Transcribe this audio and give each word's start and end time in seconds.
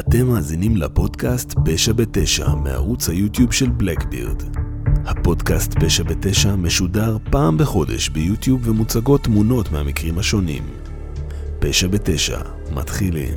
אתם 0.00 0.26
מאזינים 0.26 0.76
לפודקאסט 0.76 1.54
פשע 1.64 1.92
בתשע 1.92 2.54
מערוץ 2.54 3.08
היוטיוב 3.08 3.52
של 3.52 3.70
בלקבירד. 3.70 4.42
הפודקאסט 5.04 5.74
פשע 5.74 6.02
בתשע 6.02 6.56
משודר 6.56 7.16
פעם 7.30 7.58
בחודש 7.58 8.08
ביוטיוב 8.08 8.68
ומוצגות 8.68 9.24
תמונות 9.24 9.72
מהמקרים 9.72 10.18
השונים. 10.18 10.62
פשע 11.58 11.88
בתשע, 11.88 12.40
מתחילים. 12.74 13.34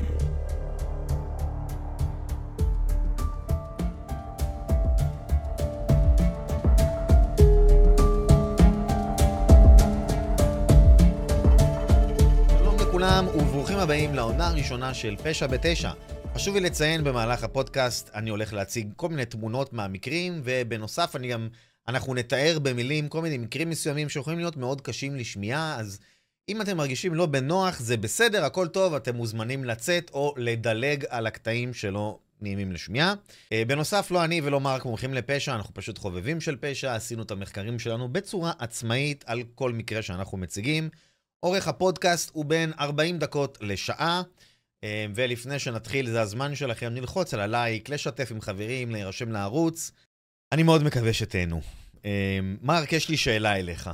הראשונה 14.64 14.94
של 14.94 15.16
פשע 15.24 15.48
בתשע. 15.48 15.92
חשוב 16.36 16.56
לי 16.56 16.62
לציין 16.62 17.04
במהלך 17.04 17.44
הפודקאסט, 17.44 18.10
אני 18.14 18.30
הולך 18.30 18.54
להציג 18.54 18.90
כל 18.96 19.10
מיני 19.10 19.26
תמונות 19.26 19.74
מהמקרים, 19.74 20.42
ובנוסף 20.44 21.16
אני 21.16 21.28
גם, 21.28 21.48
אנחנו 21.88 22.14
נתאר 22.14 22.60
במילים 22.60 23.10
כל 23.10 23.22
מיני 23.22 23.38
מקרים 23.38 23.70
מסוימים 23.70 24.10
שיכולים 24.10 24.40
להיות 24.40 24.58
מאוד 24.58 24.82
קשים 24.82 25.16
לשמיעה, 25.16 25.76
אז 25.80 26.00
אם 26.50 26.62
אתם 26.62 26.78
מרגישים 26.78 27.14
לא 27.14 27.26
בנוח, 27.26 27.80
זה 27.80 27.98
בסדר, 27.98 28.46
הכל 28.46 28.68
טוב, 28.68 28.94
אתם 28.94 29.16
מוזמנים 29.16 29.64
לצאת 29.64 30.12
או 30.14 30.34
לדלג 30.38 31.06
על 31.10 31.28
הקטעים 31.28 31.74
שלא 31.74 32.20
נעימים 32.42 32.72
לשמיעה. 32.72 33.14
אה, 33.52 33.64
בנוסף, 33.68 34.12
לא 34.12 34.24
אני 34.24 34.42
ולא 34.44 34.60
מרק 34.60 34.86
מומחים 34.86 35.14
לפשע, 35.14 35.56
אנחנו 35.56 35.74
פשוט 35.74 35.98
חובבים 35.98 36.42
של 36.42 36.56
פשע, 36.60 36.96
עשינו 36.96 37.24
את 37.24 37.32
המחקרים 37.32 37.80
שלנו 37.80 38.10
בצורה 38.14 38.52
עצמאית 38.60 39.24
על 39.28 39.44
כל 39.56 39.72
מקרה 39.72 40.02
שאנחנו 40.02 40.38
מציגים. 40.38 40.90
אורך 41.44 41.68
הפודקאסט 41.68 42.30
הוא 42.34 42.46
בין 42.46 42.74
40 42.80 43.20
דקות 43.20 43.58
לשעה, 43.62 44.22
ולפני 45.16 45.60
שנתחיל, 45.60 46.10
זה 46.10 46.22
הזמן 46.22 46.56
שלכם 46.56 46.94
ללחוץ 46.96 47.34
על 47.34 47.40
הלייק, 47.40 47.90
לשתף 47.90 48.32
עם 48.32 48.42
חברים, 48.42 48.92
להירשם 48.92 49.32
לערוץ. 49.32 49.92
אני 50.52 50.64
מאוד 50.64 50.84
מקווה 50.84 51.14
שתהנו. 51.14 51.62
אה, 52.06 52.40
מרק, 52.62 52.94
יש 52.94 53.10
לי 53.10 53.18
שאלה 53.18 53.60
אליך, 53.60 53.90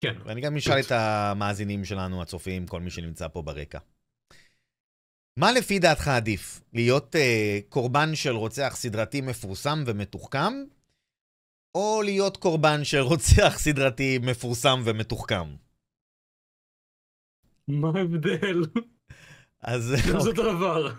כן. 0.00 0.14
ואני 0.24 0.40
גם 0.40 0.56
אשאל 0.56 0.80
את 0.80 0.92
המאזינים 0.92 1.84
שלנו, 1.84 2.22
הצופים, 2.22 2.66
כל 2.66 2.80
מי 2.80 2.90
שנמצא 2.90 3.28
פה 3.28 3.42
ברקע. 3.42 3.78
מה 5.38 5.52
לפי 5.52 5.78
דעתך 5.78 6.08
עדיף? 6.08 6.60
להיות 6.72 7.16
אה, 7.16 7.58
קורבן 7.68 8.14
של 8.14 8.30
רוצח 8.30 8.72
סדרתי 8.76 9.20
מפורסם 9.20 9.84
ומתוחכם, 9.86 10.52
או 11.74 12.02
להיות 12.04 12.36
קורבן 12.36 12.84
של 12.84 13.00
רוצח 13.00 13.58
סדרתי 13.58 14.18
מפורסם 14.18 14.80
ומתוחכם? 14.84 15.56
מה 17.68 17.88
ההבדל? 17.94 18.62
אז... 19.62 19.82
זה 20.22 20.28
אותו 20.28 20.42
דבר. 20.42 20.92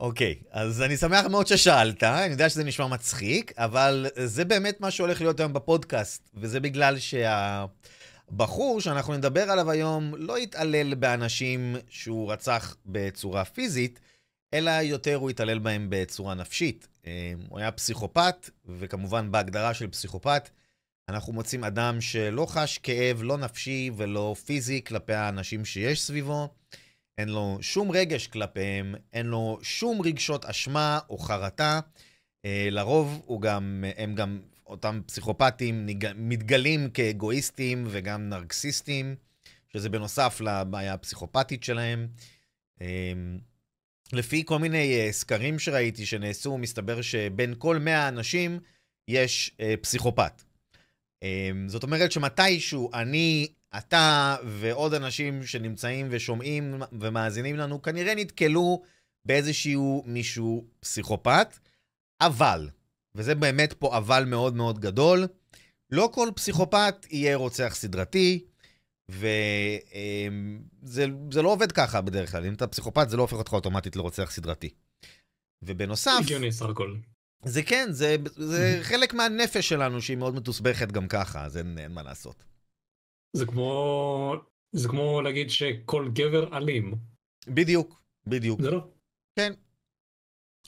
אוקיי, 0.00 0.34
אז 0.50 0.82
אני 0.82 0.96
שמח 0.96 1.26
מאוד 1.26 1.46
ששאלת, 1.46 2.02
אני 2.02 2.32
יודע 2.32 2.48
שזה 2.48 2.64
נשמע 2.64 2.86
מצחיק, 2.86 3.52
אבל 3.56 4.06
זה 4.24 4.44
באמת 4.44 4.80
מה 4.80 4.90
שהולך 4.90 5.20
להיות 5.20 5.40
היום 5.40 5.52
בפודקאסט, 5.52 6.30
וזה 6.34 6.60
בגלל 6.60 6.96
שהבחור 6.98 8.80
שאנחנו 8.80 9.16
נדבר 9.16 9.50
עליו 9.50 9.70
היום 9.70 10.14
לא 10.16 10.36
התעלל 10.36 10.94
באנשים 10.94 11.76
שהוא 11.88 12.32
רצח 12.32 12.76
בצורה 12.86 13.44
פיזית, 13.44 14.00
אלא 14.54 14.70
יותר 14.70 15.14
הוא 15.14 15.30
התעלל 15.30 15.58
בהם 15.58 15.86
בצורה 15.90 16.34
נפשית. 16.34 16.88
אה, 17.06 17.32
הוא 17.48 17.58
היה 17.58 17.72
פסיכופת, 17.72 18.50
וכמובן 18.66 19.32
בהגדרה 19.32 19.74
של 19.74 19.88
פסיכופת, 19.88 20.50
אנחנו 21.08 21.32
מוצאים 21.32 21.64
אדם 21.64 22.00
שלא 22.00 22.46
חש 22.46 22.78
כאב, 22.78 23.22
לא 23.22 23.36
נפשי 23.36 23.90
ולא 23.96 24.34
פיזי 24.44 24.84
כלפי 24.84 25.12
האנשים 25.12 25.64
שיש 25.64 26.02
סביבו. 26.02 26.48
אין 27.18 27.28
לו 27.28 27.58
שום 27.60 27.90
רגש 27.90 28.26
כלפיהם, 28.26 28.94
אין 29.12 29.26
לו 29.26 29.58
שום 29.62 30.00
רגשות 30.02 30.44
אשמה 30.44 30.98
או 31.10 31.18
חרטה. 31.18 31.80
אה, 32.44 32.68
לרוב 32.70 33.22
הוא 33.26 33.40
גם, 33.40 33.84
הם 33.96 34.14
גם, 34.14 34.40
אותם 34.66 35.00
פסיכופטים 35.06 35.86
מתגלים 36.16 36.90
כאגואיסטים 36.90 37.84
וגם 37.90 38.28
נרקסיסטים, 38.28 39.16
שזה 39.68 39.88
בנוסף 39.88 40.40
לבעיה 40.40 40.94
הפסיכופתית 40.94 41.64
שלהם. 41.64 42.08
אה, 42.80 43.12
לפי 44.12 44.42
כל 44.46 44.58
מיני 44.58 45.00
אה, 45.00 45.12
סקרים 45.12 45.58
שראיתי 45.58 46.06
שנעשו, 46.06 46.58
מסתבר 46.58 47.02
שבין 47.02 47.54
כל 47.58 47.78
100 47.78 48.08
אנשים 48.08 48.60
יש 49.08 49.50
אה, 49.60 49.74
פסיכופת. 49.80 50.42
אה, 51.22 51.50
זאת 51.66 51.82
אומרת 51.82 52.12
שמתישהו 52.12 52.90
אני, 52.94 53.48
אתה 53.78 54.36
ועוד 54.46 54.94
אנשים 54.94 55.46
שנמצאים 55.46 56.08
ושומעים 56.10 56.82
ומאזינים 57.00 57.56
לנו, 57.56 57.82
כנראה 57.82 58.14
נתקלו 58.14 58.82
באיזשהו 59.24 60.04
מישהו 60.06 60.64
פסיכופת, 60.80 61.58
אבל, 62.20 62.68
וזה 63.14 63.34
באמת 63.34 63.72
פה 63.72 63.96
אבל 63.96 64.24
מאוד 64.24 64.56
מאוד 64.56 64.78
גדול, 64.78 65.26
לא 65.90 66.10
כל 66.12 66.30
פסיכופת 66.34 67.06
יהיה 67.10 67.36
רוצח 67.36 67.74
סדרתי, 67.74 68.44
וזה 69.10 69.28
זה 71.30 71.42
לא 71.42 71.48
עובד 71.52 71.72
ככה 71.72 72.00
בדרך 72.00 72.32
כלל. 72.32 72.44
אם 72.46 72.54
אתה 72.54 72.66
פסיכופת, 72.66 73.10
זה 73.10 73.16
לא 73.16 73.22
הופך 73.22 73.36
אותך 73.36 73.52
אוטומטית 73.52 73.96
לרוצח 73.96 74.30
סדרתי. 74.30 74.70
ובנוסף, 75.62 76.20
הגיוני 76.20 76.52
סך 76.52 76.66
הכל. 76.66 76.96
זה 77.44 77.62
כן, 77.62 77.86
זה, 77.90 78.16
זה 78.36 78.78
חלק 78.82 79.14
מהנפש 79.14 79.68
שלנו 79.68 80.02
שהיא 80.02 80.16
מאוד 80.16 80.34
מתוסבכת 80.34 80.92
גם 80.92 81.08
ככה, 81.08 81.44
אז 81.44 81.56
אין, 81.56 81.78
אין 81.78 81.92
מה 81.92 82.02
לעשות. 82.02 82.44
זה 83.32 83.46
כמו... 83.46 84.34
זה 84.72 84.88
כמו 84.88 85.22
להגיד 85.22 85.50
שכל 85.50 86.08
גבר 86.12 86.56
אלים. 86.56 86.94
בדיוק, 87.48 88.02
בדיוק. 88.26 88.62
זה 88.62 88.70
לא. 88.70 88.86
כן. 89.38 89.52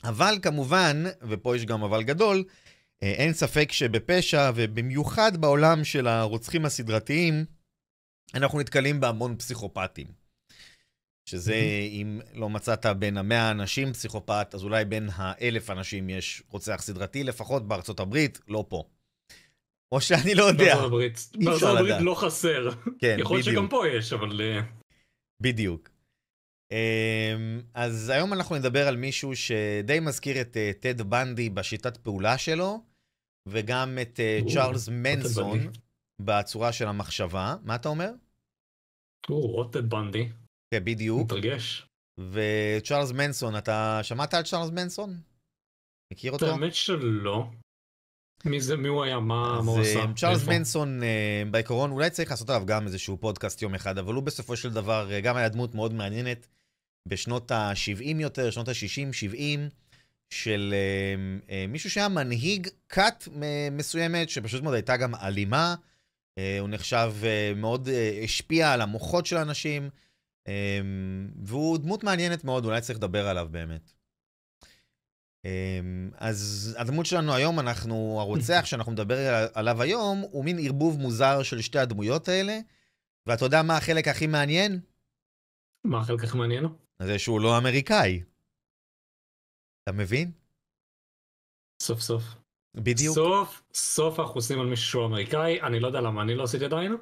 אבל 0.03 0.39
כמובן, 0.41 1.03
ופה 1.21 1.55
יש 1.55 1.65
גם 1.65 1.83
אבל 1.83 2.03
גדול, 2.03 2.43
אה, 3.03 3.11
אין 3.11 3.33
ספק 3.33 3.71
שבפשע, 3.71 4.51
ובמיוחד 4.55 5.37
בעולם 5.37 5.83
של 5.83 6.07
הרוצחים 6.07 6.65
הסדרתיים, 6.65 7.45
אנחנו 8.33 8.59
נתקלים 8.59 8.99
בהמון 8.99 9.37
פסיכופטים. 9.37 10.07
שזה, 11.25 11.55
אם 11.91 12.19
לא 12.33 12.49
מצאת 12.49 12.85
בין 12.85 13.17
המאה 13.17 13.51
אנשים 13.51 13.93
פסיכופת, 13.93 14.55
אז 14.55 14.63
אולי 14.63 14.85
בין 14.85 15.09
האלף 15.13 15.69
אנשים 15.69 16.09
יש 16.09 16.43
רוצח 16.49 16.81
סדרתי, 16.81 17.23
לפחות 17.23 17.67
בארצות 17.67 17.99
הברית, 17.99 18.39
לא 18.47 18.65
פה. 18.69 18.83
או 19.93 20.01
שאני 20.01 20.35
לא 20.35 20.43
יודע. 20.43 20.65
בארצות 20.65 20.85
הברית. 20.85 21.31
בארצות 21.35 21.77
הברית. 21.77 21.95
לא 21.99 22.15
חסר. 22.15 22.69
כן, 22.99 23.17
יכול 23.19 23.37
להיות. 23.37 23.45
שגם 23.45 23.67
פה 23.69 23.87
יש, 23.87 24.13
אבל... 24.13 24.41
אה, 24.41 24.61
בדיוק. 25.41 25.89
אמ, 26.71 27.61
אז 27.73 28.09
היום 28.09 28.33
אנחנו 28.33 28.55
נדבר 28.55 28.87
על 28.87 28.95
מישהו 28.95 29.35
שדי 29.35 29.99
מזכיר 30.01 30.41
את 30.41 30.57
אה, 30.57 30.71
טד 30.79 31.01
בנדי 31.01 31.49
בשיטת 31.49 31.97
פעולה 31.97 32.37
שלו, 32.37 32.83
וגם 33.47 33.97
את 34.01 34.19
אה, 34.19 34.39
צ'ארלס 34.53 34.85
טד 34.85 34.91
מנסון. 34.91 35.59
בצורה 36.21 36.73
של 36.73 36.87
המחשבה. 36.87 37.55
מה 37.63 37.75
אתה 37.75 37.89
אומר? 37.89 38.09
או, 39.29 39.39
רוטד 39.39 39.89
בנדי. 39.89 40.29
כן, 40.73 40.85
בדיוק. 40.85 41.21
מתרגש. 41.25 41.87
וצ'ארלס 42.19 43.11
מנסון, 43.11 43.57
אתה 43.57 43.99
שמעת 44.03 44.33
על 44.33 44.43
צ'ארלס 44.43 44.69
מנסון? 44.69 45.17
מכיר 46.13 46.31
אותו? 46.31 46.45
האמת 46.45 46.75
שלא. 46.75 47.45
מי 48.45 48.61
זה, 48.61 48.77
מי 48.77 48.87
הוא 48.87 49.03
היה? 49.03 49.19
מה 49.19 49.61
מה 49.61 49.71
הוא 49.71 49.79
אז 49.79 49.87
עשה? 49.87 49.99
אה, 49.99 50.13
צ'ארלס? 50.15 50.47
מנסון, 50.47 51.03
אה, 51.03 51.43
בעיקרון, 51.51 51.91
אולי 51.91 52.09
צריך 52.09 52.31
לעשות 52.31 52.49
עליו 52.49 52.65
גם 52.65 52.85
איזשהו 52.85 53.17
פודקאסט 53.17 53.61
יום 53.61 53.75
אחד, 53.75 53.97
אבל 53.97 54.13
הוא 54.13 54.23
בסופו 54.23 54.55
של 54.55 54.69
דבר 54.69 55.11
אה, 55.11 55.21
גם 55.21 55.35
היה 55.35 55.49
דמות 55.49 55.75
מאוד 55.75 55.93
מעניינת 55.93 56.47
בשנות 57.07 57.51
ה-70 57.51 58.19
יותר, 58.19 58.51
שנות 58.51 58.67
ה-60-70, 58.67 59.59
של 60.29 60.73
אה, 60.73 61.15
אה, 61.55 61.65
מישהו 61.67 61.89
שהיה 61.89 62.09
מנהיג 62.09 62.67
כת 62.89 63.27
מסוימת, 63.71 64.29
שפשוט 64.29 64.63
מאוד 64.63 64.73
הייתה 64.73 64.97
גם 64.97 65.15
אלימה. 65.15 65.75
אה, 66.37 66.57
הוא 66.59 66.69
נחשב 66.69 67.13
אה, 67.23 67.51
מאוד, 67.55 67.89
אה, 67.89 68.21
השפיע 68.23 68.71
על 68.71 68.81
המוחות 68.81 69.25
של 69.25 69.37
אנשים, 69.37 69.89
אה, 70.47 70.79
והוא 71.43 71.77
דמות 71.77 72.03
מעניינת 72.03 72.43
מאוד, 72.43 72.65
אולי 72.65 72.81
צריך 72.81 72.97
לדבר 72.99 73.27
עליו 73.27 73.47
באמת. 73.51 73.91
אמ, 75.45 76.09
אז 76.17 76.75
הדמות 76.79 77.05
שלנו 77.05 77.33
היום, 77.33 77.59
אנחנו, 77.59 78.17
הרוצח 78.19 78.61
שאנחנו 78.65 78.91
נדבר 78.91 79.47
עליו 79.53 79.81
היום, 79.81 80.19
הוא 80.31 80.45
מין 80.45 80.59
ערבוב 80.59 80.99
מוזר 80.99 81.43
של 81.43 81.61
שתי 81.61 81.79
הדמויות 81.79 82.27
האלה. 82.27 82.59
ואתה 83.27 83.45
יודע 83.45 83.63
מה 83.63 83.77
החלק 83.77 84.07
הכי 84.07 84.27
מעניין? 84.27 84.79
מה 85.83 85.99
החלק 85.99 86.23
הכי 86.23 86.37
מעניין? 86.37 86.65
זה 87.01 87.19
שהוא 87.19 87.41
לא 87.41 87.57
אמריקאי. 87.57 88.23
אתה 89.83 89.91
מבין? 89.91 90.31
סוף 91.81 92.01
סוף. 92.01 92.23
בדיוק. 92.75 93.15
סוף 93.15 93.63
סוף 93.73 94.19
אנחנו 94.19 94.35
עושים 94.35 94.59
על 94.59 94.67
מישהו 94.67 94.87
שהוא 94.87 95.05
אמריקאי, 95.05 95.61
אני 95.61 95.79
לא 95.79 95.87
יודע 95.87 96.01
למה 96.01 96.21
אני 96.21 96.35
לא 96.35 96.43
עשיתי 96.43 96.65
עדיין. 96.65 96.95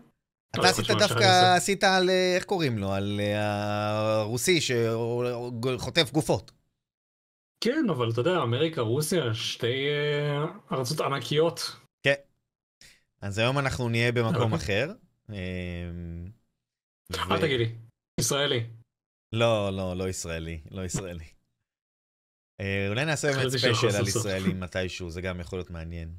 אתה 0.51 0.69
עשית 0.69 0.85
דווקא. 0.87 1.55
עשית 1.55 1.83
על, 1.83 2.09
אה, 2.09 2.35
איך 2.35 2.45
קוראים 2.45 2.77
לו? 2.77 2.93
על 2.93 3.19
אה, 3.23 4.19
הרוסי 4.21 4.59
שחוטף 4.61 6.11
גופות. 6.11 6.51
כן, 7.63 7.85
אבל 7.89 8.11
אתה 8.11 8.21
יודע, 8.21 8.37
אמריקה, 8.37 8.81
רוסיה, 8.81 9.33
שתי 9.33 9.87
אה, 9.89 10.45
ארצות 10.71 11.01
ענקיות. 11.01 11.81
אז 13.21 13.37
היום 13.37 13.59
אנחנו 13.59 13.89
נהיה 13.89 14.11
במקום 14.11 14.53
אוקיי. 14.53 14.57
אחר. 14.57 14.93
אמ, 15.29 16.27
אל 17.31 17.41
תגיד 17.41 17.59
לי, 17.59 17.75
ישראלי. 18.19 18.63
לא, 19.33 19.69
לא, 19.73 19.97
לא 19.97 20.09
ישראלי, 20.09 20.59
לא 20.71 20.85
ישראלי. 20.85 21.25
אה, 22.59 22.87
אולי 22.89 23.05
נעשה 23.05 23.31
באמת 23.31 23.49
ספיישל 23.49 23.87
על. 23.87 24.07
ישראלים 24.07 24.59
מתישהו, 24.59 25.09
זה 25.09 25.21
גם 25.21 25.39
יכול 25.39 25.59
להיות 25.59 25.69
מעניין. 25.69 26.13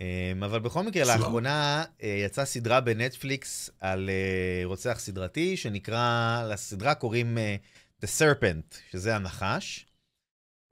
אה, 0.00 0.32
אבל 0.44 0.60
בכל 0.60 0.82
מקרה. 0.82 1.04
לאחרונה 1.04 1.84
אה, 2.02 2.22
יצאה 2.26 2.44
סדרה 2.44 2.80
בנטפליקס 2.80 3.70
על 3.80 4.10
אה, 4.10 4.62
רוצח 4.64 4.98
סדרתי, 4.98 5.56
שנקרא, 5.56 6.44
לסדרה 6.50 6.94
קוראים 6.94 7.38
אה, 7.38 7.56
The 8.04 8.08
Serpent, 8.18 8.76
שזה 8.90 9.16
הנחש. 9.16 9.86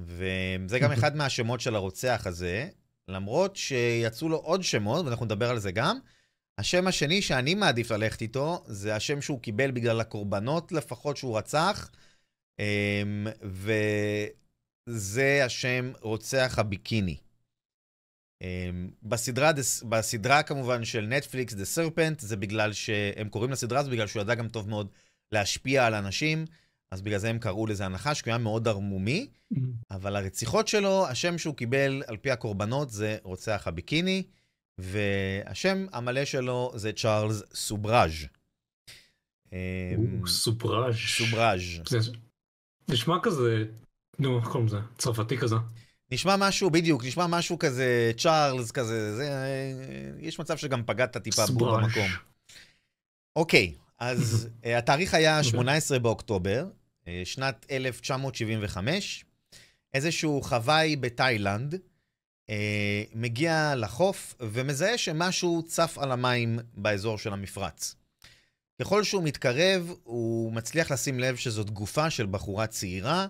וזה 0.01 0.79
גם 0.79 0.93
אחד 0.93 1.17
מהשמות 1.17 1.61
של 1.61 1.75
הרוצח 1.75 2.23
הזה, 2.27 2.69
למרות 3.09 3.57
שיצאו 3.57 4.29
לו 4.29 4.37
עוד 4.37 4.63
שמות, 4.63 5.07
ואנחנו 5.07 5.25
נדבר 5.25 5.51
על 5.51 5.59
זה 5.59 5.73
גם. 5.73 5.99
השם 6.59 6.87
השני 6.87 7.23
שאני 7.23 7.55
מעדיף 7.55 7.91
ללכת 7.91 8.23
איתו, 8.23 8.65
זה 8.67 8.97
השם 8.97 9.23
שהוא 9.23 9.41
קיבל 9.41 9.71
בגלל 9.71 10.01
הקורבנות 10.01 10.73
לפחות 10.73 11.17
שהוא 11.17 11.39
רצח, 11.39 11.91
אמ, 12.59 13.27
וזה 14.89 15.45
השם 15.45 15.93
רוצח 16.01 16.55
הביקיני. 16.59 17.17
אמ, 18.43 18.91
בסדרה, 19.03 19.51
בסדרה 19.89 20.43
כמובן 20.43 20.85
של 20.85 21.07
נטפליקס, 21.07 21.55
The 21.55 21.79
Serpent, 21.79 22.15
זה 22.19 22.37
בגלל 22.37 22.73
שהם 22.73 23.29
קוראים 23.29 23.51
לסדרה 23.51 23.81
הזו 23.81 23.91
בגלל 23.91 24.07
שהוא 24.07 24.23
ידע 24.23 24.35
גם 24.35 24.49
טוב 24.49 24.69
מאוד 24.69 24.89
להשפיע 25.33 25.87
על 25.87 25.95
אנשים, 25.95 26.45
אז 26.91 27.03
בגלל 27.03 27.19
זה 27.19 27.31
הם 27.31 27.39
קראו 27.39 27.67
לזה 27.67 27.87
הנחש, 27.87 28.23
כי 28.23 28.31
הוא 28.31 28.35
היה 28.35 28.43
מאוד 28.43 28.69
ערמומי. 28.69 29.29
אבל 29.91 30.17
הרציחות 30.17 30.69
שלו, 30.69 31.07
השם 31.09 31.39
שהוא 31.39 31.55
קיבל 31.55 32.03
על 32.07 32.17
פי 32.17 32.31
הקורבנות 32.31 32.91
זה 32.91 33.19
רוצח 33.23 33.63
הביקיני, 33.67 34.23
והשם 34.79 35.87
המלא 35.93 36.25
שלו 36.25 36.73
זה 36.75 36.93
צ'ארלס 36.93 37.43
סובראז'. 37.55 38.27
אמ. 39.53 40.27
סובראז'. 40.27 41.63
זה 41.89 41.99
נשמע 42.89 43.17
כזה, 43.23 43.65
נו, 44.19 44.39
איך 44.39 44.49
קוראים 44.49 44.67
לזה? 44.67 44.79
צרפתי 44.99 45.39
כזה. 45.39 45.57
נשמע 46.13 46.37
משהו, 46.39 46.71
בדיוק, 46.71 47.05
נשמע 47.05 47.27
משהו 47.27 47.59
כזה, 47.59 48.13
צ'ארלס 48.19 48.71
כזה, 48.71 49.17
זה, 49.17 49.29
אה, 49.29 50.11
יש 50.19 50.41
מצב 50.41 50.57
שגם 50.57 50.83
פגעת 50.87 51.17
טיפה 51.17 51.47
סובראז'. 51.47 51.85
במקום. 51.85 52.09
אוקיי, 53.37 53.75
אז 53.99 54.49
אה, 54.65 54.79
התאריך 54.79 55.15
היה 55.15 55.39
אוקיי. 55.39 55.51
18 55.51 55.99
באוקטובר, 55.99 56.65
אה, 56.65 56.80
שנת 57.25 57.67
1975. 57.71 59.25
איזשהו 59.95 60.43
חוואי 60.43 60.97
בתאילנד 60.97 61.75
אה, 62.51 63.03
מגיע 63.15 63.75
לחוף 63.77 64.35
ומזהה 64.41 64.99
שמשהו 64.99 65.63
צף 65.67 65.99
על 66.01 66.13
המים 66.13 66.59
באזור 66.75 67.19
של 67.19 67.33
המפרץ. 67.33 67.95
ככל 68.81 69.05
שהוא 69.05 69.23
מתקרב, 69.25 69.95
הוא 70.03 70.53
מצליח 70.53 70.93
לשים 70.93 71.21
לב 71.21 71.37
שזאת 71.37 71.71
גופה 71.71 72.11
של 72.11 72.27
בחורה 72.27 72.67
צעירה 72.67 73.27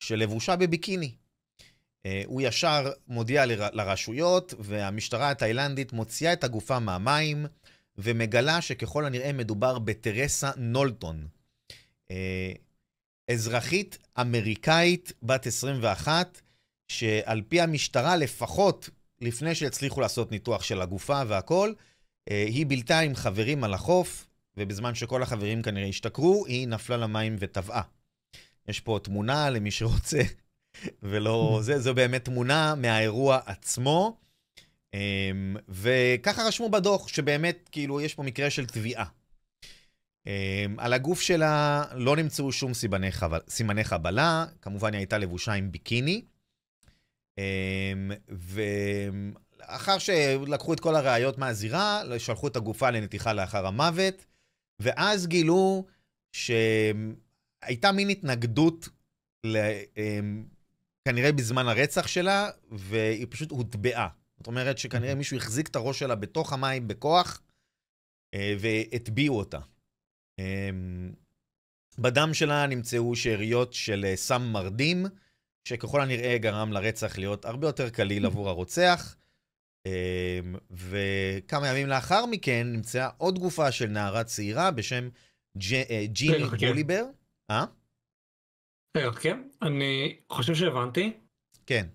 שלבושה 0.00 0.56
בביקיני. 0.56 1.14
אה, 2.06 2.22
הוא 2.26 2.42
ישר 2.42 2.92
מודיע 3.08 3.46
לר- 3.46 3.70
לרשויות, 3.72 4.54
והמשטרה 4.58 5.30
התאילנדית 5.30 5.92
מוציאה 5.92 6.32
את 6.32 6.44
הגופה 6.44 6.78
מהמים, 6.78 7.46
ומגלה 7.98 8.60
שככל 8.60 9.04
הנראה 9.04 9.32
מדובר 9.32 9.78
בטרסה 9.78 10.50
נולטון. 10.56 11.26
אה, 12.10 12.52
אזרחית 13.30 13.98
אמריקאית 14.20 15.12
בת 15.22 15.46
21, 15.46 16.40
שעל 16.88 17.42
פי 17.48 17.60
המשטרה, 17.60 18.16
לפחות 18.16 18.90
לפני 19.20 19.54
שהצליחו 19.54 20.00
לעשות 20.00 20.30
ניתוח 20.30 20.62
של 20.62 20.80
הגופה 20.80 21.22
והכל, 21.28 21.72
אה, 22.30 22.44
היא 22.46 22.66
בילתה 22.66 22.98
עם 23.00 23.14
חברים 23.14 23.64
על 23.64 23.74
החוף, 23.74 24.26
ובזמן 24.56 24.94
שכל 24.94 25.22
החברים 25.22 25.62
כנראה 25.62 25.88
השתכרו, 25.88 26.46
היא 26.46 26.68
נפלה 26.68 26.96
למים 26.96 27.36
וטבעה. 27.38 27.82
יש 28.68 28.80
פה 28.80 28.98
תמונה 29.02 29.50
למי 29.50 29.70
שרוצה, 29.70 30.22
ולא... 31.02 31.58
זה, 31.62 31.80
זו 31.80 31.94
באמת 31.94 32.24
תמונה 32.24 32.74
מהאירוע 32.74 33.40
עצמו. 33.46 34.16
אמ, 34.94 35.56
וככה 35.68 36.42
רשמו 36.46 36.68
בדוח, 36.68 37.08
שבאמת, 37.08 37.68
כאילו, 37.72 38.00
יש 38.00 38.14
פה 38.14 38.22
מקרה 38.22 38.50
של 38.50 38.66
טביעה. 38.66 39.04
אמ, 40.26 40.76
על 40.78 40.92
הגוף 40.92 41.20
שלה 41.20 41.84
לא 41.94 42.16
נמצאו 42.16 42.52
שום 42.52 42.74
סימני, 42.74 43.12
חבל, 43.12 43.40
סימני 43.48 43.84
חבלה, 43.84 44.46
כמובן 44.62 44.92
היא 44.92 44.98
הייתה 44.98 45.18
לבושה 45.18 45.52
עם 45.52 45.72
ביקיני. 45.72 46.22
אמ, 47.38 48.10
ולאחר 48.28 49.98
שלקחו 49.98 50.72
את 50.72 50.80
כל 50.80 50.96
הראיות 50.96 51.38
מהזירה, 51.38 52.02
שלחו 52.18 52.48
את 52.48 52.56
הגופה 52.56 52.90
לנתיחה 52.90 53.32
לאחר 53.32 53.66
המוות, 53.66 54.26
ואז 54.80 55.26
גילו 55.26 55.84
שהייתה 56.32 57.92
מין 57.92 58.08
התנגדות, 58.08 58.88
ל... 59.46 59.56
אמ, 59.96 60.44
כנראה 61.08 61.32
בזמן 61.32 61.68
הרצח 61.68 62.06
שלה, 62.06 62.50
והיא 62.70 63.26
פשוט 63.30 63.50
הוטבעה. 63.50 64.08
זאת 64.36 64.46
אומרת 64.46 64.78
שכנראה 64.78 65.14
מישהו 65.14 65.36
החזיק 65.36 65.68
את 65.68 65.76
הראש 65.76 65.98
שלה 65.98 66.14
בתוך 66.14 66.52
המים 66.52 66.88
בכוח, 66.88 67.42
אה, 68.34 68.54
והטביעו 68.60 69.38
אותה. 69.38 69.58
אמ, 70.38 71.12
בדם 71.98 72.34
שלה 72.34 72.66
נמצאו 72.66 73.16
שאריות 73.16 73.72
של 73.72 74.04
אה, 74.04 74.16
סם 74.16 74.42
מרדים, 74.42 75.06
שככל 75.68 76.00
הנראה 76.00 76.38
גרם 76.38 76.72
לרצח 76.72 77.18
להיות 77.18 77.44
הרבה 77.44 77.66
יותר 77.66 77.90
קליל 77.90 78.26
עבור 78.26 78.48
הרוצח. 78.48 79.16
אמ, 79.86 80.54
וכמה 80.70 81.68
ימים 81.68 81.86
לאחר 81.86 82.26
מכן 82.26 82.66
נמצאה 82.72 83.08
עוד 83.18 83.38
גופה 83.38 83.72
של 83.72 83.86
נערה 83.86 84.24
צעירה 84.24 84.70
בשם 84.70 85.08
אה, 85.72 86.04
ג'יני 86.06 86.44
חכה. 86.44 86.66
בוליבר. 86.66 87.04
אה? 87.50 87.64
כן, 89.20 89.48
אני 89.62 90.20
חושב 90.28 90.54
שהבנתי. 90.54 91.12
כן. 91.66 91.86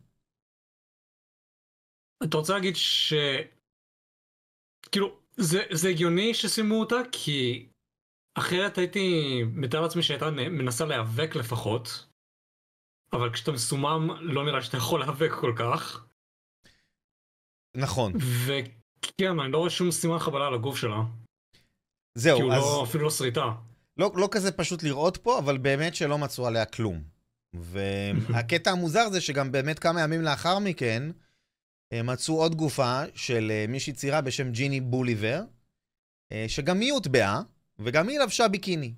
אתה 2.23 2.37
רוצה 2.37 2.53
להגיד 2.53 2.75
ש... 2.75 3.13
כאילו, 4.91 5.19
זה, 5.37 5.63
זה 5.71 5.89
הגיוני 5.89 6.33
שסיימו 6.33 6.79
אותה, 6.79 6.95
כי 7.11 7.67
אחרת 8.35 8.77
הייתי 8.77 9.39
מתאר 9.53 9.81
לעצמי 9.81 10.03
שהייתה 10.03 10.31
מנסה 10.31 10.85
להיאבק 10.85 11.35
לפחות, 11.35 12.07
אבל 13.13 13.33
כשאתה 13.33 13.51
מסומם 13.51 14.09
לא 14.21 14.45
נראה 14.45 14.61
שאתה 14.61 14.77
יכול 14.77 14.99
להיאבק 14.99 15.31
כל 15.31 15.53
כך, 15.57 16.05
נכון. 17.77 18.13
וכן, 18.45 19.39
אני 19.39 19.51
לא 19.51 19.57
רואה 19.57 19.69
שום 19.69 19.91
סימן 19.91 20.19
חבלה 20.19 20.47
על 20.47 20.53
הגוף 20.53 20.77
שלה, 20.77 21.01
כי 21.53 21.59
זהו, 22.15 22.41
הוא 22.41 22.53
אז 22.53 22.61
לא, 22.61 22.83
אפילו 22.83 23.03
לא 23.03 23.09
שריטה. 23.09 23.51
לא, 23.97 24.11
לא 24.15 24.27
כזה 24.31 24.51
פשוט 24.51 24.83
לראות 24.83 25.17
פה, 25.17 25.39
אבל 25.39 25.57
באמת 25.57 25.95
שלא 25.95 26.17
מצאו 26.17 26.47
עליה 26.47 26.65
כלום. 26.65 27.03
והקטע 27.53 28.71
המוזר 28.71 29.09
זה 29.09 29.21
שגם 29.21 29.51
באמת 29.51 29.79
כמה 29.79 30.01
ימים 30.01 30.21
לאחר 30.21 30.59
מכן, 30.59 31.11
אה, 31.93 32.03
מצאו 32.03 32.41
עוד 32.41 32.55
גופה 32.55 33.01
של 33.15 33.51
אה, 33.51 33.65
מישהי 33.67 33.93
צעירה 33.93 34.21
בשם 34.21 34.51
ג'יני 34.51 34.81
בוליבר, 34.81 35.41
אה, 36.31 36.45
שגם 36.47 36.79
היא 36.79 36.91
הוטבעה, 36.91 37.41
וגם 37.79 38.09
היא 38.09 38.19
לבשה 38.19 38.47
ביקיני. 38.47 38.93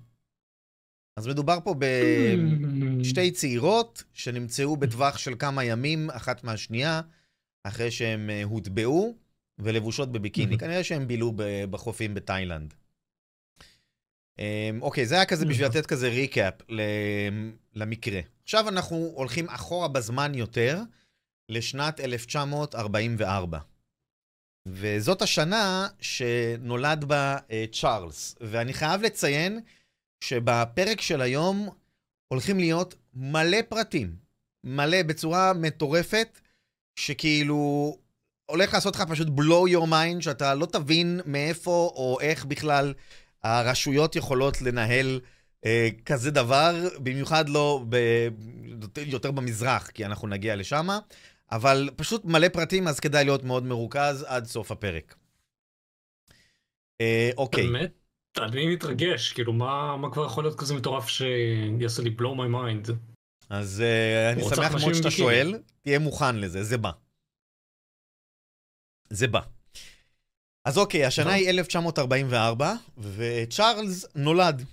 אז 1.16 1.28
מדובר 1.28 1.58
פה 1.64 1.74
בשתי 2.98 3.30
צעירות 3.30 4.02
שנמצאו 4.12 4.76
בטווח 4.76 5.18
של 5.18 5.34
כמה 5.38 5.64
ימים 5.64 6.10
אחת 6.10 6.44
מהשנייה, 6.44 7.00
אחרי 7.64 7.90
שהן 7.90 8.30
אה, 8.30 8.42
הוטבעו 8.44 9.16
ולבושות 9.58 10.12
בביקיני. 10.12 10.54
Mhm. 10.54 10.58
כנראה 10.58 10.84
שהן 10.84 11.06
בילו 11.06 11.32
בחופים 11.70 12.14
בתאילנד. 12.14 12.74
אמ, 14.38 14.82
אוקיי, 14.82 15.06
זה 15.06 15.14
היה 15.14 15.24
כזה 15.24 15.46
בשביל 15.46 15.66
לתת 15.66 15.86
כזה 15.86 16.08
ריקאפ 16.08 16.54
למקרה. 17.74 18.20
עכשיו 18.42 18.68
אנחנו 18.68 18.96
הולכים 18.96 19.48
אחורה 19.48 19.88
בזמן 19.88 20.34
יותר, 20.34 20.80
לשנת 21.48 22.00
1944. 22.00 23.58
וזאת 24.66 25.22
השנה 25.22 25.88
שנולד 26.00 27.04
בה 27.04 27.36
אה, 27.50 27.64
צ'ארלס. 27.72 28.34
ואני 28.40 28.72
חייב 28.72 29.02
לציין 29.02 29.60
שבפרק 30.24 31.00
של 31.00 31.20
היום 31.20 31.68
הולכים 32.28 32.58
להיות 32.58 32.94
מלא 33.14 33.58
פרטים. 33.68 34.16
מלא 34.64 35.02
בצורה 35.02 35.52
מטורפת, 35.52 36.40
שכאילו 36.96 37.96
הולך 38.46 38.74
לעשות 38.74 38.96
לך 38.96 39.02
פשוט 39.02 39.28
blow 39.28 39.70
your 39.72 39.86
mind, 39.90 40.20
שאתה 40.20 40.54
לא 40.54 40.66
תבין 40.66 41.20
מאיפה 41.26 41.92
או 41.94 42.18
איך 42.20 42.44
בכלל 42.44 42.94
הרשויות 43.42 44.16
יכולות 44.16 44.62
לנהל 44.62 45.20
אה, 45.64 45.88
כזה 46.04 46.30
דבר, 46.30 46.88
במיוחד 46.98 47.48
לא 47.48 47.84
ב... 47.88 47.96
יותר 49.06 49.30
במזרח, 49.30 49.90
כי 49.90 50.04
אנחנו 50.04 50.28
נגיע 50.28 50.56
לשם, 50.56 50.88
אבל 51.52 51.90
פשוט 51.96 52.24
מלא 52.24 52.48
פרטים, 52.48 52.88
אז 52.88 53.00
כדאי 53.00 53.24
להיות 53.24 53.44
מאוד 53.44 53.62
מרוכז 53.62 54.24
עד 54.28 54.44
סוף 54.44 54.72
הפרק. 54.72 55.14
אה, 57.00 57.30
אוקיי, 57.36 57.66
באמת? 57.66 57.92
אני 58.38 58.74
מתרגש, 58.74 59.32
כאילו 59.32 59.52
מה, 59.52 59.96
מה 59.96 60.12
כבר 60.12 60.26
יכול 60.26 60.44
להיות 60.44 60.58
כזה 60.58 60.74
מטורף 60.74 61.08
שיעשה 61.08 62.02
לי 62.02 62.16
blow 62.18 62.36
my 62.36 62.54
mind? 62.54 62.92
אז 63.50 63.80
אה, 63.80 64.32
אני 64.32 64.42
שמח 64.42 64.74
מאוד 64.80 64.94
שאתה. 64.94 65.10
שואל, 65.10 65.58
תהיה 65.82 65.98
מוכן 65.98 66.36
לזה, 66.36 66.64
זה 66.64 66.78
בא. 66.78 66.90
זה 69.10 69.28
בא. 69.28 69.40
אז 70.64 70.78
אוקיי, 70.78 71.04
השנה. 71.04 71.32
היא 71.32 71.50
1944, 71.50 72.74
וצ'ארלס 72.98 74.06
נולד. 74.14 74.64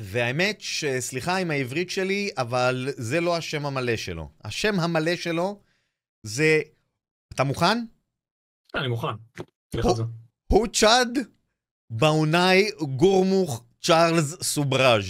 והאמת 0.00 0.60
שסליחה 0.60 1.36
עם 1.36 1.50
העברית 1.50 1.90
שלי, 1.90 2.30
אבל 2.38 2.88
זה 2.96 3.20
לא 3.20 3.36
השם 3.36 3.66
המלא 3.66 3.96
שלו. 3.96 4.30
השם 4.44 4.80
המלא 4.80 5.16
שלו 5.16 5.60
זה... 6.26 6.60
אתה 7.34 7.44
מוכן? 7.44 7.84
אני 8.74 8.88
מוכן. 8.88 9.14
הוא 10.46 10.66
צ'אד 10.72 11.18
באונאי 11.90 12.70
גורמוך 12.96 13.64
צ'ארלס 13.80 14.42
סובראז'. 14.42 15.04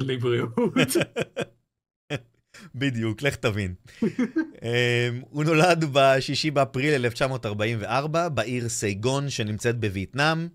לבריאות. 0.00 0.50
בדיוק, 2.74 3.22
לך 3.22 3.36
תבין. 3.36 3.74
אמ, 4.62 5.22
הוא 5.30 5.44
נולד 5.44 5.84
ב-6 5.84 6.50
באפריל 6.52 6.94
1944 6.94 8.28
בעיר 8.28 8.68
סייגון 8.68 9.30
שנמצאת 9.30 9.80
בווייטנאם. 9.80 10.48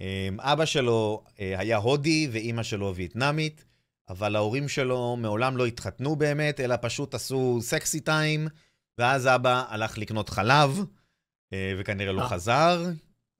אמ, 0.00 0.40
אבא 0.40 0.64
שלו 0.64 1.24
אה, 1.40 1.54
היה 1.58 1.76
הודי 1.76 2.28
ואימא 2.32 2.62
שלו 2.62 2.92
וייטנאמית, 2.96 3.64
אבל 4.08 4.36
ההורים 4.36 4.68
שלו 4.68 5.16
מעולם 5.16 5.56
לא 5.56 5.66
התחתנו 5.66 6.16
באמת, 6.16 6.60
אלא 6.60 6.76
פשוט 6.80 7.14
עשו 7.14 7.58
סקסי 7.60 8.00
טיים, 8.00 8.48
ואז 8.98 9.26
אבא 9.26 9.64
הלך 9.68 9.98
לקנות 9.98 10.28
חלב, 10.28 10.78
אה, 11.52 11.72
וכנראה 11.78 12.12
לא 12.12 12.22
אה. 12.22 12.28
חזר. 12.28 12.84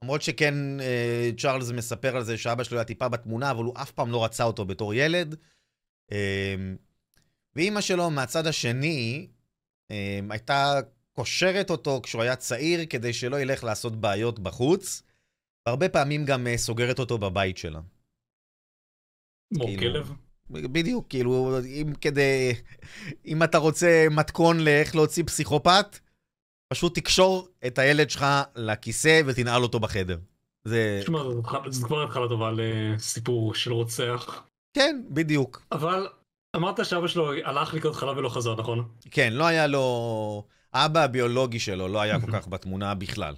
למרות 0.03 0.23
שכן, 0.23 0.81
אה, 0.81 1.31
צ'ארלס 1.39 1.71
מספר 1.71 2.17
על 2.17 2.25
זה 2.25 2.39
שאבא 2.39 2.65
שלו 2.65 2.79
היה 2.79 2.85
טיפה 2.85 3.09
בתמונה, 3.09 3.51
אבל 3.51 3.65
הוא 3.65 3.75
אף 3.83 3.91
פעם 3.91 4.11
לא 4.11 4.25
רצה 4.25 4.45
אותו 4.45 4.65
בתור 4.65 4.95
ילד. 4.95 5.37
ואימא 7.57 7.81
שלו 7.81 8.11
מהצד 8.11 8.47
השני 8.47 9.29
הייתה 10.31 10.81
קושרת 11.13 11.71
אותו 11.71 12.01
כשהוא 12.03 12.23
היה 12.23 12.37
צעיר 12.37 12.87
כדי 12.91 13.13
שלא 13.13 13.41
ילך 13.41 13.65
לעשות 13.65 14.01
בעיות 14.01 14.39
בחוץ, 14.39 15.03
והרבה 15.67 15.89
פעמים 15.89 16.25
גם 16.25 16.47
סוגרת 16.57 16.99
אותו 16.99 17.19
בבית 17.19 17.57
שלה. 17.59 17.81
כמו 19.55 19.65
כאילו- 19.65 19.93
כלב. 19.93 20.26
בדיוק, 20.51 21.07
כאילו, 21.09 21.59
אם 21.67 21.93
כדי... 22.01 22.53
אם 23.27 23.43
אתה 23.43 23.59
רוצה 23.59 24.07
מתכון 24.11 24.61
לאיך 24.61 24.95
להוציא 24.95 25.25
פסיכופת, 25.25 25.99
פשוט 26.73 26.95
תקשור 26.95 27.49
את 27.67 27.79
הילד 27.79 28.11
שלך 28.11 28.27
לכיסא 28.57 29.21
ותנעל 29.27 29.63
אותו 29.63 29.81
בחדר. 29.81 30.19
זה... 30.65 30.99
תשמע, 31.03 31.23
זו 31.69 31.87
כבר 31.87 32.05
התחלה 32.05 32.29
טובה 32.29 32.51
לסיפור 32.57 33.55
של 33.55 33.73
רוצח. 33.73 34.43
כן, 34.75 35.03
בדיוק. 35.11 35.63
אבל 35.73 36.09
אמרת 36.57 36.85
שאבא 36.85 37.09
שלו 37.09 37.33
הלך 37.33 37.75
לקנות 37.75 37.95
חלב 37.95 38.17
ולא 38.17 38.29
חזר, 38.29 38.55
נכון? 38.55 38.89
כן, 39.11 39.33
לא 39.33 39.47
היה 39.47 39.67
לו... 39.67 40.47
האבא 40.73 41.03
הביולוגי 41.03 41.61
שלו 41.61 41.89
לא 41.89 42.01
היה 42.01 42.21
כל 42.21 42.33
כך 42.33 42.49
בתמונה 42.49 42.95
בכלל. 42.95 43.35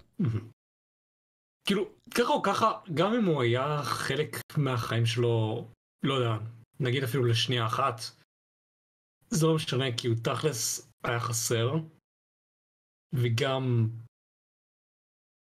כאילו, 1.64 1.88
ככה 2.14 2.32
או 2.32 2.42
ככה, 2.42 2.72
גם 2.94 3.14
אם 3.14 3.24
הוא 3.24 3.42
היה 3.42 3.80
חלק 3.82 4.40
מהחיים 4.56 5.06
שלו, 5.06 5.64
לא 6.02 6.14
יודע, 6.14 6.36
נגיד 6.80 7.02
אפילו 7.02 7.24
לשנייה 7.24 7.66
אחת, 7.66 8.00
זה 9.30 9.46
לא 9.46 9.54
משנה, 9.54 9.84
כי 9.96 10.06
הוא 10.06 10.16
תכלס 10.24 10.90
היה 11.04 11.20
חסר, 11.20 11.72
וגם 13.12 13.88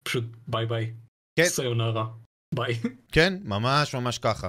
פשוט 0.03 0.23
ביי 0.47 0.65
ביי. 0.65 0.93
כן. 1.35 1.45
סיונרה. 1.45 2.05
ביי. 2.55 2.73
כן, 3.15 3.33
ממש 3.43 3.95
ממש 3.95 4.17
ככה. 4.17 4.47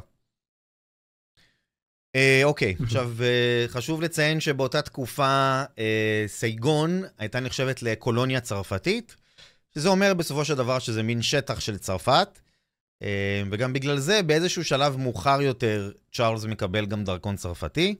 אה, 2.16 2.40
אוקיי, 2.44 2.74
עכשיו 2.84 3.10
אה, 3.22 3.64
חשוב 3.68 4.02
לציין 4.02 4.40
שבאותה 4.40 4.82
תקופה 4.82 5.62
אה, 5.78 6.24
סייגון 6.26 7.02
הייתה 7.18 7.40
נחשבת 7.40 7.82
לקולוניה 7.82 8.40
צרפתית, 8.40 9.16
שזה 9.74 9.88
אומר 9.88 10.14
בסופו 10.14 10.44
של 10.44 10.54
דבר 10.54 10.78
שזה 10.78 11.02
מין 11.02 11.22
שטח 11.22 11.60
של 11.60 11.78
צרפת, 11.78 12.38
וגם 13.50 13.72
בגלל 13.72 13.98
זה 13.98 14.22
באיזשהו 14.22 14.64
שלב 14.64 14.96
מאוחר 14.96 15.40
יותר 15.42 15.92
צ'ארלס 16.12 16.44
מקבל 16.44 16.86
גם 16.86 17.04
דרכון 17.04 17.36
צרפתי, 17.36 17.94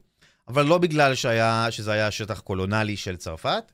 אבל 0.48 0.66
לא 0.66 0.78
בגלל 0.78 1.14
שהיה, 1.14 1.66
שזה 1.70 1.92
היה 1.92 2.10
שטח 2.10 2.40
קולונלי 2.40 2.96
של 2.96 3.16
צרפת, 3.16 3.72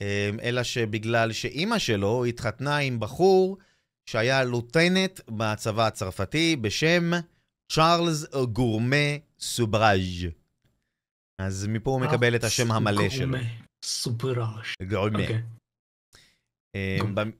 אה, 0.00 0.30
אלא 0.42 0.62
שבגלל 0.62 1.32
שאימא 1.32 1.78
שלו 1.78 2.24
התחתנה 2.24 2.76
עם 2.78 3.00
בחור 3.00 3.58
שהיה 4.06 4.44
לוטנט 4.44 5.20
בצבא 5.30 5.86
הצרפתי 5.86 6.56
בשם 6.56 7.10
צ'ארלס 7.72 8.26
גורמה 8.52 8.96
סובראז'. 9.40 10.26
אז 11.38 11.66
מפה 11.68 11.90
הוא 11.90 12.00
מקבל 12.00 12.36
את 12.36 12.44
השם 12.44 12.72
המלא 12.72 13.08
שלו. 13.08 13.38
סופראז'. 13.84 14.74
גורמה. 14.88 15.20
אוקיי. 15.20 15.36
אה, 15.36 15.40
גורמה. 15.40 15.42
ב- 15.42 15.58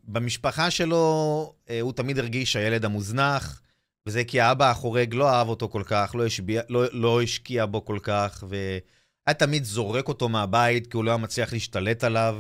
במשפחה 0.05 0.71
שלו 0.71 1.55
אה, 1.71 1.81
הוא 1.81 1.93
תמיד 1.93 2.19
הרגיש 2.19 2.57
הילד 2.57 2.85
המוזנח, 2.85 3.63
וזה 4.07 4.25
כי 4.25 4.41
האבא 4.41 4.71
החורג 4.71 5.15
לא 5.15 5.31
אהב 5.31 5.49
אותו 5.49 5.69
כל 5.69 5.83
כך, 5.87 6.15
לא, 6.15 6.27
השביע, 6.27 6.63
לא, 6.69 6.85
לא 6.93 7.23
השקיע 7.23 7.67
בו 7.67 7.85
כל 7.85 7.99
כך, 8.03 8.45
והיה 8.49 9.35
תמיד 9.39 9.65
זורק 9.65 10.09
אותו 10.09 10.29
מהבית 10.29 10.87
כי 10.87 10.97
הוא 10.97 11.05
לא 11.05 11.11
היה 11.11 11.19
מצליח 11.19 11.53
להשתלט 11.53 12.05
עליו. 12.05 12.37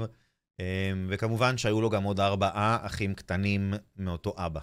אה, 0.60 0.92
וכמובן 1.08 1.58
שהיו 1.58 1.80
לו 1.80 1.90
גם 1.90 2.02
עוד 2.02 2.20
ארבעה 2.20 2.78
אחים 2.82 3.14
קטנים 3.14 3.74
מאותו 3.96 4.34
אבא. 4.36 4.60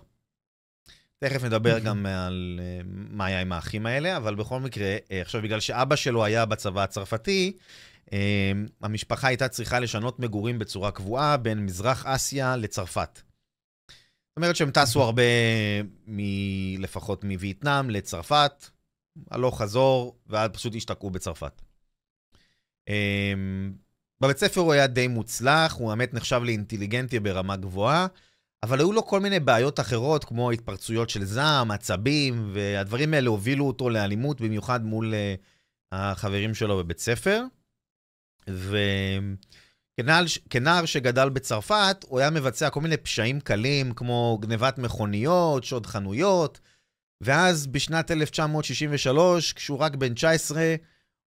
תכף 1.20 1.44
נדבר 1.44 1.80
גם 1.80 2.06
על 2.06 2.60
אה, 2.64 2.82
מה 2.88 3.26
היה 3.26 3.42
עם 3.42 3.52
האחים 3.52 3.86
האלה, 3.86 4.18
אבל 4.18 4.36
בכל 4.36 4.60
מקרה, 4.60 4.96
אה, 5.12 5.22
עכשיו 5.22 5.42
בגלל 5.42 5.60
שאבא 5.60 5.96
שלו 5.96 6.26
היה 6.26 6.46
בצבא 6.46 6.84
הצרפתי, 6.84 7.58
אה, 7.58 7.60
המשפחה 8.82 9.28
הייתה 9.28 9.48
צריכה 9.48 9.80
לשנות 9.80 10.20
מגורים 10.20 10.60
בצורה 10.60 10.92
קבועה 10.92 11.38
בין 11.38 11.66
מזרח 11.66 12.06
אסיה 12.06 12.56
לצרפת. 12.56 13.22
זאת 14.36 14.38
אומרת 14.38 14.56
שהם 14.56 14.72
טסו 14.72 15.02
הרבה, 15.02 15.24
מ... 16.08 16.20
לפחות 16.82 17.24
מווייטנאם 17.24 17.90
לצרפת, 17.90 18.66
הלוך 19.32 19.62
חזור, 19.62 20.16
ואז 20.28 20.50
פשוט 20.54 20.76
השתקעו 20.76 21.10
בצרפת. 21.10 21.62
אה, 22.90 23.34
בבית 24.22 24.38
ספר 24.38 24.62
הוא 24.62 24.74
היה 24.74 24.88
די 24.88 25.08
מוצלח, 25.08 25.74
הוא 25.74 25.90
באמת 25.90 26.14
נחשב 26.14 26.42
לאינטליגנטי 26.44 27.20
ברמה 27.20 27.56
גבוהה, 27.56 28.08
אבל 28.64 28.80
היו 28.80 28.92
לו 28.92 29.06
כל 29.06 29.20
מיני 29.20 29.40
בעיות 29.40 29.80
אחרות, 29.80 30.24
כמו 30.24 30.52
התפרצויות 30.52 31.10
של 31.10 31.26
זעם, 31.26 31.72
עצבים, 31.72 32.52
והדברים 32.54 33.14
האלה 33.14 33.30
הובילו 33.30 33.68
אותו 33.68 33.90
לאלימות, 33.90 34.42
במיוחד 34.42 34.86
מול 34.86 35.14
uh, 35.14 35.42
החברים 35.92 36.54
שלו 36.54 36.78
בבית 36.78 37.00
ספר. 37.00 37.44
וכנער 38.50 40.24
כנער 40.50 40.86
שגדל 40.86 41.30
בצרפת, 41.30 42.06
הוא 42.08 42.20
היה 42.20 42.30
מבצע 42.30 42.70
כל 42.70 42.82
מיני 42.82 42.98
פשעים 42.98 43.40
קלים, 43.40 43.94
כמו 43.94 44.38
גנבת 44.42 44.78
מכוניות, 44.78 45.64
שוד 45.64 45.86
חנויות, 45.86 46.60
ואז 47.22 47.68
בשנת 47.68 48.12
1963, 48.12 49.54
כשהוא 49.54 49.78
רק 49.78 49.96
בן 49.96 50.14
19, 50.14 50.76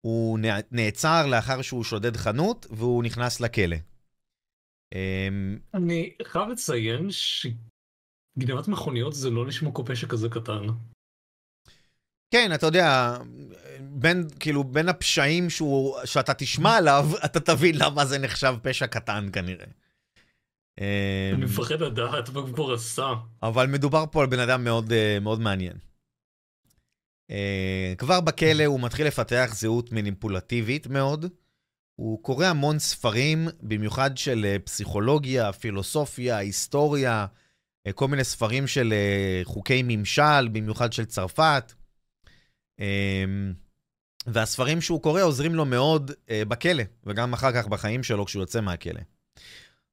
הוא 0.00 0.38
נע- 0.38 0.60
נעצר 0.70 1.26
לאחר 1.26 1.62
שהוא 1.62 1.84
שודד 1.84 2.16
חנות, 2.16 2.66
והוא 2.70 3.04
נכנס 3.04 3.40
לכלא. 3.40 3.76
אמ, 4.94 5.58
אני 5.74 6.10
חייב 6.22 6.48
לציין 6.48 7.08
שגנבת 7.10 8.68
מכוניות 8.68 9.14
זה 9.14 9.30
לא 9.30 9.46
נשמע 9.46 9.70
כמו 9.74 9.84
פשע 9.86 10.06
כזה 10.08 10.28
קטן. 10.28 10.66
כן, 12.32 12.54
אתה 12.54 12.66
יודע, 12.66 13.16
בין, 13.80 14.26
כאילו, 14.40 14.64
בין 14.64 14.88
הפשעים 14.88 15.50
שהוא, 15.50 15.96
שאתה 16.04 16.34
תשמע 16.34 16.76
עליו, 16.76 17.08
אתה 17.24 17.40
תבין 17.40 17.74
למה 17.78 18.04
זה 18.04 18.18
נחשב 18.18 18.54
פשע 18.62 18.86
קטן 18.86 19.28
כנראה. 19.32 19.66
אמ, 20.80 20.84
אני 21.34 21.44
מפחד 21.44 21.80
לדעת 21.80 22.28
מה 22.28 22.46
כבר 22.46 22.72
עשה. 22.72 23.14
אבל 23.42 23.66
מדובר 23.66 24.04
פה 24.10 24.20
על 24.20 24.26
בן 24.26 24.38
אדם 24.38 24.64
מאוד, 24.64 24.92
אה, 24.92 25.18
מאוד 25.20 25.40
מעניין. 25.40 25.76
אה, 27.30 27.94
כבר 27.98 28.20
בכלא 28.20 28.64
הוא 28.64 28.80
מתחיל 28.80 29.06
לפתח 29.06 29.50
זהות 29.54 29.92
מניפולטיבית 29.92 30.86
מאוד. 30.86 31.26
הוא 31.96 32.22
קורא 32.22 32.46
המון 32.46 32.78
ספרים, 32.78 33.48
במיוחד 33.62 34.16
של 34.16 34.44
אה, 34.44 34.58
פסיכולוגיה, 34.58 35.52
פילוסופיה, 35.52 36.36
היסטוריה, 36.36 37.26
כל 37.94 38.08
מיני 38.08 38.24
ספרים 38.24 38.66
של 38.66 38.94
חוקי 39.44 39.82
ממשל, 39.84 40.48
במיוחד 40.48 40.92
של 40.92 41.04
צרפת. 41.04 41.72
אה, 42.80 43.24
והספרים 44.26 44.80
שהוא 44.80 45.02
קורא 45.02 45.22
עוזרים 45.22 45.54
לו 45.54 45.64
מאוד 45.64 46.10
אה, 46.30 46.42
בכלא, 46.48 46.82
וגם 47.04 47.32
אחר 47.32 47.52
כך 47.52 47.66
בחיים 47.66 48.02
שלו 48.02 48.26
כשהוא 48.26 48.42
יוצא 48.42 48.60
מהכלא. 48.60 49.00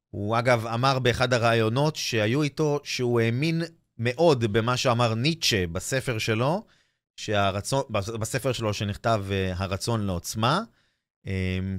הוא 0.10 0.40
אגב 0.40 0.68
אמר 0.68 1.00
באחד 1.00 1.34
הראיונות 1.34 1.96
שהיו 1.96 2.44
איתו, 2.44 2.80
שהוא 2.84 3.20
האמין 3.20 3.62
מאוד 3.98 4.46
במה 4.54 4.78
שאמר 4.78 5.14
ניטשה 5.14 5.68
בספר 5.68 6.18
שלו, 6.18 6.66
שהרצון, 7.16 7.84
בספר 7.90 8.52
שלו 8.52 8.74
שנכתב 8.74 9.26
אה, 9.32 9.54
הרצון 9.56 10.06
לעוצמה. 10.06 10.62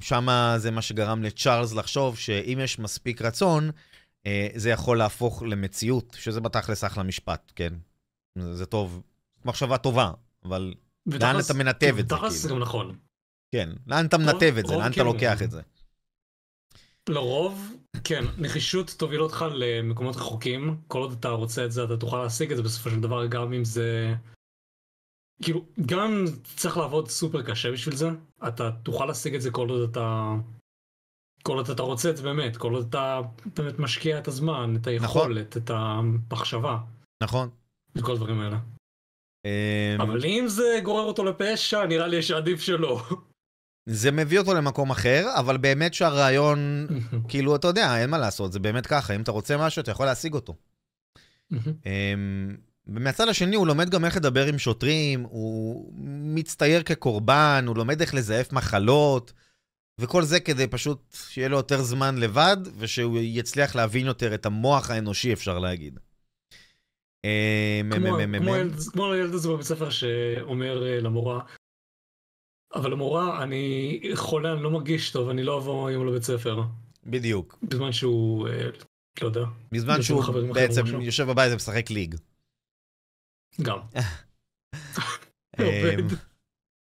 שם 0.01 0.27
זה 0.57 0.71
מה 0.71 0.81
שגרם 0.81 1.23
לצ'ארלס 1.23 1.73
לחשוב 1.73 2.17
שאם 2.17 2.59
יש 2.61 2.79
מספיק 2.79 3.21
רצון, 3.21 3.71
אה, 4.25 4.47
זה 4.55 4.69
יכול 4.69 4.97
להפוך 4.97 5.43
למציאות, 5.43 6.17
שזה 6.19 6.41
בתכלס 6.41 6.83
אחלה 6.83 7.03
משפט, 7.03 7.51
כן? 7.55 7.73
זה 8.53 8.65
טוב, 8.65 9.01
מחשבה 9.45 9.77
טובה, 9.77 10.11
אבל 10.45 10.73
לאן 11.05 11.39
אתה 11.39 11.53
מנתב 11.53 11.95
את 11.99 12.09
זה, 12.09 12.15
תכלס 12.15 12.33
זה 12.33 12.47
כאילו? 12.47 12.55
גם 12.55 12.61
נכון. 12.61 12.97
כן, 13.55 13.69
לאן 13.87 14.05
אתה 14.05 14.17
מנתב 14.17 14.55
את 14.59 14.67
זה, 14.67 14.75
לאן 14.77 14.91
אתה 14.91 14.95
כן. 14.95 15.05
לוקח 15.05 15.41
את 15.41 15.51
זה? 15.51 15.61
לרוב, 17.09 17.75
כן, 18.03 18.23
נחישות 18.37 18.89
תוביל 18.97 19.21
אותך 19.21 19.45
למקומות 19.53 20.15
רחוקים, 20.15 20.77
כל 20.87 21.01
עוד 21.01 21.11
אתה 21.19 21.29
רוצה 21.29 21.65
את 21.65 21.71
זה 21.71 21.83
אתה 21.83 21.97
תוכל 21.97 22.23
להשיג 22.23 22.51
את 22.51 22.57
זה 22.57 22.63
בסופו 22.63 22.89
של 22.89 22.99
דבר, 22.99 23.27
גם 23.27 23.53
אם 23.53 23.65
זה 23.65 24.13
כאילו, 25.43 25.65
גם 25.85 25.99
אם 25.99 26.25
צריך 26.43 26.77
לעבוד 26.77 27.07
סופר 27.07 27.41
קשה 27.43 27.71
בשביל 27.71 27.95
זה, 27.95 28.09
אתה 28.47 28.71
תוכל 28.83 29.05
להשיג 29.05 29.35
את 29.35 29.41
זה 29.41 29.51
כל 29.51 29.69
עוד 29.69 29.89
אתה... 29.89 30.33
כל 31.43 31.57
עוד 31.57 31.69
אתה 31.69 31.83
רוצה 31.83 32.09
את 32.09 32.17
זה 32.17 32.23
באמת, 32.23 32.57
כל 32.57 32.73
עוד 32.73 32.87
אתה 32.89 33.21
באמת 33.57 33.79
משקיע 33.79 34.19
את 34.19 34.27
הזמן, 34.27 34.75
את 34.81 34.87
היכולת, 34.87 35.57
את 35.57 35.69
המחשבה, 35.69 36.77
נכון. 37.23 37.49
את 37.97 38.01
כל 38.01 38.11
הדברים 38.11 38.39
האלה. 38.39 38.57
אמ, 39.45 40.01
אבל 40.01 40.25
אם 40.25 40.45
זה 40.47 40.79
גורר 40.83 41.03
אותו 41.03 41.23
לפשע, 41.23 41.85
נראה 41.85 42.07
לי 42.07 42.21
שעדיף 42.21 42.61
שלא. 42.61 43.01
זה 43.85 44.11
מביא 44.11 44.39
אותו 44.39 44.53
למקום 44.53 44.91
אחר, 44.91 45.27
אבל 45.39 45.57
באמת 45.57 45.93
שהרעיון, 45.93 46.87
כאילו, 47.29 47.55
אתה 47.55 47.67
יודע, 47.67 48.01
אין 48.01 48.09
מה 48.09 48.17
לעשות, 48.17 48.53
זה 48.53 48.59
באמת 48.59 48.85
ככה, 48.85 49.15
אם 49.15 49.21
אתה 49.21 49.31
רוצה 49.31 49.57
משהו, 49.57 49.81
אתה 49.81 49.91
יכול 49.91 50.05
להשיג 50.05 50.33
אותו. 50.33 50.55
אמ, 51.85 52.55
ומהצד 52.87 53.27
השני, 53.27 53.55
הוא 53.55 53.67
לומד 53.67 53.89
גם 53.89 54.05
איך 54.05 54.15
לדבר 54.15 54.45
עם 54.45 54.57
שוטרים, 54.57 55.21
הוא 55.29 55.91
מצטייר 56.35 56.83
כקורבן, 56.83 57.65
הוא 57.67 57.77
לומד 57.77 58.01
איך 58.01 58.13
לזייף 58.13 58.53
מחלות, 58.53 59.33
וכל 59.99 60.23
זה 60.23 60.39
כדי 60.39 60.67
פשוט 60.67 61.15
שיהיה 61.31 61.49
לו 61.49 61.57
יותר 61.57 61.81
זמן 61.81 62.17
לבד, 62.17 62.57
ושהוא 62.77 63.19
יצליח 63.21 63.75
להבין 63.75 64.05
יותר 64.05 64.33
את 64.33 64.45
המוח 64.45 64.89
האנושי, 64.91 65.33
אפשר 65.33 65.59
להגיד. 65.59 65.99
אמ, 67.25 67.91
כמו- 68.91 69.11
הילד- 69.13 69.33
הזה 69.33 69.49
בבית 69.49 69.65
ספר 69.65 69.89
שאומר 69.89 70.87
אה, 70.87 70.99
למורה, 70.99 71.39
אבל 72.75 72.93
המורה, 72.93 73.43
אני 73.43 74.01
חולה, 74.15 74.53
אני 74.53 74.63
לא 74.63 74.71
מרגיש 74.71 75.11
טוב, 75.11 75.29
אני 75.29 75.43
לא 75.43 75.57
אבוא 75.57 75.89
היום 75.89 76.07
לבית 76.07 76.23
ספר. 76.23 76.61
בדיוק. 77.03 77.57
בזמן 77.63 77.91
שהוא, 77.91 78.47
אה, 78.47 78.69
לא 79.21 79.27
יודע, 79.27 79.41
בזמן 79.71 80.01
שהוא 80.01 80.23
בעצם. 80.53 81.01
יושב 81.01 81.23
בבית 81.23 81.53
ומשחק 81.53 81.89
ליג. 81.89 82.15
גם. 83.61 83.77
אמ. 85.59 86.07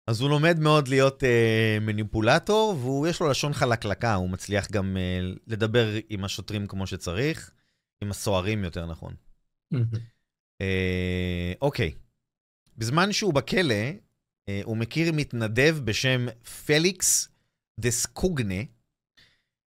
אז 0.07 0.21
הוא 0.21 0.29
לומד 0.29 0.59
מאוד 0.59 0.87
להיות 0.87 1.23
אה, 1.23 1.77
מניפולטור, 1.81 2.85
ויש 2.85 3.21
לו 3.21 3.29
לשון 3.29 3.53
חלקלקה, 3.53 4.13
הוא 4.13 4.29
מצליח 4.29 4.71
גם 4.71 4.97
אה, 4.97 5.19
לדבר 5.47 5.87
עם 6.09 6.23
השוטרים 6.25 6.67
כמו 6.67 6.87
שצריך, 6.87 7.51
עם 8.01 8.11
הסוהרים 8.11 8.63
יותר 8.63 8.85
נכון. 8.85 9.13
אה, 10.61 11.53
אוקיי, 11.61 11.91
בזמן 12.77 13.11
שהוא 13.11 13.33
בכלא, 13.33 13.73
אה, 14.49 14.61
הוא 14.63 14.77
מכיר 14.77 15.11
מתנדב 15.13 15.77
בשם 15.83 16.25
פליקס 16.65 17.29
דסקוגנה. 17.79 18.61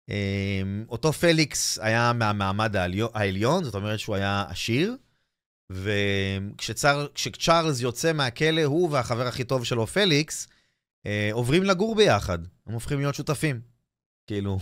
אה, 0.10 0.62
אותו 0.90 1.14
פליקס 1.14 1.80
היה 1.80 2.14
מהמעמד 2.14 2.76
העליון, 3.14 3.64
זאת 3.64 3.76
אומרת 3.76 4.00
שהוא 4.00 4.16
היה 4.16 4.46
עשיר, 4.50 4.96
וכשצ'ארלס 5.72 7.82
יוצא 7.82 8.14
מהכלא, 8.14 8.64
הוא 8.64 8.90
והחבר 8.92 9.28
הכי 9.28 9.44
טוב 9.44 9.66
שלו, 9.66 9.88
פליקס, 9.88 10.48
אה, 11.06 11.30
עוברים 11.32 11.64
לגור 11.64 11.96
ביחד. 11.96 12.40
הם 12.68 12.74
הופכים 12.74 13.00
להיות 13.00 13.16
שותפים. 13.16 13.62
כאילו, 14.28 14.60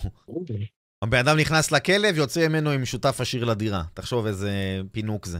הבן 1.02 1.18
אדם 1.18 1.36
נכנס 1.36 1.72
לכלא 1.72 2.08
ויוצא 2.14 2.48
ממנו 2.48 2.70
עם 2.70 2.84
שותף 2.84 3.20
עשיר 3.20 3.44
לדירה. 3.44 3.82
תחשוב 3.94 4.26
איזה 4.26 4.80
פינוק 4.92 5.26
זה. 5.26 5.38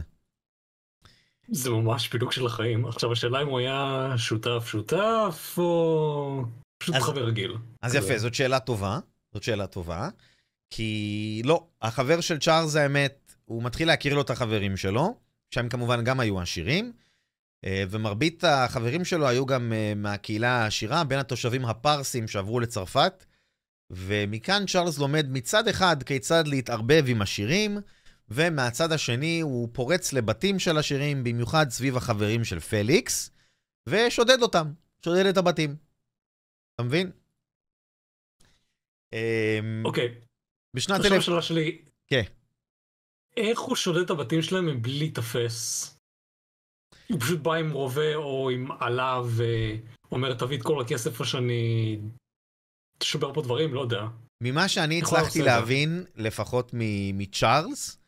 זה 1.47 1.69
ממש 1.69 2.07
פילוג 2.07 2.31
של 2.31 2.45
החיים. 2.45 2.85
עכשיו 2.85 3.11
השאלה 3.11 3.41
אם 3.41 3.47
הוא 3.47 3.59
היה 3.59 4.13
שותף 4.17 4.63
שותף, 4.67 5.55
או 5.57 6.43
פשוט 6.77 6.95
אז- 6.95 7.03
חבר 7.03 7.25
רגיל. 7.25 7.57
אז 7.81 7.91
כזה. 7.91 7.97
יפה, 7.97 8.17
זאת 8.17 8.33
שאלה 8.33 8.59
טובה. 8.59 8.99
זאת 9.33 9.43
שאלה 9.43 9.67
טובה. 9.67 10.09
כי 10.69 11.41
לא, 11.45 11.65
החבר 11.81 12.21
של 12.21 12.39
צ'ארלס, 12.39 12.75
האמת, 12.75 13.33
הוא 13.45 13.63
מתחיל 13.63 13.87
להכיר 13.87 14.13
לו 14.13 14.21
את 14.21 14.29
החברים 14.29 14.77
שלו, 14.77 15.15
שהם 15.53 15.69
כמובן 15.69 16.03
גם 16.03 16.19
היו 16.19 16.41
עשירים, 16.41 16.91
אה, 17.65 17.83
ומרבית 17.89 18.43
החברים 18.43 19.05
שלו 19.05 19.27
היו 19.27 19.45
גם 19.45 19.73
אה, 19.73 19.93
מהקהילה 19.95 20.49
העשירה, 20.63 21.03
בין 21.03 21.19
התושבים 21.19 21.65
הפרסים 21.65 22.27
שעברו 22.27 22.59
לצרפת, 22.59 23.25
ומכאן 23.91 24.63
צ'ארלס 24.67 24.97
לומד 24.97 25.25
מצד 25.29 25.67
אחד 25.67 26.03
כיצד 26.03 26.47
להתערבב 26.47 27.03
עם 27.07 27.21
עשירים, 27.21 27.77
ומהצד 28.33 28.91
השני 28.91 29.39
הוא 29.41 29.69
פורץ 29.73 30.13
לבתים 30.13 30.59
של 30.59 30.77
עשירים, 30.77 31.23
במיוחד 31.23 31.69
סביב 31.69 31.97
החברים 31.97 32.43
של 32.43 32.59
פליקס, 32.59 33.31
ושודד 33.87 34.41
אותם, 34.41 34.71
שודד 35.05 35.25
את 35.25 35.37
הבתים. 35.37 35.75
אתה 36.75 36.83
מבין? 36.83 37.11
אמ, 39.13 39.83
אוקיי, 39.85 40.15
בשנת 40.75 40.99
עכשיו. 40.99 41.17
השאלה 41.17 41.41
שלי, 41.41 41.81
כן. 42.07 42.23
איך 43.37 43.59
הוא 43.59 43.75
שודד 43.75 44.01
את 44.01 44.09
הבתים 44.09 44.41
שלהם 44.41 44.65
מבלי 44.65 44.97
להיתפס? 44.99 45.95
הוא 47.09 47.19
פשוט 47.19 47.39
בא 47.39 47.53
עם 47.53 47.71
רובה 47.71 48.15
או 48.15 48.49
עם 48.49 48.71
עלה 48.71 49.21
ואומר 49.25 50.33
תביא 50.33 50.57
את 50.57 50.63
כל 50.63 50.81
הכסף 50.81 51.19
או 51.19 51.25
שאני 51.25 51.99
תשובר 52.97 53.33
פה 53.33 53.41
דברים, 53.41 53.73
לא 53.73 53.81
יודע. 53.81 54.01
ממה 54.43 54.67
שאני 54.67 55.01
הצלחתי. 55.01 55.41
להבין, 55.41 56.05
לפחות 56.15 56.71
מ- 56.73 57.17
מצ'ארלס, 57.17 58.00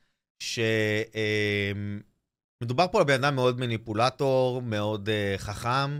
שמדובר 2.61 2.85
פה 2.91 2.99
על 2.99 3.05
בן 3.05 3.23
אדם 3.23 3.35
מאוד 3.35 3.59
מניפולטור, 3.59 4.61
מאוד 4.61 5.09
uh, 5.09 5.37
חכם, 5.37 5.99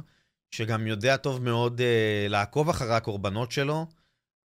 שגם 0.52 0.88
יודע 0.88 1.18
טוב 1.18 1.42
מאוד 1.42 1.80
uh, 1.80 1.84
לעקוב 2.30 2.70
אחרי 2.70 2.96
הקורבנות 2.96 3.52
שלו, 3.52 3.88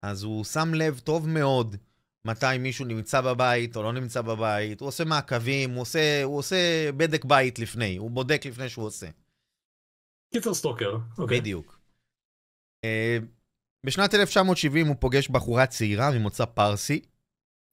אז 0.03 0.23
הוא 0.23 0.45
שם 0.45 0.75
לב 0.75 0.99
טוב 0.99 1.29
מאוד 1.29 1.77
מתי 2.25 2.59
מישהו 2.59 2.85
נמצא 2.85 3.21
בבית 3.21 3.77
או 3.77 3.83
לא 3.83 3.93
נמצא 3.93 4.23
בבית, 4.23 4.81
הוא 4.81 4.87
עושה 4.87 5.05
מעקבים, 5.05 5.71
הוא 5.71 5.81
עושה, 5.81 6.23
הוא 6.23 6.39
עושה 6.39 6.93
בדק 6.97 7.25
בית 7.25 7.59
לפני, 7.59 7.97
הוא 7.97 8.11
בודק 8.11 8.43
לפני 8.47 8.69
שהוא 8.69 8.87
עושה. 8.87 9.07
קיצר 10.33 10.55
סטוקר. 10.55 10.97
אוקיי. 11.19 11.41
בדיוק. 11.41 11.79
Uh, 12.87 12.89
בשנת 13.87 14.15
1970 14.15 14.87
הוא 14.87 14.97
פוגש 14.99 15.29
בחורה 15.29 15.67
צעירה 15.67 16.11
ממוצא 16.11 16.45
פרסי, 16.45 17.01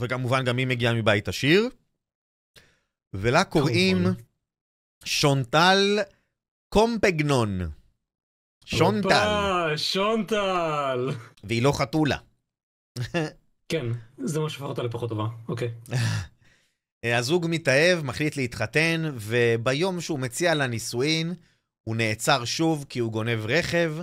וכמובן 0.02 0.46
גם 0.46 0.58
היא 0.58 0.68
מגיעה 0.68 0.94
מבית 0.94 1.28
עשיר, 1.28 1.70
ולה 3.14 3.44
קוראים. 3.44 4.06
שונטל 5.06 6.00
קומפגנון. 6.70 7.60
שונטל, 8.66 9.74
שונטל. 9.78 11.10
והיא 11.44 11.62
לא 11.62 11.72
חתולה. 11.72 12.18
כן, 13.70 13.86
זה 14.18 14.40
מה 14.40 14.50
שהפך 14.50 14.64
אותה 14.64 14.84
לפחות 14.84 15.10
טובה. 15.10 15.26
אוקיי. 15.48 15.74
הזוג 17.18 17.46
מתאהב, 17.50 18.06
מחליט 18.06 18.38
להתחתן, 18.38 19.12
וביום 19.16 20.02
שהוא 20.02 20.20
מציע 20.20 20.56
לה 20.56 20.68
נישואין, 20.68 21.34
הוא 21.84 21.96
נעצר 21.96 22.46
שוב 22.46 22.86
כי 22.90 23.00
הוא 23.00 23.12
גונב 23.12 23.46
רכב, 23.46 23.96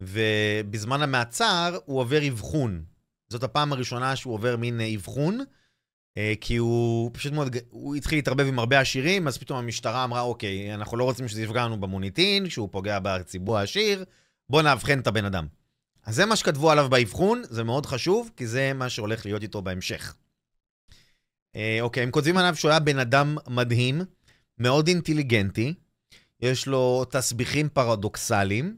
ובזמן 0.00 1.02
המעצר 1.02 1.78
הוא 1.84 2.00
עובר 2.00 2.28
אבחון. 2.28 2.84
זאת 3.28 3.42
הפעם 3.42 3.72
הראשונה 3.72 4.16
שהוא 4.16 4.34
עובר 4.34 4.56
מין 4.56 4.80
אבחון, 4.94 5.40
כי 6.40 6.56
הוא 6.56 7.10
פשוט 7.12 7.32
מאוד, 7.32 7.56
הוא 7.70 7.94
התחיל 7.94 8.18
להתערבב 8.18 8.46
עם 8.46 8.58
הרבה 8.58 8.80
עשירים, 8.80 9.28
אז 9.28 9.38
פתאום 9.38 9.58
המשטרה 9.58 10.04
אמרה, 10.04 10.20
אוקיי, 10.20 10.74
אנחנו 10.74 10.96
לא 10.96 11.04
רוצים 11.04 11.28
שזה 11.28 11.42
יפגע 11.42 11.64
לנו 11.64 11.80
במוניטין, 11.80 12.50
שהוא 12.50 12.68
פוגע 12.72 12.98
בציבור 13.02 13.58
העשיר, 13.58 14.04
בוא 14.50 14.62
נאבחן 14.62 14.98
את 14.98 15.06
הבן 15.06 15.24
אדם. 15.24 15.46
אז 16.04 16.14
זה 16.16 16.26
מה 16.26 16.36
שכתבו 16.36 16.70
עליו 16.70 16.90
באבחון, 16.90 17.42
זה 17.44 17.64
מאוד 17.64 17.86
חשוב, 17.86 18.30
כי 18.36 18.46
זה 18.46 18.72
מה 18.72 18.88
שהולך 18.88 19.26
להיות 19.26 19.42
איתו 19.42 19.62
בהמשך. 19.62 20.14
אה, 21.56 21.78
אוקיי, 21.80 22.02
הם 22.02 22.10
כותבים 22.10 22.36
עליו 22.36 22.56
שהוא 22.56 22.70
היה 22.70 22.80
בן 22.80 22.98
אדם 22.98 23.36
מדהים, 23.48 24.00
מאוד 24.58 24.88
אינטליגנטי, 24.88 25.74
יש 26.40 26.66
לו 26.66 27.04
תסביכים 27.10 27.68
פרדוקסליים, 27.68 28.76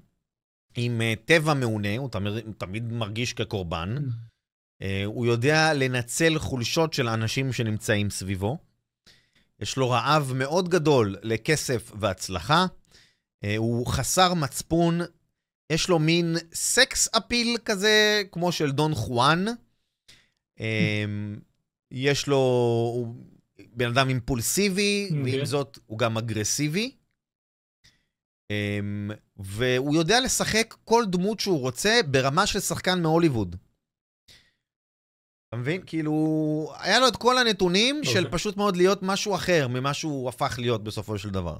עם 0.77 1.01
אה, 1.01 1.15
טבע 1.25 1.55
מעונה, 1.55 1.97
הוא 1.99 2.11
תמיד, 2.11 2.35
תמיד 2.59 2.93
מרגיש 2.93 3.33
כקורבן. 3.33 3.97
אה, 4.85 5.05
הוא 5.05 5.27
יודע 5.27 5.75
לנצל 5.75 6.39
חולשות 6.39 6.93
של 6.93 7.09
אנשים 7.09 7.53
שנמצאים 7.53 8.11
סביבו. 8.11 8.59
יש 9.61 9.77
לו 9.77 9.91
רעב 9.91 10.33
מאוד 10.35 10.69
גדול 10.69 11.17
לכסף 11.23 11.93
והצלחה. 12.01 12.67
אה, 13.45 13.57
הוא 13.57 13.87
חסר 13.87 14.35
מצפון. 14.35 15.01
יש 15.73 15.89
לו 15.89 15.99
מין 15.99 16.37
סקס 16.55 17.09
אפיל 17.17 17.57
כזה, 17.65 18.23
כמו 18.33 18.53
של 18.53 18.71
דון 18.71 18.95
חואן. 18.95 19.45
אה, 20.61 21.05
יש 21.91 22.27
לו... 22.27 22.37
הוא 22.95 23.15
בן 23.73 23.89
אדם 23.89 24.09
אימפולסיבי, 24.09 25.09
ועם 25.11 25.21
אוקיי. 25.21 25.47
זאת 25.47 25.79
הוא 25.87 25.99
גם 25.99 26.19
אגרסיבי. 26.19 26.97
והוא 29.37 29.97
יודע 29.97 30.21
לשחק 30.21 30.75
כל 30.85 31.05
דמות 31.07 31.41
שהוא 31.41 31.61
רוצה 31.61 32.01
ברמה 32.11 32.47
של 32.47 32.61
שחקן 32.61 33.03
מהוליווד. 33.03 33.57
אתה 35.55 35.61
מבין? 35.61 35.83
כאילו, 35.87 36.73
היה 36.79 37.01
לו 37.01 37.09
את 37.09 37.17
כל 37.17 37.39
הנתונים 37.39 38.01
okay. 38.03 38.09
של 38.09 38.19
אוקיי. 38.19 38.33
פשוט 38.33 38.57
מאוד 38.57 38.77
להיות 38.77 39.03
משהו 39.03 39.35
אחר 39.35 39.69
ממה 39.69 39.95
שהוא 39.95 40.29
הפך 40.29 40.55
להיות 40.59 40.85
בסופו 40.85 41.19
של 41.19 41.31
דבר. 41.31 41.57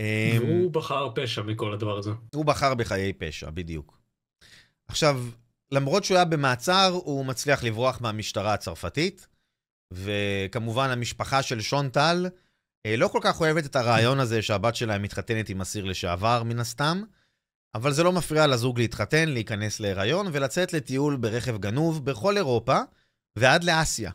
Um, 0.00 0.40
והוא 0.40 0.70
בחר 0.70 1.08
פשע 1.14 1.42
מכל 1.42 1.72
הדבר 1.72 1.98
הזה. 1.98 2.10
הוא 2.34 2.44
בחר 2.44 2.74
בחיי 2.74 3.12
פשע, 3.12 3.50
בדיוק. 3.50 3.98
עכשיו, 4.88 5.20
למרות 5.72 6.04
שהוא 6.04 6.16
היה 6.16 6.24
במעצר, 6.24 6.90
הוא 7.04 7.26
מצליח 7.26 7.64
לברוח 7.64 8.00
מהמשטרה 8.00 8.54
הצרפתית, 8.54 9.26
וכמובן 9.92 10.90
המשפחה 10.90 11.42
של 11.42 11.60
שונטל 11.60 12.26
אה, 12.86 12.96
לא 12.96 13.08
כל 13.08 13.20
כך 13.22 13.40
אוהבת 13.40 13.66
את 13.66 13.76
הרעיון 13.76 14.20
הזה 14.20 14.42
שהבת 14.42 14.76
שלה 14.76 14.98
מתחתנת 14.98 15.48
עם 15.48 15.60
אסיר 15.60 15.84
לשעבר, 15.84 16.42
מן 16.42 16.60
הסתם, 16.60 17.02
אבל 17.76 17.92
זה 17.92 18.02
לא 18.02 18.12
מפריע 18.12 18.46
לזוג 18.46 18.78
להתחתן, 18.78 19.28
להיכנס 19.28 19.80
להיריון 19.80 20.26
ולצאת 20.32 20.72
לטיול 20.72 21.16
ברכב 21.16 21.58
גנוב 21.58 22.04
בכל 22.04 22.36
אירופה 22.36 22.78
ועד 23.36 23.64
לאסיה. 23.64 24.10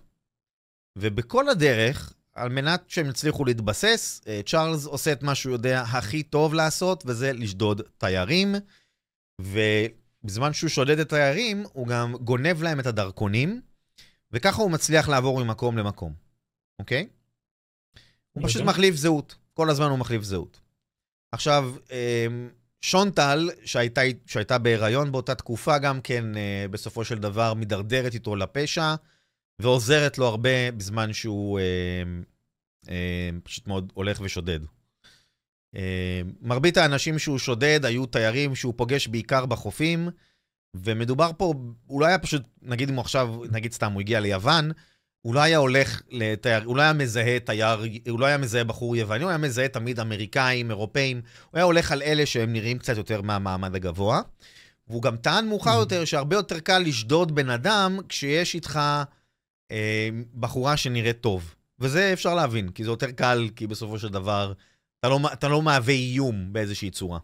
ובכל 0.97 1.49
הדרך, 1.49 2.13
על 2.33 2.49
מנת 2.49 2.83
שהם 2.87 3.09
יצליחו 3.09 3.45
להתבסס, 3.45 4.21
אה, 4.27 4.41
צ'ארלס 4.45 4.85
עושה 4.85 5.11
את 5.11 5.23
מה 5.23 5.35
שהוא 5.35 5.53
יודע 5.53 5.81
הכי 5.81 6.23
טוב 6.23 6.53
לעשות, 6.53 7.03
וזה 7.07 7.33
לשדוד 7.33 7.81
תיירים. 7.97 8.55
ובזמן 9.41 10.53
שהוא 10.53 10.69
שודד 10.69 10.99
את 10.99 11.07
התיירים, 11.07 11.63
הוא 11.73 11.87
גם 11.87 12.15
גונב 12.15 12.63
להם 12.63 12.79
את 12.79 12.85
הדרכונים, 12.85 13.61
וככה 14.31 14.61
הוא 14.61 14.71
מצליח 14.71 15.09
לעבור 15.09 15.43
ממקום 15.43 15.77
למקום, 15.77 16.13
אוקיי? 16.79 17.07
הוא 18.31 18.47
פשוט 18.47 18.61
אוקיי. 18.61 18.73
מחליף 18.73 18.95
זהות. 18.95 19.35
כל 19.53 19.69
הזמן 19.69 19.89
הוא 19.89 19.99
מחליף 19.99 20.23
זהות. 20.23 20.59
עכשיו, 21.31 21.73
אמ, 21.91 22.49
שונטל, 22.81 23.49
שהייתה, 23.65 24.01
שהייתה 24.25 24.57
בהיריון 24.57 25.11
באותה 25.11 25.35
תקופה, 25.35 25.77
גם 25.77 26.01
כן 26.01 26.37
אה, 26.37 26.65
בסופו 26.71 27.05
של 27.05 27.17
דבר 27.17 27.53
מידרדרת 27.53 28.13
איתו 28.13 28.35
לפשע, 28.35 28.95
ועוזרת 29.59 30.17
לו 30.17 30.25
הרבה 30.25 30.71
בזמן 30.71 31.13
שהוא 31.13 31.59
אה, 31.59 31.63
אה, 32.89 33.29
פשוט 33.43 33.67
מאוד 33.67 33.91
הולך 33.93 34.21
ושודד. 34.21 34.59
מרבית 36.41 36.77
האנשים 36.77 37.19
שהוא 37.19 37.37
שודד 37.37 37.85
היו 37.85 38.05
תיירים 38.05 38.55
שהוא 38.55 38.73
פוגש 38.77 39.07
בעיקר 39.07 39.45
בחופים, 39.45 40.09
ומדובר 40.73 41.31
פה, 41.37 41.53
הוא 41.87 42.01
לא 42.01 42.05
היה 42.05 42.19
פשוט, 42.19 42.41
נגיד 42.61 42.89
אם 42.89 42.95
הוא 42.95 43.01
עכשיו, 43.01 43.35
נגיד 43.51 43.71
סתם, 43.71 43.91
הוא 43.93 44.01
הגיע 44.01 44.19
ליוון, 44.19 44.71
הוא 45.21 45.35
לא 45.35 45.39
היה 45.39 45.57
הולך 45.57 46.01
לתייר, 46.09 46.63
הוא 46.65 46.77
לא 46.77 46.81
היה 46.81 46.93
מזהה 46.93 47.39
תייר, 47.39 47.79
הוא 48.09 48.19
לא 48.19 48.25
היה 48.25 48.37
מזהה 48.37 48.63
בחור 48.63 48.95
יווני, 48.95 49.23
הוא 49.23 49.29
היה 49.29 49.37
מזהה 49.37 49.67
תמיד 49.67 49.99
אמריקאים, 49.99 50.69
אירופאים, 50.69 51.17
הוא 51.17 51.57
היה 51.57 51.63
הולך 51.63 51.91
על 51.91 52.01
אלה 52.01 52.25
שהם 52.25 52.53
נראים 52.53 52.77
קצת 52.77 52.97
יותר 52.97 53.21
מהמעמד 53.21 53.75
הגבוה. 53.75 54.21
והוא 54.87 55.01
גם 55.01 55.17
טען 55.17 55.47
מאוחר 55.47 55.79
יותר 55.79 56.05
שהרבה 56.05 56.35
יותר 56.35 56.59
קל 56.59 56.79
לשדוד 56.79 57.35
בן 57.35 57.49
אדם 57.49 57.99
כשיש 58.09 58.55
איתך 58.55 58.79
אה, 59.71 60.09
בחורה 60.39 60.77
שנראית 60.77 61.21
טוב. 61.21 61.55
וזה 61.79 62.13
אפשר 62.13 62.35
להבין, 62.35 62.69
כי 62.69 62.83
זה 62.83 62.89
יותר 62.89 63.11
קל, 63.11 63.49
כי 63.55 63.67
בסופו 63.67 63.99
של 63.99 64.09
דבר 64.09 64.53
אתה 64.99 65.09
לא, 65.09 65.19
אתה 65.33 65.47
לא 65.47 65.61
מהווה 65.61 65.93
איום 65.93 66.53
באיזושהי 66.53 66.91
צורה. 66.91 67.19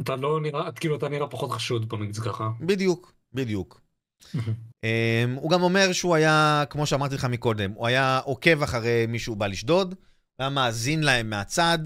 אתה 0.00 0.16
לא 0.16 0.40
נראה, 0.40 0.72
כאילו 0.72 0.96
אתה 0.96 1.08
נראה 1.08 1.26
פחות 1.26 1.50
חשוד, 1.50 1.92
זה 2.10 2.20
ככה. 2.20 2.50
בדיוק, 2.60 3.12
בדיוק. 3.34 3.81
Um, 4.36 4.84
הוא 5.36 5.50
גם 5.50 5.62
אומר 5.62 5.92
שהוא 5.92 6.14
היה, 6.14 6.64
כמו 6.70 6.86
שאמרתי 6.86 7.14
לך 7.14 7.24
מקודם, 7.24 7.70
הוא 7.74 7.86
היה 7.86 8.18
עוקב 8.18 8.62
אחרי 8.62 9.06
מישהו 9.08 9.36
בא 9.36 9.46
לשדוד, 9.46 9.94
היה 10.38 10.48
מאזין 10.48 11.02
להם 11.02 11.30
מהצד, 11.30 11.78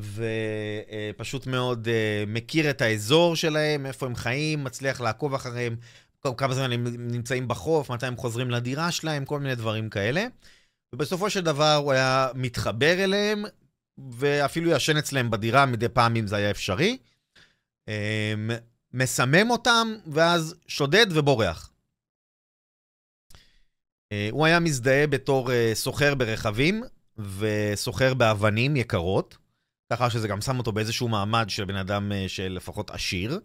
ופשוט 0.00 1.46
מאוד 1.46 1.88
uh, 1.88 2.30
מכיר 2.30 2.70
את 2.70 2.82
האזור 2.82 3.36
שלהם, 3.36 3.86
איפה 3.86 4.06
הם 4.06 4.14
חיים, 4.14 4.64
מצליח 4.64 5.00
לעקוב 5.00 5.34
אחריהם, 5.34 5.76
כמה 6.36 6.54
זמן 6.54 6.72
הם 6.72 6.84
נמצאים 6.98 7.48
בחוף, 7.48 7.90
מתי 7.90 8.06
הם 8.06 8.16
חוזרים 8.16 8.50
לדירה 8.50 8.90
שלהם, 8.90 9.24
כל 9.24 9.40
מיני 9.40 9.54
דברים 9.54 9.88
כאלה. 9.88 10.26
ובסופו 10.94 11.30
של 11.30 11.40
דבר 11.40 11.74
הוא 11.74 11.92
היה 11.92 12.28
מתחבר 12.34 13.04
אליהם, 13.04 13.44
ואפילו 14.10 14.70
ישן 14.70 14.96
אצלם 14.96 15.30
בדירה 15.30 15.66
מדי 15.66 15.88
פעם 15.88 16.16
אם 16.16 16.26
זה 16.26 16.36
היה 16.36 16.50
אפשרי. 16.50 16.96
Um, 17.90 17.92
מסמם 18.94 19.50
אותם, 19.50 19.88
ואז 20.06 20.54
שודד 20.66 21.06
ובורח. 21.10 21.70
אה, 24.12 24.28
הוא 24.30 24.46
היה 24.46 24.60
מזדהה 24.60 25.06
בתור 25.06 25.52
אה, 25.52 25.70
סוחר 25.74 26.14
ברכבים 26.14 26.82
וסוחר 27.38 28.14
באבנים 28.14 28.76
יקרות, 28.76 29.36
ככה 29.92 30.10
שזה 30.10 30.28
גם 30.28 30.40
שם 30.40 30.58
אותו 30.58 30.72
באיזשהו 30.72 31.08
מעמד 31.08 31.46
של 31.48 31.64
בן 31.64 31.76
אדם 31.76 32.12
אה, 32.12 32.24
של 32.28 32.48
לפחות 32.48 32.90
עשיר. 32.90 33.40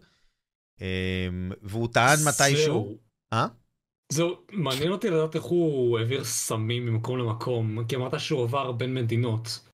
והוא 1.62 1.88
טען 1.92 2.16
מתישהו... 2.28 2.64
זהו. 2.66 2.98
אה? 3.32 3.46
זהו, 4.12 4.36
מעניין 4.52 4.92
אותי 4.92 5.10
לדעת 5.10 5.34
איך 5.34 5.44
הוא 5.44 5.98
העביר 5.98 6.24
סמים 6.24 6.86
ממקום 6.86 7.18
למקום, 7.18 7.84
כי 7.88 7.96
אמרת 7.96 8.20
שהוא 8.20 8.42
עבר 8.42 8.72
בין 8.72 8.94
מדינות 8.94 9.68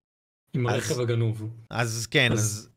עם 0.54 0.66
אז- 0.68 0.74
הרכב 0.74 1.00
הגנוב. 1.00 1.50
אז 1.70 2.06
כן, 2.10 2.32
אז- 2.32 2.38
אז... 2.38 2.68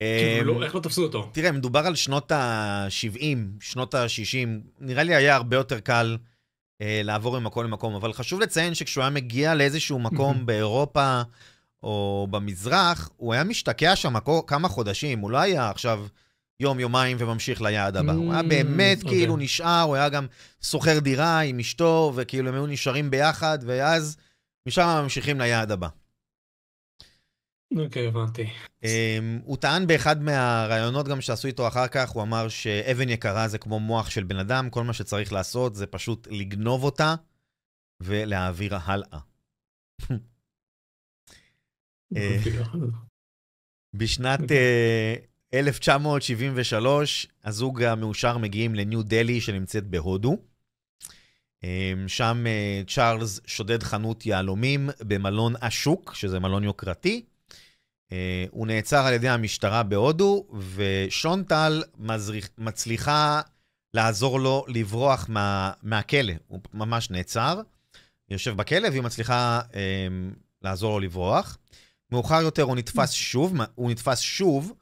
כאילו, 0.00 0.54
לא- 0.60 0.64
איך 0.64 0.74
לא 0.74 0.80
תפסו 0.80 1.02
אותו? 1.02 1.30
תראה, 1.32 1.52
מדובר 1.52 1.80
על 1.86 1.94
שנות 1.94 2.32
ה-70, 2.32 3.20
שנות 3.60 3.94
ה-60. 3.94 4.48
נראה 4.80 5.02
לי 5.02 5.14
היה 5.14 5.36
הרבה 5.36 5.56
יותר 5.56 5.80
קל 5.80 6.16
לעבור 6.80 7.38
ממקום 7.40 7.64
למקום, 7.64 7.94
אבל 7.94 8.12
חשוב 8.12 8.40
לציין 8.40 8.74
שכשהוא 8.74 9.02
היה 9.02 9.10
מגיע 9.10 9.54
לאיזשהו 9.54 9.98
מקום 9.98 10.46
באירופה 10.46 11.22
או 11.82 12.26
במזרח, 12.30 13.10
הוא 13.16 13.32
היה 13.32 13.44
משתקע 13.44 13.96
שם 13.96 14.14
כמה 14.46 14.68
חודשים, 14.68 15.18
הוא 15.18 15.30
לא 15.30 15.38
היה 15.38 15.70
עכשיו 15.70 16.06
יום, 16.60 16.80
יומיים 16.80 17.16
וממשיך 17.20 17.62
ליעד 17.62 17.96
הבא. 17.96 18.12
הוא 18.12 18.32
היה 18.32 18.40
Mm, 18.42 18.46
באמת 18.46 18.98
אוקיי. 19.02 19.10
כאילו 19.10 19.36
נשאר, 19.36 19.80
הוא 19.80 19.96
היה 19.96 20.08
גם 20.08 20.26
שוכר 20.62 20.98
דירה 20.98 21.40
עם 21.40 21.58
אשתו, 21.58 22.12
וכאילו 22.14 22.48
הם 22.48 22.54
היו 22.54 22.66
נשארים 22.66 23.10
ביחד, 23.10 23.58
ואז 23.66 24.16
משם 24.68 25.00
ממשיכים 25.02 25.40
ליעד 25.40 25.70
הבא. 25.70 25.88
אוקיי, 27.78 28.06
הבנתי. 28.06 28.46
Um, 28.82 28.86
הוא 29.44 29.56
טען 29.56 29.86
באחד 29.86 30.22
מהראיונות 30.22 31.08
גם 31.08 31.20
שעשו 31.20 31.48
איתו 31.48 31.68
אחר 31.68 31.88
כך, 31.88 32.10
הוא 32.10 32.22
אמר 32.22 32.48
שאבן 32.48 33.08
יקרה 33.08 33.48
זה 33.48 33.58
כמו 33.58 33.80
מוח 33.80 34.10
של 34.10 34.24
בן 34.24 34.38
אדם, 34.38 34.70
כל 34.70 34.84
מה 34.84 34.92
שצריך 34.92 35.32
לעשות 35.32 35.74
זה 35.74 35.86
פשוט 35.86 36.28
לגנוב 36.30 36.84
אותה 36.84 37.14
ולהעביר 38.00 38.76
הלאה. 38.76 39.18
אה, 42.16 42.38
בשנת 43.94 44.40
uh, 44.40 45.54
1973, 45.54 47.26
הזוג 47.44 47.82
המאושר 47.82 48.38
מגיעים 48.38 48.74
לניו 48.74 49.02
דלי 49.02 49.40
שנמצאת 49.40 49.86
בהודו. 49.86 50.36
Um, 51.64 52.08
שם 52.08 52.44
uh, 52.44 52.90
צ'ארלס 52.90 53.40
שודד 53.46 53.82
חנות 53.82 54.26
יהלומים 54.26 54.90
במלון 55.00 55.54
אשוק, 55.60 56.14
שזה 56.14 56.40
מלון 56.40 56.64
יוקרתי. 56.64 57.24
Uh, 58.10 58.14
הוא 58.50 58.66
נעצר 58.66 59.06
על 59.06 59.12
ידי 59.12 59.28
המשטרה 59.28 59.82
בהודו, 59.82 60.46
ושונטל 60.74 61.82
מזריח, 61.98 62.48
מצליחה 62.58 63.40
לעזור 63.94 64.40
לו 64.40 64.64
לברוח 64.68 65.26
מה, 65.28 65.72
מהכלא. 65.82 66.32
הוא 66.46 66.60
ממש 66.74 67.10
נעצר, 67.10 67.60
יושב 68.30 68.56
בכלא, 68.56 68.88
והיא 68.88 69.02
מצליחה 69.02 69.60
um, 69.70 69.74
לעזור 70.62 70.92
לו 70.92 71.00
לברוח. 71.00 71.58
מאוחר 72.10 72.40
יותר 72.42 72.62
הוא 72.62 72.76
נתפס 72.76 73.10
שוב, 73.10 73.54
הוא 73.74 73.90
נתפס 73.90 74.18
שוב, 74.20 74.72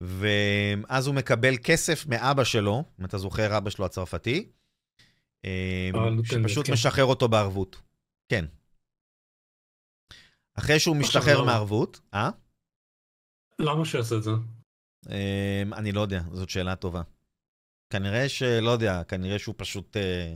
ואז 0.00 1.06
הוא 1.06 1.14
מקבל 1.14 1.54
כסף 1.62 2.06
מאבא 2.06 2.44
שלו, 2.44 2.84
אם 3.00 3.04
אתה 3.04 3.18
זוכר, 3.18 3.56
אבא 3.56 3.70
שלו 3.70 3.84
הצרפתי, 3.86 4.48
אה, 5.44 5.90
שפשוט 6.24 6.66
כן. 6.66 6.72
משחרר 6.72 7.04
אותו 7.04 7.28
בערבות. 7.28 7.76
כן. 8.28 8.44
אחרי 10.54 10.78
שהוא 10.78 10.96
משתחרר 10.96 11.40
למה? 11.40 11.46
מערבות, 11.46 12.00
אה? 12.14 12.30
למה 13.58 13.84
שהוא 13.84 13.98
יעשה 13.98 14.16
את 14.16 14.22
זה? 14.22 14.30
אה, 15.10 15.62
אני 15.72 15.92
לא 15.92 16.00
יודע, 16.00 16.22
זאת 16.32 16.50
שאלה 16.50 16.76
טובה. 16.76 17.02
כנראה 17.90 18.28
שלא 18.28 18.70
יודע, 18.70 19.04
כנראה 19.04 19.38
שהוא 19.38 19.54
פשוט 19.58 19.96
אה, 19.96 20.34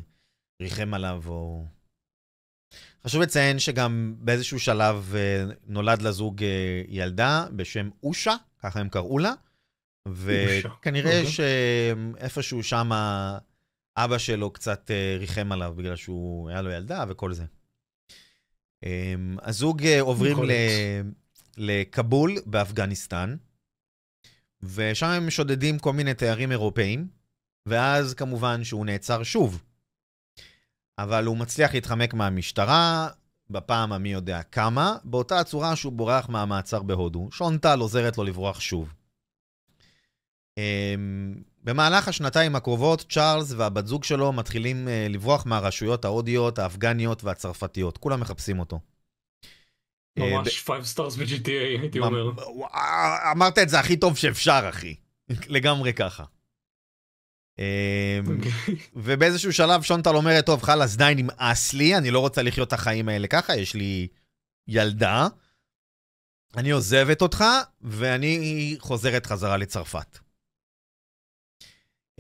ריחם 0.62 0.94
עליו 0.94 1.22
או... 1.26 1.64
חשוב 3.04 3.22
לציין 3.22 3.58
שגם 3.58 4.14
באיזשהו 4.18 4.60
שלב 4.60 5.12
אה, 5.14 5.44
נולד 5.66 6.02
לזוג 6.02 6.42
אה, 6.42 6.82
ילדה 6.88 7.46
בשם 7.56 7.90
אושה, 8.02 8.34
ככה 8.58 8.80
הם 8.80 8.88
קראו 8.88 9.18
לה, 9.18 9.32
וכנראה 10.08 11.20
אוקיי. 11.20 11.32
שאיפשהו 11.32 12.62
שם 12.62 12.90
אבא 14.04 14.18
שלו 14.18 14.50
קצת 14.50 14.90
אה, 14.90 15.16
ריחם 15.18 15.52
עליו 15.52 15.74
בגלל 15.76 15.96
שהוא, 15.96 16.48
היה 16.48 16.62
לו 16.62 16.70
ילדה 16.70 17.04
וכל 17.08 17.32
זה. 17.32 17.44
אה, 18.84 19.14
הזוג 19.42 19.82
אה, 19.82 20.00
עוברים 20.00 20.32
יכול 20.32 20.50
ל... 20.50 20.54
לכבול 21.58 22.36
באפגניסטן, 22.46 23.36
ושם 24.62 25.06
הם 25.06 25.30
שודדים 25.30 25.78
כל 25.78 25.92
מיני 25.92 26.14
תיירים 26.14 26.52
אירופאים, 26.52 27.08
ואז 27.66 28.14
כמובן 28.14 28.64
שהוא 28.64 28.86
נעצר 28.86 29.22
שוב. 29.22 29.62
אבל 30.98 31.24
הוא 31.24 31.36
מצליח 31.36 31.74
להתחמק 31.74 32.14
מהמשטרה, 32.14 33.08
בפעם 33.50 33.92
המי 33.92 34.12
יודע 34.12 34.42
כמה, 34.42 34.96
באותה 35.04 35.40
הצורה 35.40 35.76
שהוא 35.76 35.92
בורח 35.92 36.28
מהמעצר 36.28 36.82
בהודו. 36.82 37.28
שונטל 37.32 37.80
עוזרת 37.80 38.18
לו 38.18 38.24
לברוח 38.24 38.60
שוב. 38.60 38.94
אמ, 40.58 41.34
במהלך 41.64 42.08
השנתיים 42.08 42.56
הקרובות, 42.56 43.04
צ'ארלס 43.08 43.52
והבת 43.52 43.86
זוג 43.86 44.04
שלו 44.04 44.32
מתחילים 44.32 44.88
אה, 44.88 45.06
לברוח 45.10 45.46
מהרשויות 45.46 46.04
ההודיות, 46.04 46.58
האפגניות 46.58 47.24
והצרפתיות. 47.24 47.98
כולם 47.98 48.20
מחפשים 48.20 48.58
אותו. 48.58 48.80
אה, 50.22 50.30
ממש 50.30 50.62
5 50.62 50.94
stars 50.94 51.18
ב-GTA, 51.18 51.80
הייתי 51.80 51.98
אומר. 51.98 52.30
וואו, 52.36 52.70
אמרת 53.32 53.58
את 53.58 53.68
זה 53.68 53.80
הכי 53.80 53.96
טוב 53.96 54.16
שאפשר, 54.16 54.66
אחי. 54.68 54.94
לגמרי 55.48 55.92
ככה. 55.92 56.24
אמ, 57.58 57.64
אוקיי. 58.36 58.76
ובאיזשהו 58.96 59.52
שלב 59.52 59.82
שונטל 59.82 60.16
אומרת, 60.16 60.46
טוב, 60.46 60.62
חלאס, 60.62 60.96
די, 60.96 61.12
נמאס 61.16 61.74
לי, 61.74 61.96
אני 61.96 62.10
לא 62.10 62.20
רוצה 62.20 62.42
לחיות 62.42 62.68
את 62.68 62.72
החיים 62.72 63.08
האלה 63.08 63.26
ככה, 63.26 63.56
יש 63.56 63.74
לי 63.74 64.08
ילדה, 64.68 65.28
אני 66.56 66.70
עוזבת 66.70 67.22
אותך, 67.22 67.44
ואני 67.80 68.76
חוזרת 68.78 69.26
חזרה 69.26 69.56
לצרפת. 69.56 70.18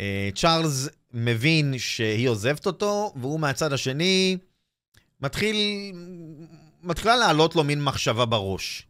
אה, 0.00 0.30
צ'ארלס 0.34 0.88
מבין 1.12 1.78
שהיא 1.78 2.28
עוזבת 2.28 2.66
אותו, 2.66 3.12
והוא 3.16 3.40
מהצד 3.40 3.72
השני 3.72 4.36
מתחיל, 5.20 5.56
מתחילה 6.82 7.16
לעלות 7.16 7.56
לו 7.56 7.64
מין 7.64 7.84
מחשבה 7.84 8.26
בראש. 8.26 8.86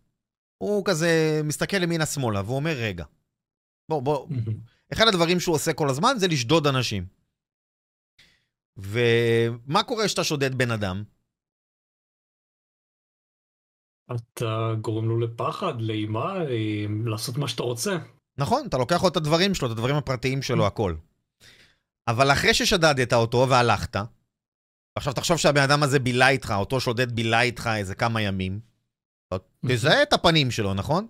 הוא 0.59 0.85
כזה 0.85 1.41
מסתכל 1.45 1.83
ימינה-שמאלה, 1.83 2.43
והוא 2.43 2.57
אומר, 2.57 2.73
רגע, 2.77 3.05
בוא, 3.89 4.03
בוא, 4.03 4.29
אחד 4.93 5.09
הדברים 5.09 5.41
שהוא 5.41 5.55
עושה 5.55 5.73
כל 5.73 5.89
הזמן 5.91 6.15
זה 6.19 6.29
לשדוד 6.29 6.67
אנשים. 6.67 7.07
ומה 8.77 9.83
קורה 9.83 10.05
כשאתה 10.07 10.25
שודד 10.25 10.55
בן 10.55 10.71
אדם? 10.71 11.03
אתה 14.17 14.75
גורם 14.81 15.09
לו 15.09 15.19
לפחד, 15.21 15.81
לאימה, 15.81 16.37
אה, 16.37 16.87
לעשות 17.05 17.37
מה 17.37 17.49
שאתה 17.49 17.63
רוצה. 17.63 17.99
נכון, 18.39 18.67
אתה 18.67 18.79
לוקח 18.79 19.03
לו 19.03 19.09
את 19.09 19.17
הדברים 19.17 19.55
שלו, 19.55 19.67
את 19.67 19.73
הדברים 19.73 19.97
הפרטיים 19.97 20.43
שלו, 20.43 20.67
הכל. 20.67 20.95
אבל 22.09 22.33
אחרי 22.33 22.55
ששדדת 22.55 23.13
אותו 23.13 23.47
והלכת, 23.49 23.97
עכשיו 24.99 25.13
תחשוב 25.13 25.37
שהבן 25.37 25.63
אדם 25.63 25.83
הזה 25.83 25.99
בילה 25.99 26.29
איתך, 26.29 26.55
אותו 26.57 26.81
שודד 26.81 27.13
בילה 27.13 27.41
איתך 27.41 27.71
איזה 27.77 27.95
כמה 27.95 28.23
ימים, 28.23 28.61
תזהה 29.67 30.03
את 30.03 30.13
הפנים 30.13 30.51
שלו, 30.51 30.75
נכון? 30.75 31.07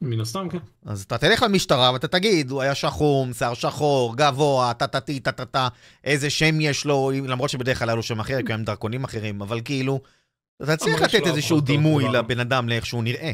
מן 0.00 0.20
הסתם, 0.20 0.48
כן. 0.48 0.58
אז 0.86 1.02
אתה 1.02 1.18
תלך 1.18 1.42
למשטרה 1.42 1.92
ואתה 1.92 2.08
תגיד, 2.08 2.50
הוא 2.50 2.62
היה 2.62 2.74
שחום, 2.74 3.32
שיער 3.32 3.54
שחור, 3.54 4.16
גבוה, 4.16 4.74
טה-טה-טי, 4.74 5.20
טה-טה-טה, 5.20 5.68
איזה 6.04 6.30
שם 6.30 6.60
יש 6.60 6.84
לו, 6.84 7.10
למרות 7.28 7.50
שבדרך 7.50 7.78
כלל 7.78 7.88
היה 7.88 7.96
לו 7.96 8.02
שם 8.02 8.20
אחר, 8.20 8.38
כי 8.46 8.52
הם 8.52 8.64
דרכונים 8.64 9.04
אחרים, 9.04 9.42
אבל 9.42 9.60
כאילו, 9.64 10.00
אתה 10.62 10.76
צריך 10.76 11.02
לתת 11.02 11.26
איזשהו 11.26 11.60
דימוי. 11.60 12.04
לבן 12.12 12.40
אדם 12.40 12.68
לאיך 12.68 12.86
שהוא 12.86 13.04
נראה. 13.04 13.32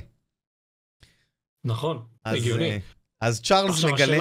נכון, 1.64 2.02
הגיוני. 2.24 2.70
אה, 2.70 2.78
אז 3.20 3.42
צ'ארלס 3.42 3.84
מגלה... 3.84 4.16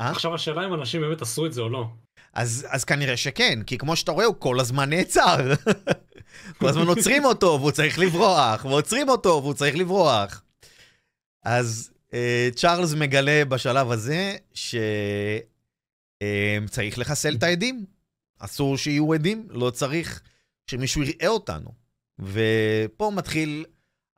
אה? 0.00 0.10
עכשיו 0.10 0.34
השאלה 0.34 0.66
אם 0.66 0.74
אנשים 0.74 1.00
באמת 1.00 1.22
עשו 1.22 1.46
את 1.46 1.52
זה 1.52 1.60
או 1.60 1.68
לא. 1.68 1.88
אז, 2.34 2.66
אז 2.70 2.84
כנראה 2.84 3.16
שכן, 3.16 3.62
כי 3.62 3.78
כמו 3.78 3.96
שאתה 3.96 4.12
רואה, 4.12 4.24
הוא 4.24 4.34
כל 4.38 4.60
הזמן 4.60 4.90
נעצר. 4.90 5.54
כל 6.58 6.68
הזמן 6.68 6.86
עוצרים 6.86 7.24
אותו, 7.24 7.58
והוא 7.60 7.70
צריך 7.70 7.98
לברוח, 7.98 8.64
ועוצרים 8.64 9.08
אותו, 9.08 9.40
והוא 9.42 9.54
צריך 9.54 9.76
לברוח. 9.76 10.42
אז 11.44 11.90
אה, 12.14 12.48
צ'ארלס 12.54 12.92
מגלה 12.92 13.44
בשלב 13.44 13.90
הזה 13.90 14.36
שצריך 14.54 15.48
לחסל 16.98 17.34
את 17.34 17.42
העדים. 17.42 17.84
אסור 18.38 18.78
שיהיו 18.78 19.14
עדים, 19.14 19.46
לא 19.50 19.70
צריך 19.70 20.22
שמישהו 20.66 21.02
יראה 21.02 21.28
אותנו. 21.28 21.70
ופה 22.18 23.12
מתחיל 23.14 23.64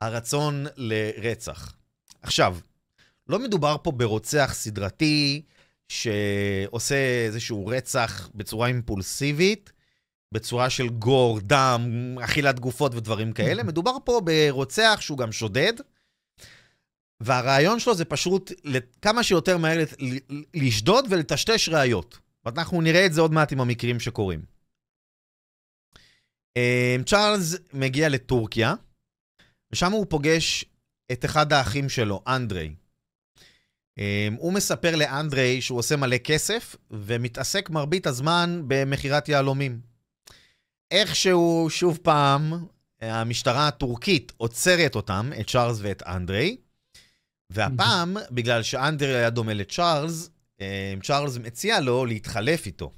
הרצון 0.01 0.65
לרצח. 0.75 1.73
עכשיו, 2.21 2.57
לא 3.27 3.39
מדובר 3.39 3.75
פה 3.83 3.91
ברוצח 3.91 4.51
סדרתי 4.53 5.41
שעושה 5.91 7.25
איזשהו 7.25 7.67
רצח 7.67 8.29
בצורה 8.35 8.67
אימפולסיבית, 8.67 9.71
בצורה 10.33 10.69
של 10.69 10.89
גור, 10.89 11.39
דם, 11.39 12.15
אכילת 12.23 12.59
גופות 12.59 12.95
ודברים 12.95 13.33
כאלה. 13.33 13.63
מדובר 13.63 13.97
פה 14.03 14.21
ברוצח 14.23 14.97
שהוא 15.01 15.17
גם 15.17 15.31
שודד, 15.31 15.73
והרעיון 17.19 17.79
שלו 17.79 17.95
זה 17.95 18.05
פשוט 18.05 18.51
כמה 19.01 19.23
שיותר 19.23 19.57
מהר 19.57 19.77
לשדוד 20.53 21.05
ולטשטש 21.09 21.69
ראיות. 21.69 22.19
ואנחנו 22.45 22.81
נראה 22.81 23.05
את 23.05 23.13
זה 23.13 23.21
עוד 23.21 23.33
מעט 23.33 23.51
עם 23.51 23.61
המקרים 23.61 23.99
שקורים. 23.99 24.41
אה, 26.57 26.95
צ'ארלס 27.05 27.55
מגיע 27.73 28.09
לטורקיה, 28.09 28.73
ושם 29.71 29.91
הוא 29.91 30.05
פוגש 30.09 30.65
את 31.11 31.25
אחד 31.25 31.53
האחים 31.53 31.89
שלו, 31.89 32.23
אנדרי. 32.27 32.75
אה, 33.99 34.27
הוא 34.37 34.53
מספר 34.53 34.95
לאנדרי 34.95 35.61
שהוא 35.61 35.79
עושה 35.79 35.95
מלא 35.95 36.17
כסף, 36.17 36.75
ומתעסק 36.91 37.69
מרבית 37.69 38.07
הזמן 38.07 38.61
במכירת 38.67 39.29
יהלומים. 39.29 39.79
איכשהו, 40.91 41.67
שוב 41.69 41.99
פעם, 42.01 42.65
המשטרה 43.01 43.67
הטורקית 43.67 44.31
עוצרת 44.37 44.95
אותם, 44.95 45.31
את 45.39 45.49
צ'ארלס 45.49 45.77
ואת 45.81 46.03
אנדרי, 46.03 46.57
והפעם, 47.49 48.17
בגלל 48.31 48.63
שאנדרי 48.63 49.15
היה 49.15 49.29
דומה 49.29 49.53
לצ'ארלס, 49.53 50.29
אה, 50.61 50.93
צ'ארלס 51.03 51.37
מציע 51.37 51.79
לו 51.79 52.05
להתחלף 52.05 52.65
איתו. 52.65 52.91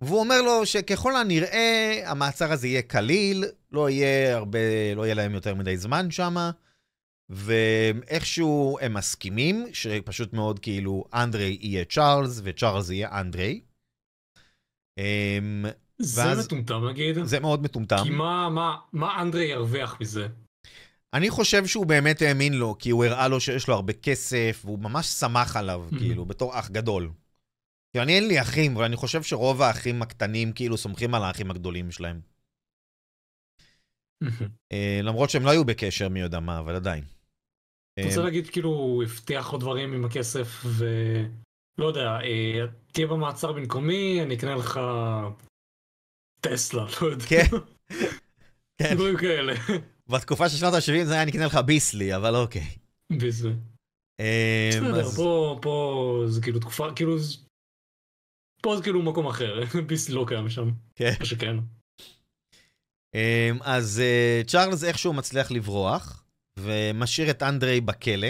והוא 0.00 0.20
אומר 0.20 0.42
לו 0.42 0.66
שככל 0.66 1.16
הנראה 1.16 2.02
המעצר 2.04 2.52
הזה 2.52 2.66
יהיה 2.68 2.82
קליל, 2.82 3.44
לא 3.72 3.90
יהיה 3.90 4.36
הרבה, 4.36 4.58
לא 4.96 5.04
יהיה 5.04 5.14
להם 5.14 5.34
יותר 5.34 5.54
מדי 5.54 5.76
זמן 5.76 6.10
שם, 6.10 6.50
ואיכשהו 7.32 8.78
הם 8.80 8.94
מסכימים, 8.94 9.66
שפשוט 9.72 10.32
מאוד 10.32 10.58
כאילו 10.58 11.04
אנדרי 11.14 11.58
יהיה 11.60 11.84
צ'ארלס 11.84 12.40
וצ'ארלס 12.44 12.90
יהיה 12.90 13.20
אנדרי. 13.20 13.60
אמ, 14.98 15.64
זה 15.98 16.22
ואז- 16.24 16.46
מטומטם 16.46 16.88
נגיד. 16.90 17.16
זה 17.24 17.40
מאוד 17.40 17.62
מטומטם. 17.62 17.96
כי 18.04 18.10
מה, 18.10 18.48
מה, 18.48 18.76
מה 18.92 19.22
אנדרי 19.22 19.44
ירוויח 19.44 20.00
מזה? 20.00 20.26
אני 21.14 21.30
חושב 21.30 21.66
שהוא 21.66 21.86
באמת 21.86 22.22
האמין 22.22 22.52
לו, 22.54 22.76
כי 22.78 22.90
הוא 22.90 23.04
הראה 23.04 23.28
לו 23.28 23.40
שיש 23.40 23.68
לו 23.68 23.74
הרבה 23.74 23.92
כסף, 23.92 24.62
והוא 24.64 24.78
ממש 24.78 25.06
שמח 25.06 25.56
עליו, 25.56 25.88
Mhm. 25.90 25.98
כאילו, 25.98 26.24
בתור 26.24 26.58
אח 26.58 26.70
גדול. 26.70 27.10
כי 27.92 28.00
אני 28.00 28.12
אין 28.16 28.28
לי 28.28 28.40
אחים, 28.40 28.76
אבל 28.76 28.84
אני 28.84 28.96
חושב 28.96 29.22
שרוב 29.22 29.62
האחים 29.62 30.02
הקטנים 30.02 30.52
כאילו 30.52 30.76
סומכים 30.76 31.14
על 31.14 31.22
האחים 31.22 31.50
הגדולים 31.50 31.90
שלהם. 31.90 32.20
אה, 34.72 35.00
למרות 35.02 35.30
שהם 35.30 35.44
לא 35.44 35.50
היו 35.50 35.64
בקשר 35.64 36.08
מי 36.08 36.20
יודע 36.20 36.40
מה, 36.40 36.58
אבל 36.58 36.74
עדיין. 36.76 37.04
אתה 37.98 38.08
רוצה 38.08 38.20
אה, 38.20 38.24
להגיד 38.24 38.48
כאילו 38.50 38.68
הוא 38.70 39.02
הבטיח 39.02 39.50
עוד 39.50 39.60
דברים 39.60 39.92
עם 39.92 40.04
הכסף 40.04 40.62
ו... 40.64 40.84
לא 41.78 41.86
יודע, 41.86 42.20
אה, 42.22 42.66
תהיה 42.92 43.06
במעצר 43.06 43.52
במקומי, 43.52 44.22
אני 44.22 44.34
אקנה 44.34 44.54
לך 44.54 44.80
טסלה, 46.40 46.86
לא 47.02 47.06
יודע. 47.06 47.24
כן. 47.28 47.46
כן. 48.78 48.94
דברים 48.94 49.16
כאלה. 49.16 49.54
בתקופה 50.08 50.48
של 50.48 50.56
שנות 50.56 50.74
ה-70 50.74 51.04
זה 51.04 51.14
היה 51.14 51.24
נקנה 51.24 51.46
לך 51.46 51.56
ביסלי, 51.56 52.16
אבל 52.16 52.36
אוקיי. 52.36 52.66
בזה. 53.12 53.50
אה, 54.20 54.70
בסדר, 54.72 55.08
פה, 55.62 56.24
זה 56.26 56.42
כאילו 56.42 56.60
תקופה, 56.60 56.88
כאילו... 56.96 57.16
פה 58.62 58.76
זה 58.76 58.82
כאילו 58.82 59.02
מקום 59.02 59.26
אחר, 59.26 59.60
ביסלי 59.86 60.14
לא 60.14 60.24
קיים 60.28 60.50
שם. 60.50 60.70
כן. 60.94 61.12
שכן. 61.22 61.56
אז 63.60 64.02
צ'ארלס 64.46 64.84
איכשהו 64.84 65.12
מצליח 65.12 65.50
לברוח, 65.50 66.24
ומשאיר 66.58 67.30
את 67.30 67.42
אנדרי 67.42 67.80
בכלא, 67.80 68.28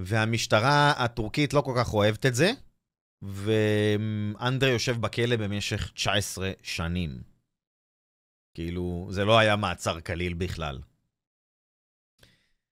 והמשטרה 0.00 0.90
הטורקית 1.04 1.54
לא 1.54 1.60
כל 1.60 1.74
כך 1.76 1.94
אוהבת 1.94 2.26
את 2.26 2.34
זה, 2.34 2.52
ואנדרי 3.22 4.70
יושב 4.70 5.00
בכלא 5.00 5.36
במשך 5.36 5.90
19 5.94 6.52
שנים. 6.62 7.22
כאילו, 8.54 9.08
זה 9.10 9.24
לא 9.24 9.38
היה 9.38 9.56
מעצר 9.56 10.00
קליל 10.00 10.34
בכלל. 10.34 10.78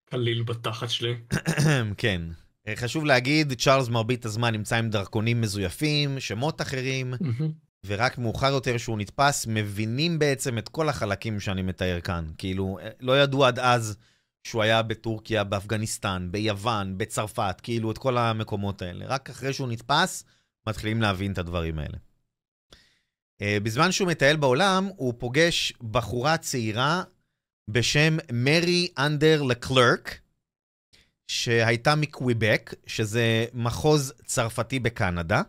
קליל 0.04 0.42
בתחת 0.42 0.90
שלי. 0.90 1.14
כן. 1.98 2.22
חשוב 2.76 3.04
להגיד, 3.04 3.52
צ'ארלס 3.52 3.88
מרבית 3.88 4.24
הזמן 4.24 4.52
נמצא 4.52 4.76
עם 4.76 4.90
דרכונים 4.90 5.40
מזויפים, 5.40 6.20
שמות 6.20 6.60
אחרים, 6.60 7.14
ורק 7.86 8.18
מאוחר 8.18 8.46
יותר 8.46 8.76
שהוא 8.76 8.98
נתפס, 8.98 9.46
מבינים 9.46 10.18
בעצם 10.18 10.58
את 10.58 10.68
כל 10.68 10.88
החלקים 10.88 11.40
שאני 11.40 11.62
מתאר 11.62 12.00
כאן. 12.00 12.30
כאילו, 12.38 12.78
לא 13.00 13.22
ידעו 13.22 13.44
עד 13.44 13.58
אז 13.58 13.96
שהוא 14.48 14.62
היה 14.62 14.82
בטורקיה, 14.82 15.44
באפגניסטן, 15.44 16.28
ביוון, 16.30 16.98
בצרפת, 16.98 17.60
כאילו, 17.62 17.90
את 17.90 17.98
כל 17.98 18.18
המקומות 18.18 18.82
האלה. 18.82 19.06
רק 19.06 19.30
אחרי 19.30 19.52
שהוא 19.52 19.68
נתפס, 19.68 20.24
מתחילים 20.66 21.02
להבין 21.02 21.32
את 21.32 21.38
הדברים 21.38 21.78
האלה. 21.78 21.98
אה, 23.42 23.58
בזמן 23.62 23.92
שהוא 23.92 24.08
מטייל 24.08 24.36
בעולם, 24.36 24.88
הוא 24.96 25.14
פוגש 25.18 25.72
בחורה 25.90 26.36
צעירה 26.36 27.02
בשם 27.68 28.16
מרי 28.32 28.88
אנדר 28.98 29.42
לקלרק, 29.42 30.20
שהייתה 31.26 31.94
מקוויבק, 31.94 32.74
שזה 32.86 33.46
מחוז 33.54 34.12
צרפתי 34.24 34.78
בקנדה. 34.78 35.42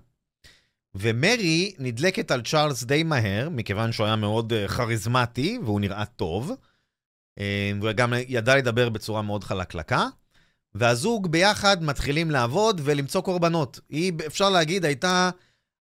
ומרי 0.96 1.74
נדלקת 1.80 2.32
על 2.32 2.42
צ'ארלס 2.42 2.84
די 2.84 3.04
מהר, 3.04 3.50
מכיוון 3.50 3.92
שהוא 3.92 4.06
היה 4.06 4.16
מאוד 4.16 4.54
אה, 4.54 4.68
כריזמטי 4.68 5.60
והוא 5.64 5.80
נראה 5.80 6.06
טוב. 6.06 6.52
אה, 7.40 7.72
וגם 7.82 8.14
ידע 8.28 8.56
לדבר 8.56 8.90
בצורה 8.90 9.22
מאוד 9.22 9.44
חלקלקה. 9.44 10.08
והזוג 10.76 11.32
ביחד 11.32 11.84
מתחילים 11.84 12.32
לעבוד 12.32 12.82
ולמצוא 12.84 13.22
קורבנות. 13.22 13.80
היא, 13.90 14.14
אפשר 14.28 14.50
להגיד, 14.50 14.86
הייתה 14.86 15.30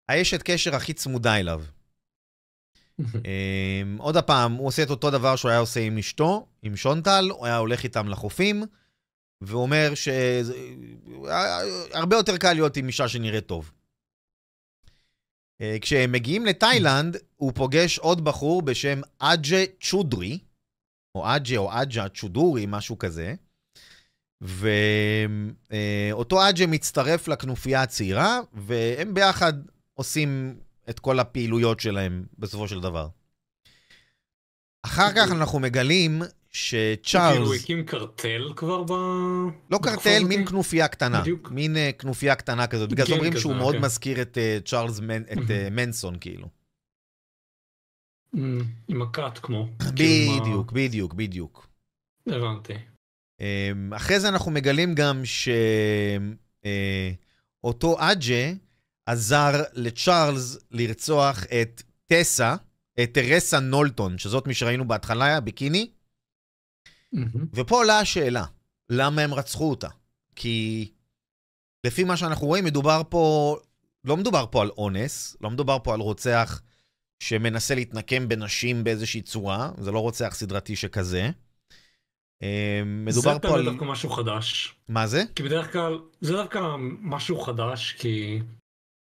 האשת 0.08 0.42
קשר 0.42 0.76
הכי 0.76 0.92
צמודה 0.92 1.36
אליו. 1.36 1.62
אה, 3.26 3.82
עוד 3.98 4.16
הפעם, 4.16 4.52
הוא 4.52 4.66
עושה 4.66 4.82
את 4.82 4.90
אותו 4.90 5.10
דבר 5.10 5.36
שהוא 5.36 5.50
היה 5.50 5.60
עושה 5.60 5.80
עם 5.80 5.98
אשתו, 5.98 6.46
עם 6.62 6.76
שונטל, 6.76 7.28
הוא 7.30 7.46
היה 7.46 7.56
הולך 7.56 7.84
איתם 7.84 8.08
לחופים, 8.08 8.62
והוא 9.40 9.62
אומר 9.62 9.92
שהרבה 11.94 12.16
יותר 12.16 12.36
קל 12.36 12.52
להיות 12.52 12.76
עם 12.76 12.86
אישה 12.86 13.08
שנראית 13.08 13.46
טוב. 13.46 13.72
אה, 15.60 15.76
כשהם 15.80 16.12
מגיעים 16.12 16.46
לתאילנד, 16.46 17.16
הוא 17.36 17.52
פוגש 17.54 17.98
עוד 17.98 18.24
בחור 18.24 18.62
בשם 18.62 19.00
אג'ה 19.18 19.64
צ'ודרי, 19.80 20.38
או 21.14 21.36
אג'ה 21.36 21.56
או 21.56 21.82
אג'ה 21.82 22.08
צ'ודורי, 22.08 22.66
משהו 22.68 22.98
כזה. 22.98 23.34
ואותו 24.40 26.48
אג'ה 26.48 26.66
מצטרף 26.66 27.28
לכנופיה 27.28 27.82
הצעירה, 27.82 28.40
והם 28.52 29.14
ביחד 29.14 29.52
עושים 29.94 30.56
את 30.90 31.00
כל 31.00 31.18
הפעילויות 31.18 31.80
שלהם 31.80 32.24
בסופו 32.38 32.68
של 32.68 32.80
דבר. 32.80 33.08
אחר 34.82 35.12
כך 35.12 35.32
אנחנו 35.32 35.58
מגלים 35.58 36.22
שצ'ארלס... 36.50 37.38
כאילו 37.38 37.54
הקים 37.54 37.84
קרטל 37.84 38.52
כבר 38.56 38.82
ב... 38.82 38.92
לא 39.70 39.78
קרטל, 39.82 40.24
מין 40.24 40.46
כנופיה 40.46 40.88
קטנה. 40.88 41.20
בדיוק. 41.20 41.50
מין 41.50 41.76
uh, 41.76 41.92
כנופיה 41.92 42.34
קטנה 42.34 42.66
כזאת. 42.66 42.90
בגלל 42.90 43.06
זה 43.06 43.12
אומרים 43.12 43.36
שהוא 43.36 43.54
מאוד 43.54 43.74
okay. 43.74 43.78
מזכיר 43.78 44.22
את 44.22 44.38
צ'ארלס, 44.64 45.00
מנסון, 45.70 46.16
כאילו. 46.20 46.48
עם 48.88 49.02
הכת 49.02 49.38
כמו. 49.38 49.68
בדיוק, 49.78 50.42
כאילו 50.42 50.64
בדיוק, 50.72 51.14
בדיוק. 51.14 51.68
הבנתי. 52.26 52.72
אמ, 53.40 53.94
אחרי 53.94 54.20
זה 54.20 54.28
אנחנו 54.28 54.50
מגלים 54.50 54.94
גם 54.94 55.22
שאותו 57.64 57.96
אג'ה 57.98 58.52
עזר 59.06 59.62
לצ'ארלס 59.72 60.58
לרצוח 60.70 61.44
את 61.44 61.82
טסה, 62.06 62.56
את 63.02 63.10
טרסה 63.12 63.60
נולטון, 63.60 64.18
שזאת 64.18 64.46
מי 64.46 64.54
שראינו 64.54 64.88
בהתחלה, 64.88 65.36
הביקיני. 65.36 65.90
Mm-hmm. 67.14 67.38
ופה 67.54 67.76
עולה 67.76 67.98
השאלה, 67.98 68.44
למה 68.90 69.22
הם 69.22 69.34
רצחו 69.34 69.70
אותה? 69.70 69.88
כי 70.36 70.88
לפי 71.84 72.04
מה 72.04 72.16
שאנחנו 72.16 72.46
רואים, 72.46 72.64
מדובר 72.64 73.02
פה, 73.08 73.56
לא 74.04 74.16
מדובר 74.16 74.46
פה 74.50 74.62
על 74.62 74.70
אונס, 74.70 75.36
לא 75.40 75.50
מדובר 75.50 75.78
פה 75.84 75.94
על 75.94 76.00
רוצח 76.00 76.62
שמנסה 77.20 77.74
להתנקם 77.74 78.28
בנשים 78.28 78.84
באיזושהי 78.84 79.22
צורה, 79.22 79.70
זה 79.78 79.92
לא 79.92 79.98
רוצח 79.98 80.34
סדרתי 80.34 80.76
שכזה. 80.76 81.30
אמ, 82.42 83.04
מדובר 83.04 83.38
פה 83.38 83.54
על... 83.54 83.64
זה 83.64 83.70
דווקא 83.70 83.84
משהו 83.84 84.10
חדש. 84.10 84.74
מה 84.88 85.06
זה? 85.06 85.22
כי 85.34 85.42
בדרך 85.42 85.72
כלל, 85.72 85.98
זה 86.20 86.32
דווקא 86.32 86.60
משהו 87.00 87.40
חדש, 87.40 87.92
כי 87.98 88.40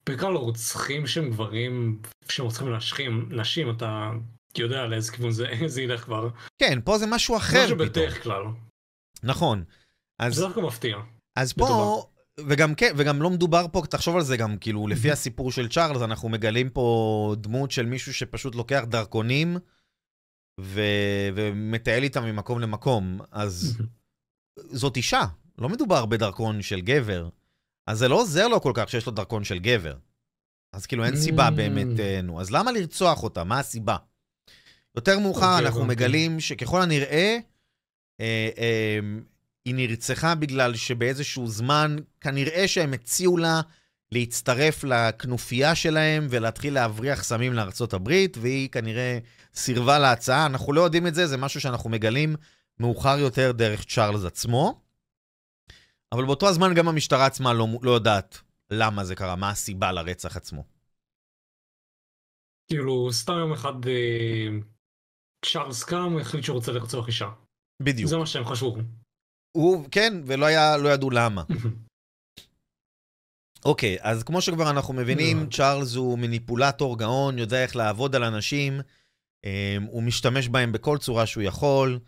בעיקר 0.07 0.31
לרוצחים 0.31 1.07
שהם 1.07 1.31
גברים, 1.31 2.03
שהם 2.29 2.45
רוצחים 2.45 2.73
להשכים 2.73 3.29
נשים, 3.31 3.71
אתה 3.71 4.11
יודע 4.59 4.87
לאיזה 4.87 5.13
כיוון 5.13 5.31
זה, 5.31 5.47
זה 5.67 5.83
ילך 5.83 6.05
כבר. 6.05 6.29
כן, 6.59 6.79
פה 6.85 6.99
זה 6.99 7.07
משהו 7.07 7.37
אחר 7.37 7.65
פתאום. 7.65 7.65
משהו 7.65 7.77
בדרך 7.77 8.23
כלל. 8.23 8.43
נכון. 9.23 9.65
אז... 10.19 10.35
זה 10.35 10.43
דווקא 10.43 10.61
מפתיע. 10.61 10.97
אז 11.37 11.53
פה, 11.53 12.07
וגם 12.41 12.75
כן, 12.75 12.93
וגם 12.97 13.23
לא 13.23 13.31
מדובר 13.31 13.67
פה, 13.73 13.83
תחשוב 13.91 14.17
על 14.17 14.23
זה 14.23 14.37
גם, 14.37 14.59
כאילו, 14.59 14.89
לפי 14.89 15.11
הסיפור 15.11 15.53
של 15.53 15.69
צ'ארלס, 15.69 16.03
אנחנו 16.03 16.29
מגלים 16.29 16.71
פה 16.71 17.35
דמות 17.39 17.71
של 17.71 17.87
מישהו 17.87 18.15
שפשוט 18.15 18.55
לוקח 18.55 18.85
דרכונים. 18.89 19.57
ו- 20.61 21.29
ומטייל 21.35 22.03
איתה 22.03 22.21
ממקום 22.21 22.61
למקום, 22.61 23.21
אז 23.31 23.79
זאת 24.57 24.97
אישה, 24.97 25.23
לא 25.59 25.69
מדובר 25.69 26.07
בדרכון 26.07 26.63
של 26.63 26.81
גבר. 26.81 27.29
אז 27.87 27.99
זה 27.99 28.09
לא 28.09 28.21
עוזר 28.21 28.49
לו 28.49 28.61
כל 28.61 28.73
כך 28.75 28.89
שיש 28.89 29.07
לו 29.07 29.13
דרכון 29.13 29.45
של 29.45 29.59
גבר. 29.59 29.97
אז 30.73 30.87
כאילו 30.87 31.05
אין 31.05 31.17
סיבה 31.17 31.51
באמת, 31.51 32.01
אה, 32.01 32.21
נו. 32.23 32.41
אז 32.41 32.51
למה 32.51 32.73
לרצוח 32.73 33.23
אותה? 33.23 33.45
מה 33.45 33.59
הסיבה? 33.59 33.97
יותר 34.97 35.19
מאוחר 35.19 35.55
אוקיי, 35.55 35.67
אנחנו. 35.67 35.85
מגלים 35.85 36.41
שככל 36.41 36.83
הנראה, 36.83 37.39
אה, 38.21 38.51
אה, 38.59 38.99
היא 39.65 39.75
נרצחה 39.75 40.35
בגלל 40.35 40.77
שבאיזשהו 40.77 41.47
זמן, 41.47 41.97
כנראה 42.21 42.69
שהם 42.69 42.93
הציעו 42.93 43.37
לה 43.37 43.61
להצטרף 44.13 44.85
לכנופיה 44.85 45.75
שלהם 45.75 46.27
ולהתחיל 46.31 46.75
להבריח 46.75 47.25
סמים 47.25 47.53
לארצות 47.53 47.95
הברית, 47.95 48.37
והיא 48.41 48.69
כנראה 48.69 49.19
סירבה 49.55 49.99
להצעה. 49.99 50.47
אנחנו 50.47 50.73
לא 50.73 50.81
יודעים 50.81 51.07
את 51.07 51.15
זה, 51.15 51.27
זה 51.27 51.37
משהו 51.37 51.61
שאנחנו 51.61 51.91
מגלים 51.91 52.37
מאוחר 52.81 53.19
יותר 53.19 53.53
דרך 53.53 53.85
צ'ארלס 53.85 54.25
עצמו. 54.25 54.81
אבל 56.13 56.25
באותו 56.25 56.49
הזמן 56.49 56.75
גם 56.75 56.89
המשטרה 56.89 57.27
עצמה 57.27 57.53
לא, 57.53 57.67
לא 57.83 57.91
יודעת 57.91 58.39
למה 58.71 59.05
זה 59.05 59.15
קרה, 59.15 59.37
מה 59.37 59.51
הסיבה 59.51 59.93
לרצח 59.93 60.37
עצמו. 60.37 60.65
כאילו, 62.69 63.13
סתם 63.13 63.33
יום 63.33 63.53
אחד 63.53 63.87
אה, 63.87 64.49
צ'ארלס 65.45 65.85
קם, 65.85 66.17
החליט 66.21 66.45
שהוא 66.45 66.55
רוצה 66.55 66.73
לרצוח 66.73 67.07
אישה. 67.07 67.29
בדיוק. 67.83 68.11
זה 68.11 68.17
מה 68.17 68.27
שהם 68.27 68.45
חשבו. 68.45 68.77
הוא, 69.53 69.85
כן, 69.91 70.15
ולא 70.27 70.47
היה, 70.47 70.77
לא 70.77 70.89
ידעו 70.89 71.11
למה. 71.11 71.43
אוקיי, 73.65 73.97
okay, 73.97 74.03
אז 74.03 74.23
כמו 74.23 74.41
שכבר 74.41 74.71
אנחנו 74.71 74.95
מבינים, 74.95 75.51
צ'ארלס 75.51 75.95
הוא 75.95 76.19
מניפולטור 76.19 76.99
גאון, 76.99 77.39
יודע 77.39 77.63
איך 77.63 77.77
לעבוד 77.77 78.15
על 78.17 78.25
אנשים, 78.25 78.81
um, 78.81 79.49
הוא 79.87 80.03
משתמש 80.03 80.49
בהם 80.49 80.73
בכל 80.73 80.99
צורה 80.99 81.27
שהוא 81.27 81.43
יכול, 81.43 82.01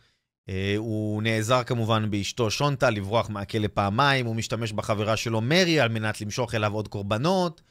uh, 0.51 0.53
הוא 0.77 1.23
נעזר 1.23 1.65
כמובן 1.65 2.11
באשתו 2.11 2.51
שונטה 2.51 2.91
לברוח 2.91 3.31
מהכלא 3.31 3.69
פעמיים, 3.75 4.27
הוא 4.27 4.37
משתמש 4.37 4.73
בחברה 4.73 5.17
שלו 5.17 5.41
מרי 5.41 5.81
על 5.81 5.89
מנת 5.89 6.21
למשוך 6.21 6.55
אליו 6.55 6.75
עוד 6.75 6.89
קורבנות. 6.89 7.63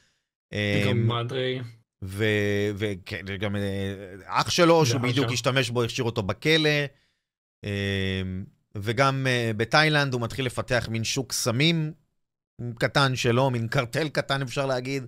וגם 0.52 1.10
um, 1.10 1.14
מדרי. 1.14 1.60
וגם 2.02 3.56
uh, 3.56 3.58
אח 4.24 4.50
שלו, 4.50 4.86
שהוא 4.86 5.00
בדיוק 5.00 5.32
השתמש 5.32 5.70
בו, 5.70 5.82
הכשיר 5.82 6.04
אותו 6.04 6.22
בכלא. 6.22 6.70
Um, 7.64 8.53
וגם 8.76 9.26
uh, 9.26 9.56
בתאילנד 9.56 10.14
הוא 10.14 10.22
מתחיל 10.22 10.46
לפתח 10.46 10.88
מין 10.90 11.04
שוק 11.04 11.32
סמים 11.32 11.92
קטן 12.78 13.16
שלו, 13.16 13.50
מין 13.50 13.68
קרטל 13.68 14.08
קטן 14.08 14.42
אפשר 14.42 14.66
להגיד. 14.66 15.06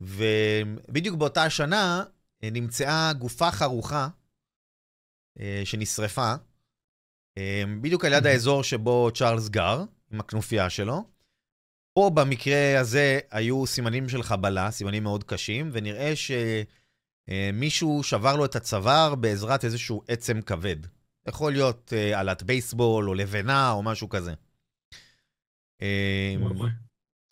ובדיוק 0.00 1.16
באותה 1.16 1.44
השנה 1.44 2.04
אה, 2.44 2.50
נמצאה 2.50 3.12
גופה 3.12 3.50
חרוכה 3.50 4.08
אה, 5.40 5.62
שנשרפה, 5.64 6.34
אה, 7.38 7.62
בדיוק 7.80 8.04
על 8.04 8.12
יד 8.12 8.26
האזור 8.26 8.62
שבו 8.62 9.10
צ'ארלס 9.14 9.48
גר, 9.48 9.84
עם 10.12 10.20
הכנופיה 10.20 10.70
שלו. 10.70 11.04
פה 11.94 12.10
במקרה 12.14 12.80
הזה 12.80 13.18
היו 13.30 13.66
סימנים 13.66 14.08
של 14.08 14.22
חבלה, 14.22 14.70
סימנים 14.70 15.02
מאוד 15.02 15.24
קשים, 15.24 15.70
ונראה 15.72 16.12
שמישהו 16.16 18.02
שבר 18.02 18.36
לו 18.36 18.44
את 18.44 18.56
הצוואר 18.56 19.14
בעזרת 19.14 19.64
איזשהו 19.64 20.02
עצם 20.08 20.42
כבד. 20.42 20.76
יכול 21.28 21.52
להיות 21.52 21.92
עלת 22.14 22.42
בייסבול 22.42 23.08
או 23.08 23.14
לבנה 23.14 23.70
או 23.70 23.82
משהו 23.82 24.08
כזה. 24.08 24.34
אמ, 25.82 26.48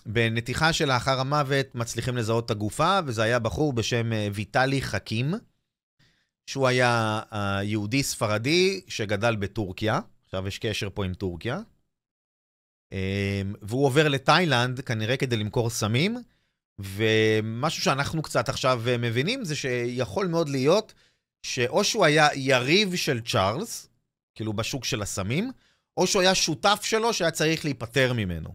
בנתיחה 0.06 0.72
שלאחר 0.72 1.20
המוות 1.20 1.74
מצליחים 1.74 2.16
לזהות 2.16 2.46
את 2.46 2.50
הגופה, 2.50 2.98
וזה 3.06 3.22
היה 3.22 3.38
בחור 3.38 3.72
בשם 3.72 4.12
אה, 4.12 4.28
ויטלי 4.34 4.82
חכים, 4.82 5.34
שהוא 6.46 6.68
היה 6.68 7.20
אה, 7.32 7.62
יהודי 7.62 8.02
ספרדי 8.02 8.80
שגדל 8.88 9.36
בטורקיה, 9.36 10.00
עכשיו 10.24 10.48
יש 10.48 10.58
קשר 10.58 10.88
פה 10.94 11.04
עם 11.04 11.14
טורקיה, 11.14 11.60
אמ, 12.92 13.54
והוא 13.62 13.86
עובר 13.86 14.08
לתאילנד 14.08 14.80
כנראה 14.80 15.16
כדי 15.16 15.36
למכור 15.36 15.70
סמים, 15.70 16.16
ומשהו 16.78 17.82
שאנחנו 17.82 18.22
קצת 18.22 18.48
עכשיו 18.48 18.82
אה, 18.88 18.98
מבינים 18.98 19.44
זה 19.44 19.56
שיכול 19.56 20.26
מאוד 20.26 20.48
להיות 20.48 20.94
שאו 21.44 21.84
שהוא 21.84 22.04
היה 22.04 22.28
יריב 22.36 22.96
של 22.96 23.20
צ'ארלס, 23.20 23.88
כאילו 24.34 24.52
בשוק 24.52 24.84
של 24.84 25.02
הסמים, 25.02 25.52
או 25.96 26.06
שהוא 26.06 26.22
היה 26.22 26.34
שותף 26.34 26.80
שלו 26.82 27.12
שהיה 27.12 27.30
צריך 27.30 27.64
להיפטר 27.64 28.12
ממנו. 28.12 28.54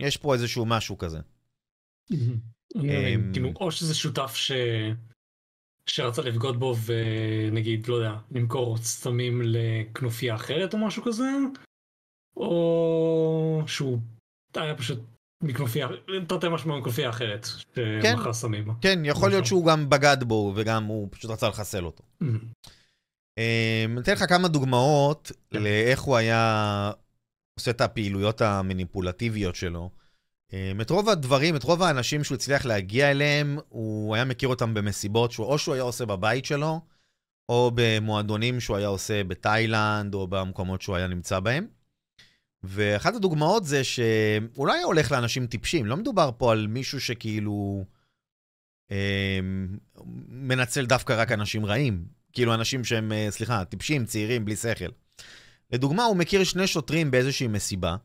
יש 0.00 0.16
פה 0.16 0.34
איזשהו 0.34 0.66
משהו 0.66 0.98
כזה. 0.98 1.18
אמ, 2.76 3.30
כאילו, 3.32 3.48
או 3.60 3.70
שזה 3.72 3.94
שותף 3.94 4.34
ש... 4.34 4.52
שרצה 5.86 6.22
לבגוד 6.22 6.60
בו 6.60 6.74
ונגיד, 6.86 7.88
לא 7.88 7.94
יודע, 7.94 8.18
למכור 8.30 8.76
סתמים 8.76 9.42
לכנופיה 9.44 10.34
אחרת 10.34 10.74
או 10.74 10.78
משהו 10.78 11.02
כזה, 11.02 11.30
או 12.36 13.62
שהוא 13.66 13.98
היה 14.54 14.76
פשוט 14.76 14.98
מכנופיה, 15.42 15.88
תרתי 16.28 16.48
משמע 16.48 16.78
מכנופיה 16.78 17.10
אחרת, 17.10 17.46
שמכר 17.74 18.24
כן, 18.24 18.32
סמים. 18.32 18.68
כן, 18.80 18.98
יכול 19.04 19.30
להיות 19.30 19.46
שהוא 19.46 19.66
גם 19.66 19.90
בגד 19.90 20.24
בו 20.24 20.52
וגם 20.56 20.84
הוא 20.84 21.08
פשוט 21.10 21.30
רצה 21.30 21.48
לחסל 21.48 21.84
אותו. 21.84 22.04
אני 22.20 22.28
אמ, 23.84 23.98
אתן 23.98 24.12
לך 24.12 24.24
כמה 24.28 24.48
דוגמאות 24.48 25.32
כן. 25.50 25.62
לאיך 25.62 26.00
הוא 26.00 26.16
היה 26.16 26.92
עושה 27.58 27.70
את 27.70 27.80
הפעילויות 27.80 28.40
המניפולטיביות 28.40 29.54
שלו. 29.54 29.90
אמ, 30.52 30.80
את 30.80 30.90
רוב 30.90 31.08
הדברים, 31.08 31.56
את 31.56 31.62
רוב 31.62 31.82
האנשים 31.82 32.24
שהוא 32.24 32.34
הצליח 32.34 32.66
להגיע 32.66 33.10
אליהם, 33.10 33.58
הוא 33.68 34.14
היה 34.14 34.24
מכיר 34.24 34.48
אותם 34.48 34.74
במסיבות, 34.74 35.32
שהוא, 35.32 35.46
או 35.46 35.58
שהוא 35.58 35.74
היה 35.74 35.82
עושה 35.82 36.04
בבית 36.04 36.44
שלו, 36.44 36.80
או 37.48 37.70
במועדונים 37.74 38.60
שהוא 38.60 38.76
היה 38.76 38.88
עושה 38.88 39.24
בתאילנד, 39.24 40.14
או 40.14 40.26
במקומות 40.26 40.82
שהוא 40.82 40.96
היה 40.96 41.06
נמצא 41.06 41.40
בהם. 41.40 41.66
ואחת 42.66 43.14
הדוגמאות 43.14 43.64
זה 43.64 43.82
היה 44.58 44.84
הולך 44.84 45.12
לאנשים 45.12 45.46
טיפשים, 45.46 45.86
לא 45.86 45.96
מדובר 45.96 46.30
פה 46.38 46.52
על 46.52 46.66
מישהו 46.66 47.00
שכאילו 47.00 47.84
אה, 48.90 49.38
מנצל 50.28 50.86
דווקא 50.86 51.20
רק 51.20 51.32
אנשים 51.32 51.66
רעים. 51.66 52.16
כאילו 52.32 52.54
אנשים 52.54 52.84
שהם, 52.84 53.12
אה, 53.12 53.26
סליחה, 53.30 53.64
טיפשים, 53.64 54.04
צעירים, 54.04 54.44
בלי 54.44 54.56
שכל. 54.56 54.88
לדוגמה, 55.70 56.04
הוא 56.04 56.16
מכיר 56.16 56.44
שני 56.44 56.66
שוטרים 56.66 57.10
באיזושהי 57.10 57.46
מסיבה, 57.46 57.96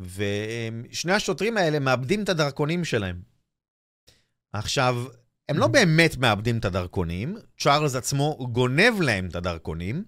ושני 0.00 1.12
השוטרים 1.12 1.56
האלה 1.56 1.78
מאבדים 1.78 2.22
את 2.22 2.28
הדרכונים 2.28 2.84
שלהם. 2.84 3.22
עכשיו, 4.52 5.04
הם 5.48 5.58
לא 5.58 5.66
באמת 5.66 6.16
מאבדים 6.16 6.58
את 6.58 6.64
הדרכונים, 6.64 7.36
צ'ארלס 7.58 7.94
עצמו 7.94 8.48
גונב 8.52 9.00
להם 9.00 9.26
את 9.26 9.36
הדרכונים, 9.36 10.04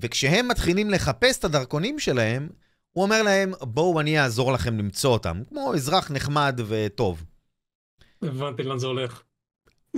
וכשהם 0.00 0.48
מתחילים 0.48 0.90
לחפש 0.90 1.38
את 1.38 1.44
הדרכונים 1.44 1.98
שלהם, 1.98 2.48
הוא 2.92 3.04
אומר 3.04 3.22
להם, 3.22 3.52
בואו 3.60 4.00
אני 4.00 4.20
אעזור 4.20 4.52
לכם 4.52 4.78
למצוא 4.78 5.12
אותם, 5.12 5.42
כמו 5.48 5.74
אזרח 5.74 6.10
נחמד 6.10 6.60
וטוב. 6.68 7.24
הבנתי 8.22 8.62
לאן 8.62 8.78
זה 8.78 8.86
הולך. 8.86 9.22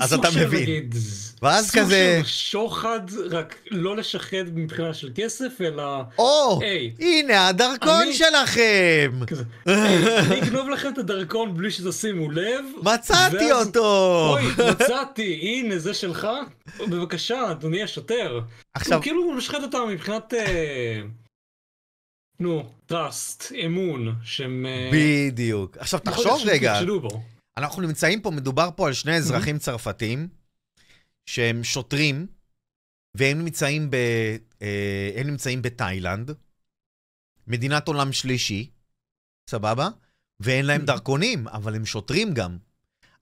אז 0.01 0.11
סוג 0.11 0.27
אתה 0.27 0.37
מבין. 0.41 0.63
נגיד, 0.63 0.95
ואז 1.43 1.71
כזה- 1.71 2.15
סוג 2.19 2.27
של 2.27 2.33
שוחד, 2.35 3.01
רק 3.31 3.55
לא 3.71 3.97
לשחד 3.97 4.45
מבחינה 4.55 4.95
של 4.95 5.11
כסף, 5.15 5.61
אלא... 5.61 6.03
או, 6.19 6.59
היי, 6.63 6.93
הנה 6.99 7.49
הדרכון 7.49 7.89
אני- 8.03 8.15
שלכם! 8.15 9.21
כזה, 9.27 9.45
היי, 9.67 10.19
אני 10.19 10.39
אגנוב 10.43 10.69
לכם 10.69 10.89
את 10.93 10.99
הדרכון 10.99 11.57
בלי 11.57 11.71
שתשימו 11.71 12.31
לב. 12.31 12.65
מצאתי 12.83 13.37
ואז- 13.37 13.67
אותו! 13.67 14.29
אוי, 14.33 14.43
מצאתי, 14.71 15.39
הנה 15.43 15.79
זה 15.79 15.95
שלך, 15.95 16.29
בבקשה, 16.89 17.51
אדוני 17.51 17.83
השוטר. 17.83 18.41
עכשיו, 18.75 18.95
הוא 18.97 19.03
כאילו 19.03 19.33
משחט 19.33 19.63
אותם 19.63 19.79
מבחינת... 19.89 20.35
אה, 20.35 21.01
נו, 22.41 22.65
טראסט, 22.87 23.53
אמון, 23.67 24.15
שהם... 24.25 24.67
אה, 24.69 24.91
בדיוק. 24.93 25.77
עכשיו, 25.79 26.01
תחשוב 26.01 26.41
רגע. 26.45 26.81
אנחנו 27.59 27.83
נמצאים 27.83 28.21
פה, 28.21 28.31
מדובר 28.31 28.71
פה 28.77 28.87
על 28.87 28.93
שני 28.93 29.17
אזרחים 29.17 29.59
צרפתים, 29.59 30.29
שהם 31.27 31.65
שוטרים, 31.65 32.27
והם 33.15 33.39
נמצאים, 33.45 33.91
ב, 33.91 33.95
אה, 34.63 35.11
הם 35.17 35.27
נמצאים 35.27 35.63
בתאילנד, 35.63 36.31
מדינת 37.47 37.89
עולם 37.89 38.13
שלישי, 38.13 38.71
סבבה? 39.51 39.89
ואין 40.41 40.67
להם 40.67 40.81
Mhm. 40.81 40.85
דרכונים, 40.85 41.49
אבל 41.49 41.75
הם 41.75 41.87
שוטרים 41.87 42.35
גם. 42.35 42.57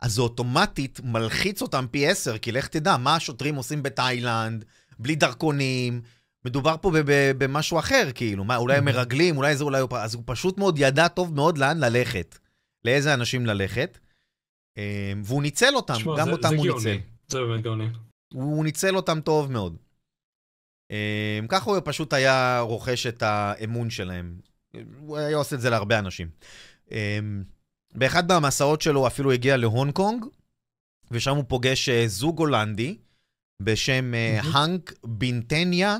אז 0.01 0.13
זה 0.13 0.23
אוטומטית 0.23 1.01
מלחיץ 1.05 1.63
אותם 1.63 1.87
פי 1.91 2.09
עשר, 2.09 2.39
כי 2.39 2.53
לך 2.53 2.69
תדע, 2.69 2.97
מה 2.97 3.17
השוטרים 3.17 3.55
עושים 3.55 3.83
בתאילנד, 3.83 4.65
בלי 4.99 5.15
דרכונים, 5.15 6.03
מדובר 6.45 6.77
פה 6.81 6.91
במשהו 7.39 7.79
אחר, 7.79 8.11
כאילו, 8.15 8.45
מה, 8.45 8.57
אולי 8.57 8.77
הם. 8.77 8.85
מרגלים, 8.85 9.37
אולי 9.37 9.57
זה, 9.57 9.65
אולי 9.65 9.81
הוא... 9.81 9.99
אז 9.99 10.15
הוא 10.15 10.23
פשוט 10.27 10.59
מאוד 10.59 10.75
ידע 10.79 11.09
טוב 11.09 11.35
מאוד 11.35 11.59
לאן 11.59 11.79
ללכת, 11.79 12.39
לאיזה 12.85 13.15
אנשים 13.15 13.47
ללכת, 13.47 13.99
והוא 15.25 15.43
ניצל 15.43 15.75
אותם, 15.77 15.95
תשמע, 15.95 16.15
גם 16.19 16.27
זה- 16.27 16.33
אותם 16.33 16.49
זה 16.49 16.57
הוא 16.57 16.67
גאוני. 16.67 16.91
ניצל. 16.93 16.99
זה 17.29 17.39
באמת 17.41 17.63
גאוני. 17.63 17.89
הוא 18.35 18.65
ניצל 18.65 18.97
אותם 18.97 19.21
טוב 19.21 19.53
מאוד. 19.53 19.77
אה, 20.91 21.41
ככה 21.49 21.71
הוא 21.71 21.79
פשוט 21.85 22.13
היה 22.13 22.61
רוכש 22.61 23.07
את 23.07 23.23
האמון 23.23 23.91
שלהם. 23.91 24.37
הוא 25.01 25.17
היה 25.19 25.37
עושה 25.37 25.57
את 25.57 25.61
זה 25.61 25.71
להרבה 25.71 25.99
אנשים. 25.99 26.29
אה, 26.93 27.19
באחד 27.95 28.29
מהמסעות 28.33 28.83
שלו 28.83 29.01
הוא 29.01 29.07
אפילו 29.07 29.33
הגיע 29.33 29.57
להונג 29.57 29.93
קונג, 29.93 30.25
ושם 31.11 31.37
הוא 31.37 31.45
פוגש 31.49 31.89
אה, 31.89 32.05
זוג 32.07 32.39
הולנדי 32.39 32.97
בשם 33.63 34.15
אה. 34.15 34.41
האנק 34.45 34.93
בינטניה, 35.05 35.97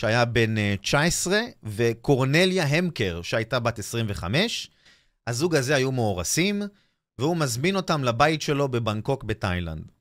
שהיה 0.00 0.24
בן 0.24 0.58
אה, 0.58 0.74
19, 0.82 1.40
וקורנליה 1.62 2.64
המקר, 2.64 3.22
שהייתה 3.22 3.58
בת 3.60 3.78
25. 3.78 4.70
הזוג 5.26 5.54
הזה 5.54 5.74
היו 5.74 5.92
מאורסים, 5.92 6.62
והוא 7.18 7.36
מזמין 7.36 7.76
אותם 7.76 8.04
לבית 8.04 8.42
שלו 8.42 8.68
בבנקוק 8.68 9.24
בתאילנד. 9.24 9.92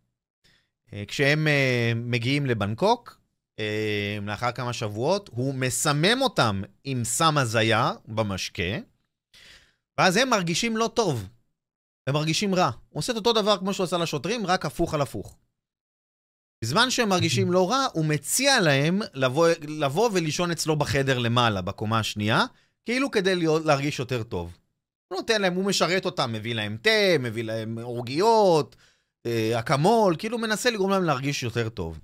אה, 0.94 1.04
כשהם 1.08 1.48
אה, 1.48 1.92
מגיעים 1.96 2.46
לבנקוק, 2.46 3.20
אה, 3.60 4.18
לאחר 4.22 4.52
כמה 4.52 4.74
שבועות, 4.74 5.30
הוא 5.34 5.54
מסמם 5.54 6.22
אותם 6.22 6.62
עם 6.84 7.04
סם 7.04 7.38
הזיה 7.38 7.92
במשקה, 8.08 8.80
ואז 9.98 10.18
הם 10.18 10.30
מרגישים 10.30 10.78
לא 10.78 10.90
טוב. 10.94 11.28
הם 12.08 12.14
מרגישים 12.14 12.56
רע. 12.56 12.72
הוא 12.90 13.00
עושה 13.00 13.12
את 13.12 13.18
אותו 13.18 13.34
דבר 13.34 13.58
כמו 13.58 13.74
שהוא 13.74 13.84
עשה 13.84 13.98
לשוטרים, 13.98 14.46
רק 14.46 14.66
הפוך 14.66 14.94
על 14.94 15.02
הפוך. 15.02 15.38
בזמן 16.64 16.90
שהם 16.90 17.10
מרגישים 17.10 17.52
לא 17.52 17.70
רע, 17.72 17.86
הוא 17.94 18.06
מציע 18.06 18.60
להם 18.60 19.02
לבוא, 19.14 19.48
לבוא 19.68 20.10
ולישון 20.14 20.52
אצלו 20.52 20.76
בחדר 20.76 21.18
למעלה, 21.18 21.62
בקומה 21.62 22.00
השנייה, 22.00 22.46
כאילו 22.86 23.12
כדי 23.12 23.36
להיות, 23.36 23.66
להרגיש 23.66 24.00
יותר 24.00 24.24
טוב. 24.24 24.58
הוא 25.08 25.18
נותן 25.20 25.42
להם, 25.42 25.54
הוא 25.54 25.66
משרת 25.66 26.06
אותם, 26.06 26.32
מביא 26.34 26.56
להם 26.56 26.78
תה, 26.82 26.90
מביא 27.20 27.44
להם 27.44 27.80
עורגיות, 27.80 28.76
אה, 29.26 29.60
אקמול, 29.60 30.16
כאילו 30.20 30.38
מנסה 30.38 30.70
לגרום 30.70 30.92
להם 30.92 31.04
להרגיש 31.04 31.44
יותר 31.44 31.70
טוב. 31.70 32.00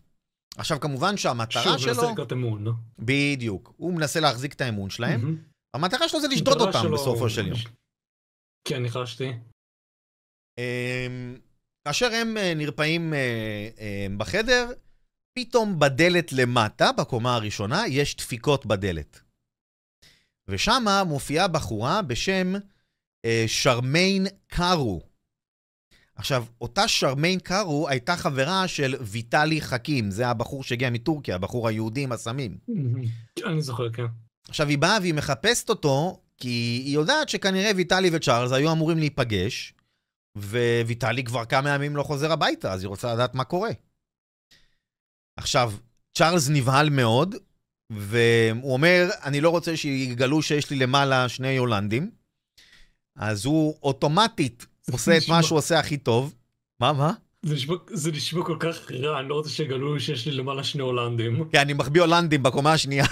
עכשיו, 0.58 0.80
כמובן 0.80 1.18
שהמטרה 1.18 1.64
שוב, 1.64 1.78
שלו... 1.78 1.94
מנסה 1.94 2.12
לקראת 2.12 2.32
אמון. 2.32 2.64
לא? 2.64 2.72
בדיוק. 3.00 3.74
הוא 3.78 3.94
מנסה 3.94 4.20
להחזיק 4.20 4.54
את 4.54 4.62
האמון 4.62 4.90
שלהם. 4.90 5.22
מהמם. 5.22 5.38
המטרה 5.74 6.10
שלו 6.10 6.22
זה 6.22 6.28
לשדוד 6.28 6.62
אותם 6.62 6.80
שלו- 6.82 6.98
בסופו 6.98 7.30
של 7.30 7.48
יום. 7.48 7.58
כן, 8.68 8.82
ניחשתי. 8.84 9.32
אמ, 10.58 11.36
כאשר 11.88 12.14
הם 12.14 12.38
אה, 12.38 12.54
נרפאים 12.56 13.14
אה, 13.14 14.08
בחדר, 14.18 14.72
פתאום 15.40 15.80
בדלת 15.80 16.34
למטה, 16.34 16.92
בקומה 16.92 17.36
הראשונה, 17.36 17.88
יש 17.88 18.16
דפיקות 18.18 18.66
בדלת. 18.66 19.20
ושם 20.48 20.84
מופיעה 21.06 21.48
בחורה 21.48 22.02
בשם 22.02 22.54
שרמיין 23.48 24.28
קארו. 24.48 25.02
עכשיו, 26.16 26.46
אותה 26.62 26.88
שרמיין 26.88 27.40
קארו 27.40 27.90
הייתה 27.90 28.16
חברה 28.16 28.68
של 28.68 28.96
ויטלי 29.02 29.62
חכים, 29.62 30.12
זה 30.12 30.28
הבחור 30.28 30.64
שהגיע 30.64 30.90
מטורקיה, 30.90 31.36
הבחור 31.36 31.68
היהודי 31.68 32.04
עם 32.04 32.12
הסמים. 32.12 32.58
מהמם. 32.68 33.04
אני 33.46 33.62
זוכר, 33.62 33.90
כן. 33.90 34.06
עכשיו, 34.50 34.68
היא 34.68 34.78
באה 34.78 34.98
והיא 35.02 35.14
מחפשת 35.14 35.70
אותו, 35.70 36.22
כי 36.38 36.82
היא 36.86 36.94
יודעת 36.94 37.30
שכנראה 37.30 37.72
ויטלי 37.76 38.10
וצ'ארלס 38.14 38.52
היו 38.52 38.72
אמורים 38.72 38.98
להיפגש, 38.98 39.74
וויטלי 40.38 41.24
כבר 41.24 41.46
כמה 41.46 41.70
ימים 41.70 41.96
לא 41.96 42.04
חוזר 42.04 42.32
הביתה, 42.32 42.74
אז 42.74 42.82
היא 42.84 42.88
רוצה 42.88 43.14
לדעת 43.14 43.36
מה 43.36 43.44
קורה. 43.44 43.72
עכשיו, 45.38 45.74
צ'ארלס 46.18 46.50
נבהל 46.50 46.90
מאוד, 46.90 47.36
והוא 47.90 48.74
אומר, 48.74 49.10
אני 49.24 49.42
לא 49.42 49.50
רוצה 49.50 49.78
שיגלו 49.78 50.42
שיש 50.42 50.70
לי 50.70 50.76
למעלה 50.78 51.30
שני 51.30 51.58
הולנדים, 51.58 52.12
אז 53.16 53.46
הוא 53.46 53.76
אוטומטית 53.84 54.66
עושה 54.92 55.18
את 55.18 55.24
מה 55.30 55.44
שהוא 55.44 55.58
עושה 55.58 55.80
הכי 55.80 55.98
טוב. 55.98 56.34
מה, 56.80 56.94
מה? 56.94 57.14
זה 57.46 57.56
נשמע- 57.56 57.76
זה 57.94 58.12
נשמע 58.12 58.44
כל 58.46 58.58
כך 58.60 58.92
רע, 58.92 59.20
אני 59.20 59.30
לא 59.30 59.36
רוצה 59.36 59.50
שיגלו 59.50 60.00
שיש 60.00 60.26
לי 60.28 60.32
למעלה 60.32 60.64
שני 60.64 60.82
הולנדים. 60.82 61.50
כן, 61.52 61.60
אני 61.60 61.74
מחביא 61.74 62.02
הולנדים 62.02 62.44
בקומה 62.44 62.74
השנייה. 62.74 63.06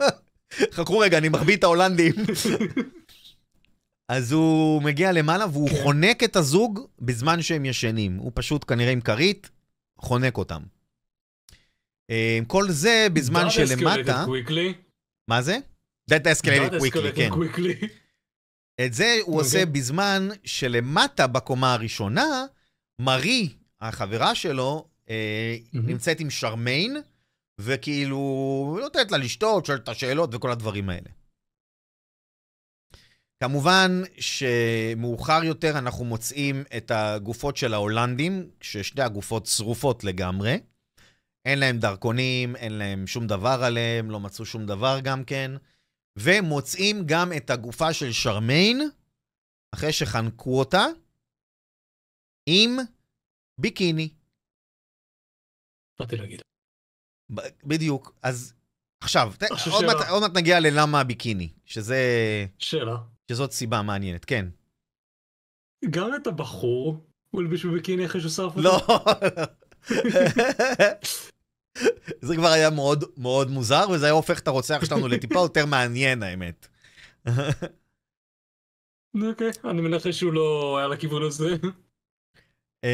חכו 0.76 0.98
רגע, 0.98 1.18
אני 1.18 1.28
מחביא 1.28 1.56
את 1.56 1.64
ההולנדים. 1.64 2.14
אז 4.08 4.32
הוא 4.32 4.82
מגיע 4.82 5.12
למעלה 5.12 5.46
והוא 5.52 5.68
כן. 5.68 5.82
חונק 5.82 6.22
את 6.24 6.36
הזוג 6.36 6.80
בזמן 7.00 7.42
שהם 7.42 7.64
ישנים. 7.64 8.16
הוא 8.16 8.32
פשוט 8.34 8.64
כנראה 8.68 8.92
עם 8.92 9.00
כרית, 9.00 9.50
חונק 9.98 10.38
אותם. 10.38 10.62
אה, 12.10 12.38
כל 12.46 12.70
זה 12.70 13.06
בזמן 13.12 13.50
שלמטה... 13.50 14.24
מה 15.28 15.42
זה? 15.42 15.58
That 16.10 16.22
escalated 16.24 16.80
quickly, 16.80 17.12
כן. 17.14 17.30
את 18.80 18.94
זה 18.94 19.18
הוא 19.22 19.34
אוקיי. 19.36 19.46
עושה 19.46 19.66
בזמן 19.66 20.28
שלמטה 20.44 21.26
בקומה 21.26 21.72
הראשונה, 21.72 22.44
מארי, 22.98 23.48
החברה 23.80 24.34
שלו, 24.34 24.88
אה, 25.10 25.56
מהמם. 25.72 25.88
נמצאת 25.88 26.20
עם 26.20 26.30
שרמיין, 26.30 26.96
וכאילו 27.58 28.78
נותנת 28.80 29.10
לה 29.10 29.18
לשתות, 29.18 29.66
שואלת 29.66 29.82
את 29.82 29.88
השאלות 29.88 30.34
וכל 30.34 30.50
הדברים 30.50 30.90
האלה. 30.90 31.10
כמובן 33.40 34.02
שמאוחר 34.18 35.44
יותר 35.44 35.78
אנחנו 35.78 36.04
מוצאים 36.04 36.64
את 36.76 36.90
הגופות 36.90 37.56
של 37.56 37.74
ההולנדים, 37.74 38.50
ששתי 38.60 39.02
הגופות 39.02 39.46
שרופות 39.46 40.04
לגמרי. 40.04 40.60
אין 41.44 41.58
להם 41.58 41.78
דרכונים, 41.78 42.56
אין 42.56 42.72
להם 42.72 43.06
שום 43.06 43.26
דבר 43.26 43.64
עליהם, 43.64 44.10
לא 44.10 44.20
מצאו 44.20 44.44
שום 44.44 44.66
דבר 44.66 45.00
גם 45.02 45.24
כן. 45.24 45.50
ומוצאים 46.16 47.02
גם 47.06 47.32
את 47.36 47.50
הגופה 47.50 47.92
של 47.92 48.12
שרמיין, 48.12 48.90
אחרי 49.74 49.92
שחנקו 49.92 50.58
אותה, 50.58 50.84
עם 52.46 52.76
ביקיני. 53.58 54.08
באתי 56.00 56.16
להגיד. 56.16 56.42
בדיוק. 57.64 58.18
אז 58.22 58.54
עכשיו, 59.00 59.32
עוד 59.72 59.84
מעט. 59.84 59.96
עוד 60.08 60.22
מעט 60.22 60.36
נגיע 60.36 60.60
ללמה 60.60 61.00
הביקיני, 61.00 61.48
שזה, 61.64 61.96
שאלה. 62.58 62.96
שזאת 63.30 63.52
סיבה 63.52 63.82
מעניינת, 63.82 64.24
כן. 64.24 64.46
גם 65.90 66.10
את 66.22 66.26
הבחור 66.26 67.06
הוא 67.30 67.40
הלביש 67.40 67.64
בביקיני 67.64 68.06
אחרי 68.06 68.20
שהוא 68.20 68.30
שרף 68.30 68.56
אותו? 68.56 68.62
לא. 68.62 68.86
זה 72.20 72.36
כבר 72.36 72.48
היה 72.48 72.70
מאוד 72.70 73.04
מאוד 73.16 73.50
מוזר, 73.50 73.86
וזה 73.90 74.06
היה 74.06 74.12
הופך 74.12 74.38
את 74.38 74.48
הרוצח 74.48 74.84
שלנו 74.84 75.08
לטיפה 75.08 75.38
יותר 75.38 75.66
מעניין, 75.66 76.22
האמת. 76.22 76.66
אוקיי, 79.22 79.50
אני 79.64 79.80
מנחש 79.80 80.18
שהוא 80.18 80.32
לא 80.32 80.78
היה 80.78 80.88
לכיוון 80.88 81.22
הזה. 81.22 81.56
Um, 82.84 82.88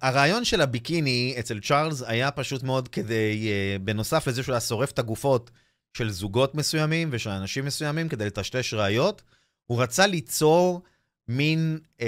הרעיון 0.00 0.44
של 0.44 0.60
הביקיני 0.60 1.34
אצל 1.38 1.60
צ'ארלס 1.60 2.02
היה 2.02 2.30
פשוט 2.30 2.62
מאוד 2.62 2.88
כדי, 2.88 3.48
uh, 3.48 3.82
בנוסף 3.82 4.26
לזה 4.26 4.42
שהוא 4.42 4.52
היה 4.52 4.60
שורף 4.60 4.90
את 4.90 4.98
הגופות 4.98 5.50
של 5.96 6.10
זוגות 6.10 6.54
מסוימים 6.54 7.08
ושל 7.12 7.30
אנשים 7.30 7.64
מסוימים 7.64 8.08
כדי 8.08 8.26
לטשטש 8.26 8.74
ראיות, 8.74 9.22
הוא 9.66 9.82
רצה 9.82 10.06
ליצור 10.06 10.82
מין 11.28 11.78
um, 11.98 12.02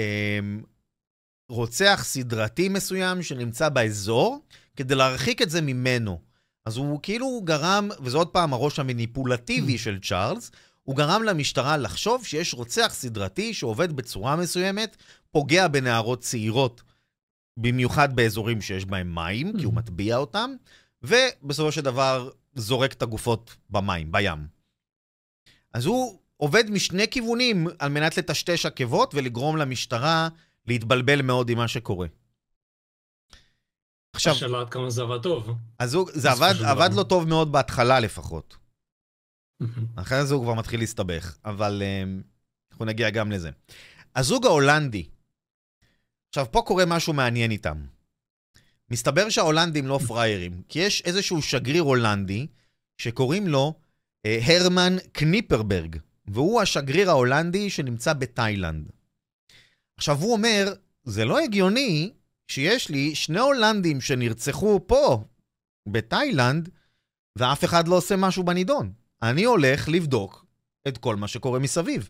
רוצח 1.49 2.01
סדרתי 2.03 2.69
מסוים 2.69 3.23
שנמצא 3.23 3.69
באזור, 3.69 4.39
כדי 4.77 4.95
להרחיק 4.95 5.41
את 5.41 5.49
זה 5.49 5.61
ממנו. 5.61 6.19
אז 6.65 6.77
הוא 6.77 6.99
כאילו 7.03 7.41
גרם, 7.43 7.89
וזה 8.01 8.17
עוד 8.17 8.27
פעם 8.27 8.53
הראש 8.53 8.79
המניפולטיבי 8.79 9.77
של 9.77 9.99
צ'ארלס, 9.99 10.51
הוא 10.83 10.95
גרם 10.95 11.23
למשטרה 11.23 11.77
לחשוב 11.77 12.25
שיש 12.25 12.53
רוצח 12.53 12.91
סדרתי 12.93 13.53
שעובד 13.53 13.93
בצורה 13.93 14.35
מסוימת, 14.35 14.97
פוגע 15.31 15.67
בנערות 15.67 16.21
צעירות, 16.21 16.81
במיוחד 17.57 18.15
באזורים 18.15 18.61
שיש 18.61 18.85
בהם 18.85 19.15
מים, 19.15 19.57
כי 19.57 19.63
הוא 19.63 19.73
מטביע 19.73 20.17
אותם, 20.17 20.51
ובסופו 21.03 21.71
של 21.71 21.81
דבר 21.81 22.29
זורק 22.55 22.93
את 22.93 23.01
הגופות 23.01 23.55
במים, 23.69 24.11
בים. 24.11 24.47
אז 25.73 25.85
הוא 25.85 26.19
עובד 26.37 26.69
משני 26.69 27.07
כיוונים 27.07 27.67
על 27.79 27.89
מנת 27.89 28.17
לטשטש 28.17 28.65
עקבות 28.65 29.15
ולגרום 29.15 29.57
למשטרה 29.57 30.29
להתבלבל 30.67 31.21
מאוד 31.21 31.49
עם 31.49 31.57
מה 31.57 31.67
שקורה. 31.67 32.07
עכשיו... 34.17 34.33
השאלה 34.33 34.61
עד 34.61 34.69
כמה 34.69 34.89
זה 34.89 35.01
עבד 35.01 35.21
טוב. 35.21 35.55
אז 35.79 35.93
הוא, 35.93 36.09
זה 36.13 36.31
עבד, 36.31 36.53
עבד 36.65 36.89
לו 36.93 37.03
טוב 37.03 37.27
מאוד 37.27 37.51
בהתחלה 37.51 37.99
לפחות. 37.99 38.57
אחרי 39.95 40.25
זה 40.25 40.33
הוא 40.33 40.43
כבר 40.43 40.53
מתחיל 40.53 40.79
להסתבך, 40.79 41.37
אבל 41.45 41.81
um, 41.81 42.23
אנחנו 42.71 42.85
נגיע 42.85 43.09
גם 43.09 43.31
לזה. 43.31 43.49
הזוג 44.15 44.45
ההולנדי, 44.45 45.09
עכשיו 46.29 46.45
פה 46.51 46.61
קורה 46.65 46.85
משהו 46.85 47.13
מעניין 47.13 47.51
איתם. 47.51 47.85
מסתבר 48.91 49.29
שההולנדים 49.29 49.87
לא 49.87 49.99
פראיירים, 50.07 50.61
כי 50.69 50.79
יש 50.79 51.01
איזשהו 51.01 51.41
שגריר 51.41 51.83
הולנדי 51.83 52.47
שקוראים 52.97 53.47
לו 53.47 53.73
אה, 54.25 54.39
הרמן 54.43 54.95
קניפרברג, 55.11 55.95
והוא 56.27 56.61
השגריר 56.61 57.09
ההולנדי 57.09 57.69
שנמצא 57.69 58.13
בתאילנד. 58.13 58.91
עכשיו, 59.97 60.17
הוא 60.17 60.33
אומר, 60.33 60.73
זה 61.03 61.25
לא 61.25 61.39
הגיוני 61.39 62.11
שיש 62.47 62.89
לי 62.89 63.15
שני 63.15 63.39
הולנדים 63.39 64.01
שנרצחו 64.01 64.79
פה, 64.87 65.23
בתאילנד, 65.87 66.69
ואף 67.37 67.63
אחד 67.63 67.87
לא 67.87 67.95
עושה 67.95 68.15
משהו 68.15 68.43
בנידון. 68.43 68.91
אני 69.21 69.43
הולך 69.43 69.89
לבדוק 69.89 70.45
את 70.87 70.97
כל 70.97 71.15
מה 71.15 71.27
שקורה 71.27 71.59
מסביב. 71.59 72.09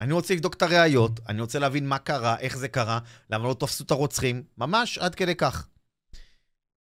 אני 0.00 0.12
רוצה 0.12 0.34
לבדוק 0.34 0.54
את 0.54 0.62
הראיות, 0.62 1.20
אני 1.28 1.40
רוצה 1.40 1.58
להבין 1.58 1.88
מה 1.88 1.98
קרה, 1.98 2.38
איך 2.38 2.56
זה 2.56 2.68
קרה, 2.68 2.98
למה 3.30 3.48
לא 3.48 3.54
תפסו 3.54 3.84
את 3.84 3.90
הרוצחים, 3.90 4.42
ממש 4.58 4.98
עד 4.98 5.14
כדי 5.14 5.34
כך. 5.34 5.68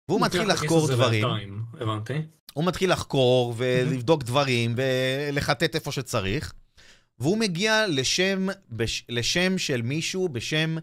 והוא 0.09 0.21
מתחיל 0.21 0.49
לחקור 0.53 0.89
דברים. 0.89 1.27
הבנתי. 1.81 2.15
הוא 2.53 2.65
מתחיל 2.65 2.93
לחקור 2.93 3.55
ולבדוק 3.57 4.23
דברים 4.23 4.75
ולחטט 4.77 5.75
איפה 5.75 5.93
שצריך, 5.93 6.53
והוא 7.19 7.39
מגיע 7.39 7.87
לשם, 7.89 8.47
בש, 8.71 9.05
לשם 9.09 9.59
של 9.59 9.83
מישהו 9.83 10.29
בשם 10.29 10.77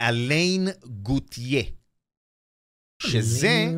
אליין 0.00 0.68
גוטיה. 1.02 1.62
שזה. 3.02 3.74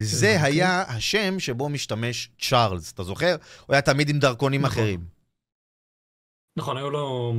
זה 0.00 0.42
היה 0.42 0.82
השם 0.82 1.40
שבו 1.40 1.68
משתמש 1.68 2.30
צ'ארלס, 2.40 2.92
אתה 2.92 3.02
זוכר? 3.02 3.36
הוא 3.66 3.74
היה 3.74 3.82
תמיד 3.82 4.08
עם 4.08 4.18
דרכונים 4.18 4.62
נכון. 4.62 4.72
אחרים. 4.72 5.04
נכון, 6.58 6.76
היו 6.76 6.90
לו 6.90 7.34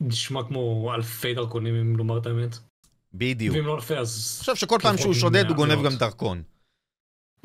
נשמע 0.00 0.40
כמו 0.48 0.92
אלפי 0.94 1.34
דרכונים, 1.34 1.74
אם 1.74 1.96
לומר 1.96 2.18
את 2.18 2.26
האמת. 2.26 2.56
בדיוק. 3.14 3.56
ואם 3.56 3.66
לא 3.66 3.74
אלפי, 3.74 3.96
אז... 3.96 4.36
עכשיו 4.40 4.56
שכל 4.56 4.78
פעם 4.82 4.96
שהוא 4.98 5.14
שודד 5.14 5.44
הוא 5.48 5.56
גונב 5.56 5.84
גם 5.84 5.92
דרכון. 5.98 6.42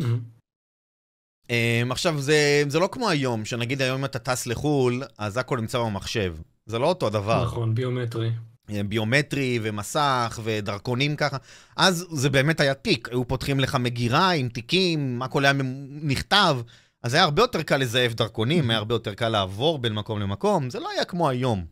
Um, 0.02 1.92
עכשיו, 1.92 2.22
זה, 2.22 2.64
זה 2.68 2.80
לא 2.80 2.90
כמו 2.92 3.10
היום, 3.10 3.46
שנגיד 3.46 3.82
היום 3.82 4.06
אתה 4.06 4.20
טס 4.20 4.48
לחו"ל, 4.48 5.04
אז 5.18 5.38
הכל 5.38 5.60
נמצא 5.60 5.80
במחשב. 5.80 6.36
זה 6.66 6.80
לא 6.80 6.88
אותו 6.88 7.10
דבר. 7.10 7.44
נכון, 7.46 7.76
ביומטרי. 7.76 8.32
ביומטרי 8.68 9.60
ומסך 9.62 10.40
ודרכונים 10.44 11.16
ככה. 11.16 11.38
אז 11.76 12.06
זה 12.12 12.30
באמת 12.30 12.60
היה 12.60 12.74
תיק, 12.74 13.10
היו 13.10 13.28
פותחים 13.28 13.60
לך 13.60 13.76
מגירה 13.76 14.32
עם 14.32 14.50
תיקים, 14.50 15.22
הכל 15.22 15.46
היה 15.46 15.54
נכתב. 16.02 16.58
אז 17.04 17.14
היה 17.14 17.24
הרבה 17.24 17.42
יותר 17.42 17.62
קל 17.62 17.78
לזייף 17.78 18.14
דרכונים, 18.14 18.70
היה 18.70 18.78
הרבה 18.78 18.96
יותר 18.96 19.14
קל 19.14 19.30
לעבור 19.30 19.80
בין 19.80 19.94
מקום 19.94 20.20
למקום, 20.20 20.70
זה 20.70 20.80
לא 20.80 20.90
היה 20.90 21.06
כמו 21.06 21.30
היום. 21.30 21.66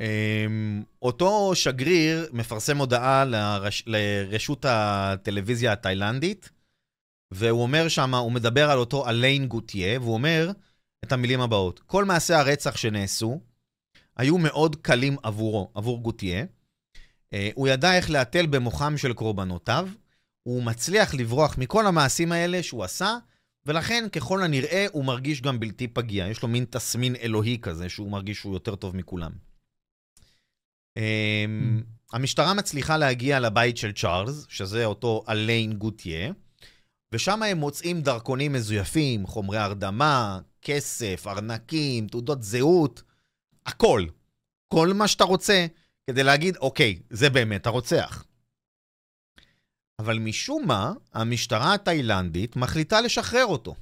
Um, 0.00 0.84
אותו 1.02 1.54
שגריר 1.54 2.28
מפרסם 2.32 2.78
הודעה 2.78 3.24
לרש... 3.24 3.84
לרשות 3.86 4.64
הטלוויזיה 4.68 5.72
התאילנדית, 5.72 6.50
והוא 7.30 7.62
אומר 7.62 7.88
שם, 7.88 8.14
הוא 8.14 8.32
מדבר 8.32 8.70
על 8.70 8.78
אותו 8.78 9.08
אליין 9.08 9.46
גוטיה, 9.46 10.00
והוא 10.00 10.14
אומר 10.14 10.50
את 11.04 11.12
המילים 11.12 11.40
הבאות: 11.40 11.80
כל 11.86 12.04
מעשי 12.04 12.34
הרצח 12.34 12.76
שנעשו 12.76 13.40
היו 14.18 14.38
מאוד 14.38 14.76
קלים 14.76 15.16
עבורו, 15.22 15.70
עבור 15.74 16.02
גוטיה. 16.02 16.44
Uh, 16.44 17.36
הוא 17.54 17.68
ידע 17.68 17.96
איך 17.96 18.10
להתל 18.10 18.46
במוחם 18.46 18.96
של 18.96 19.12
קורבנותיו, 19.12 19.88
הוא 20.42 20.62
מצליח 20.62 21.14
לברוח 21.14 21.58
מכל 21.58 21.86
המעשים 21.86 22.32
האלה 22.32 22.62
שהוא 22.62 22.84
עשה, 22.84 23.16
ולכן 23.66 24.04
ככל 24.12 24.42
הנראה 24.42 24.86
הוא 24.92 25.04
מרגיש 25.04 25.42
גם 25.42 25.60
בלתי 25.60 25.88
פגיע. 25.88 26.28
יש 26.28 26.42
לו 26.42 26.48
מין 26.48 26.64
תסמין 26.70 27.16
אלוהי 27.16 27.58
כזה, 27.62 27.88
שהוא 27.88 28.10
מרגיש 28.10 28.38
שהוא 28.38 28.54
יותר 28.54 28.74
טוב 28.76 28.96
מכולם. 28.96 29.32
Um, 30.98 31.00
המשטרה 32.12 32.54
מצליחה 32.54 32.96
להגיע 32.96 33.40
לבית 33.40 33.76
של 33.76 33.92
צ'ארלס, 33.92 34.46
שזה 34.48 34.84
אותו 34.84 35.24
אליין 35.28 35.72
גוטיה, 35.72 36.32
ושם 37.12 37.42
הם 37.42 37.58
מוצאים 37.58 38.00
דרכונים 38.00 38.52
מזויפים, 38.52 39.26
חומרי 39.26 39.58
הרדמה, 39.58 40.40
כסף, 40.62 41.26
ארנקים, 41.26 42.08
תעודות 42.08 42.42
זהות, 42.42 43.02
הכל. 43.68 44.06
כל 44.74 44.88
מה 44.94 45.08
שאתה 45.08 45.24
רוצה, 45.24 45.66
כדי 46.10 46.22
להגיד, 46.22 46.56
אוקיי, 46.56 47.02
זה 47.10 47.30
באמת 47.30 47.66
הרוצח. 47.66 48.24
אבל 49.98 50.18
משום 50.18 50.66
מה, 50.66 50.92
המשטרה 51.12 51.74
התאילנדית 51.74 52.56
מחליטה 52.56 53.00
לשחרר 53.00 53.44
אותו. 53.46 53.74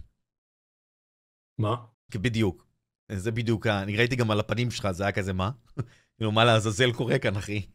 מה? 1.59 1.75
בדיוק. 2.15 2.67
זה 3.13 3.31
בדיוק, 3.33 3.67
אני 3.67 3.97
ראיתי 3.97 4.17
גם 4.17 4.31
על 4.31 4.41
הפנים 4.41 4.71
שלך, 4.71 4.91
זה 4.91 5.03
היה 5.03 5.13
כזה, 5.13 5.33
מה? 5.33 5.51
כאילו, 6.17 6.33
מה 6.33 6.45
לעזאזל 6.45 6.93
קורה 6.93 7.19
כאן, 7.19 7.37
אחי? 7.37 7.67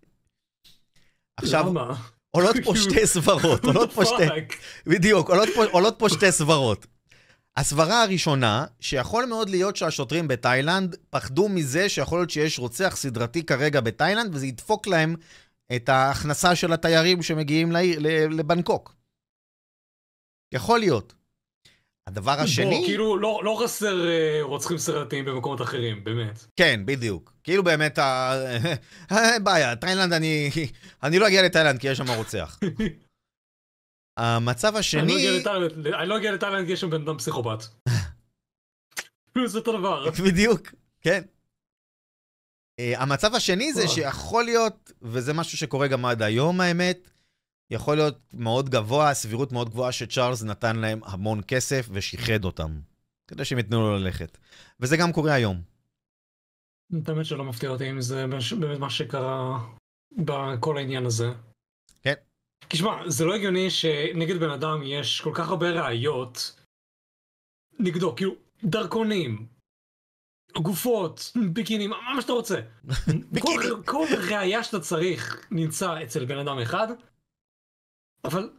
עכשיו, 1.38 1.66
למה? 1.68 1.96
עולות 2.32 2.56
פה 2.64 2.74
שתי 2.76 3.08
סברות, 3.08 3.64
עולות 3.66 3.94
פה 3.94 4.06
שתי... 4.06 4.24
בדיוק, 4.86 5.30
עולות 5.30 5.50
פה, 5.56 5.66
עולות 5.66 5.96
פה 6.00 6.10
שתי 6.10 6.32
סברות. 6.32 6.88
הסברה 7.58 8.04
הראשונה, 8.04 8.66
שיכול 8.80 9.26
מאוד 9.26 9.50
להיות 9.50 9.76
שהשוטרים 9.76 10.28
בתאילנד 10.28 10.96
פחדו 11.10 11.50
מזה 11.50 11.90
שיכול 11.90 12.20
להיות 12.20 12.30
שיש 12.30 12.60
רוצח 12.60 12.96
סדרתי 12.96 13.46
כרגע 13.46 13.82
בתאילנד, 13.82 14.36
וזה 14.36 14.48
ידפוק 14.48 14.88
להם 14.88 15.16
את 15.76 15.90
ההכנסה 15.90 16.56
של 16.56 16.74
התיירים 16.74 17.24
שמגיעים 17.24 17.72
לעיר, 17.72 18.00
לבנקוק. 18.30 18.96
יכול 20.54 20.80
להיות. 20.80 21.14
הדבר 22.08 22.40
השני... 22.40 22.78
בוא, 22.78 22.86
כאילו, 22.86 23.18
לא, 23.18 23.42
לא 23.44 23.62
חסר 23.64 24.08
אה, 24.08 24.40
רוצחים 24.42 24.78
סרטיים 24.78 25.26
במקומות 25.26 25.62
אחרים, 25.62 26.04
באמת. 26.04 26.46
כן, 26.56 26.82
בדיוק. 26.86 27.34
כאילו 27.44 27.64
באמת, 27.64 28.00
ה... 28.00 28.34
בעיה, 29.44 29.76
תאילנד, 29.76 30.14
אני... 30.14 30.50
אני 31.04 31.20
לא 31.20 31.28
אגיע 31.28 31.42
לתאילנד 31.42 31.80
כי 31.80 31.88
יש 31.88 31.98
שם 31.98 32.12
רוצח. 32.12 32.60
המצב 34.18 34.76
השני... 34.76 35.02
אני 36.00 36.10
לא 36.10 36.18
אגיע 36.18 36.32
לתאילנד 36.32 36.66
כי 36.66 36.72
יש 36.72 36.82
שם 36.82 36.90
בן 36.90 37.02
אדם 37.02 37.18
פסיכופת. 37.18 37.60
זה 39.46 39.58
אותו 39.58 39.78
דבר. 39.80 40.10
בדיוק, 40.28 40.62
כן. 41.02 41.22
Uh, 42.82 42.84
המצב 42.98 43.36
השני 43.36 43.74
זה 43.74 43.88
שיכול 43.88 44.44
להיות, 44.44 44.92
וזה 45.02 45.34
משהו 45.34 45.58
שקורה 45.58 45.88
גם 45.88 46.06
עד 46.06 46.22
היום 46.22 46.62
האמת, 46.62 47.10
יכול 47.72 47.96
להיות 47.96 48.20
מאוד 48.34 48.70
גבוה, 48.70 49.14
סבירות 49.14 49.52
מאוד 49.52 49.70
גבוהה 49.70 49.92
שצ'ארלס 49.92 50.44
נתן 50.44 50.76
להם 50.76 51.00
המון 51.04 51.42
כסף 51.48 51.88
ושיחד 51.92 52.46
אותם, 52.46 52.80
כדי 53.28 53.46
שהם 53.46 53.58
ייתנו 53.58 53.82
לו 53.82 53.98
ללכת. 53.98 54.38
וזה 54.80 54.98
גם 54.98 55.12
קורה 55.12 55.34
היום. 55.34 55.62
באמת 56.90 57.26
שלא 57.26 57.44
מפתיע 57.44 57.70
אותי 57.70 57.90
אם 57.90 58.02
זה 58.02 58.26
באמת 58.60 58.80
מה 58.80 58.90
שקרה 58.90 59.60
בכל 60.18 60.78
העניין 60.78 61.06
הזה. 61.06 61.32
כי 62.70 62.78
שמע, 62.78 63.10
זה 63.10 63.26
לא 63.26 63.36
הגיוני 63.36 63.70
שנגד 63.70 64.40
בן 64.40 64.50
אדם 64.50 64.82
יש 64.84 65.22
כל 65.22 65.32
כך 65.34 65.50
הרבה 65.50 65.70
ראיות 65.70 66.56
נגדו, 67.80 68.16
כאילו, 68.16 68.36
דרכונים, 68.64 69.48
גופות, 70.58 71.32
ביקינים, 71.54 71.90
מה 71.90 72.22
שאתה 72.22 72.34
רוצה. 72.34 72.60
כל, 73.42 73.82
כל 73.86 74.06
ראייה 74.30 74.64
שאתה 74.64 74.80
צריך 74.80 75.48
נמצא 75.52 76.04
אצל 76.04 76.26
בן 76.26 76.38
אדם 76.38 76.60
אחד, 76.60 76.88
אבל 78.24 78.50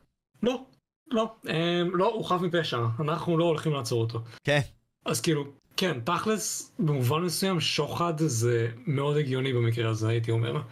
לא, 0.42 0.64
לא, 1.10 1.34
הם, 1.44 1.96
לא, 1.96 2.14
הוא 2.14 2.24
חף 2.24 2.40
מפשע, 2.40 2.78
אנחנו 3.00 3.38
לא 3.38 3.44
הולכים 3.44 3.72
לעצור 3.72 4.02
אותו. 4.02 4.20
כן. 4.44 4.60
אז 5.04 5.20
כאילו, 5.20 5.44
כן, 5.76 6.00
תכלס, 6.00 6.72
במובן 6.78 7.22
מסוים, 7.22 7.60
שוחד 7.60 8.14
זה 8.16 8.68
מאוד 8.86 9.16
הגיוני 9.16 9.52
במקרה 9.52 9.90
הזה, 9.90 10.08
הייתי 10.08 10.30
אומר. 10.30 10.62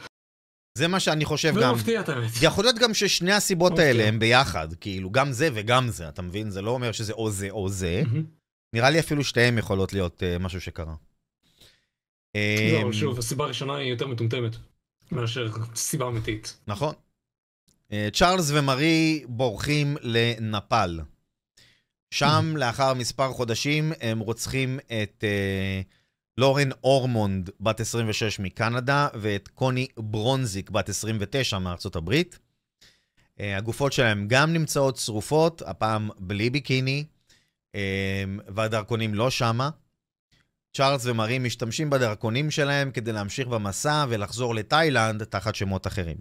זה 0.74 0.88
מה 0.88 1.00
שאני 1.00 1.24
חושב 1.24 1.56
לא 1.56 1.62
גם. 1.62 1.74
מפתיע 1.74 2.00
את 2.00 2.08
האמת. 2.08 2.30
יכול 2.42 2.64
להיות 2.64 2.78
גם 2.78 2.94
ששני 2.94 3.32
הסיבות. 3.32 3.78
האלה 3.78 4.08
הם 4.08 4.18
ביחד, 4.18 4.68
כאילו, 4.74 5.10
גם 5.10 5.32
זה 5.32 5.48
וגם 5.54 5.88
זה, 5.88 6.08
אתה 6.08 6.22
מבין? 6.22 6.50
זה 6.50 6.62
לא 6.62 6.70
אומר 6.70 6.92
שזה 6.92 7.12
או 7.12 7.30
זה 7.30 7.50
או 7.50 7.68
זה. 7.68 8.02
נראה 8.72 8.90
לי 8.90 9.00
אפילו 9.00 9.24
שתיהם 9.24 9.58
יכולות 9.58 9.92
להיות 9.92 10.22
uh, 10.22 10.42
משהו 10.42 10.60
שקרה. 10.60 10.94
לא, 12.34 12.40
אמ, 12.82 12.92
שוב, 12.92 13.18
הסיבה 13.18 13.44
הראשונה 13.44 13.76
היא 13.76 13.90
יותר 13.90 14.06
מטומטמת 14.06 14.56
מאשר 15.12 15.48
סיבה 15.74 16.06
אמיתית. 16.06 16.56
נכון. 16.66 16.94
אה, 17.92 18.08
צ'ארלס 18.12 18.50
ומרי 18.50 19.24
בורחים 19.28 19.96
לנפאל. 20.02 21.00
שם, 22.10 22.54
לאחר 22.56 22.94
מספר 22.94 23.32
חודשים, 23.32 23.92
הם 24.00 24.18
רוצחים 24.18 24.78
את 24.86 25.24
אה, 25.24 25.80
לורן 26.38 26.68
אורמונד, 26.84 27.50
בת 27.60 27.80
26 27.80 28.40
מקנדה, 28.40 29.08
ואת 29.14 29.48
קוני 29.48 29.86
ברונזיק, 29.96 30.70
בת 30.70 30.88
29 30.88 31.58
מארצות 31.58 31.96
הברית. 31.96 32.38
אה, 33.40 33.56
הגופות 33.56 33.92
שלהם 33.92 34.28
גם 34.28 34.52
נמצאות 34.52 34.96
שרופות, 34.96 35.62
הפעם 35.66 36.10
בלי 36.18 36.50
ביקיני, 36.50 37.04
אה, 37.74 38.24
והדרכונים 38.46 39.14
לא 39.14 39.30
שמה. 39.30 39.70
צ'ארלס 40.76 41.06
ומרי 41.06 41.38
משתמשים 41.38 41.90
בדרכונים 41.90 42.50
שלהם 42.50 42.90
כדי 42.90 43.12
להמשיך 43.12 43.48
במסע 43.48 44.04
ולחזור 44.08 44.54
לתאילנד 44.54 45.24
תחת 45.24 45.54
שמות 45.54 45.86
אחרים. 45.86 46.16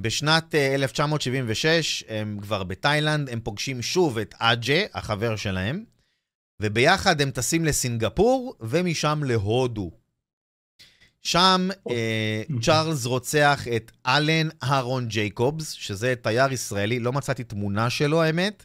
בשנת 0.00 0.54
אה, 0.54 0.74
1976 0.74 2.04
הם 2.08 2.38
כבר 2.42 2.62
בתאילנד, 2.62 3.30
הם 3.30 3.40
פוגשים 3.40 3.82
שוב 3.82 4.18
את 4.18 4.34
אג'ה, 4.38 4.82
החבר 4.94 5.36
שלהם, 5.36 5.84
וביחד 6.60 7.20
הם 7.20 7.30
טסים 7.30 7.64
לסינגפור 7.64 8.54
ומשם 8.60 9.20
להודו. 9.24 9.90
שם 11.22 11.68
אה, 11.90 12.42
צ'ארלס 12.62 13.06
רוצח 13.06 13.64
את 13.76 13.92
אלן 14.06 14.48
אהרון 14.62 15.08
ג'ייקובס, 15.08 15.70
שזה 15.72 16.14
תייר 16.22 16.52
ישראלי, 16.52 17.00
לא 17.00 17.12
מצאתי 17.12 17.44
תמונה 17.44 17.90
שלו 17.90 18.22
האמת. 18.22 18.64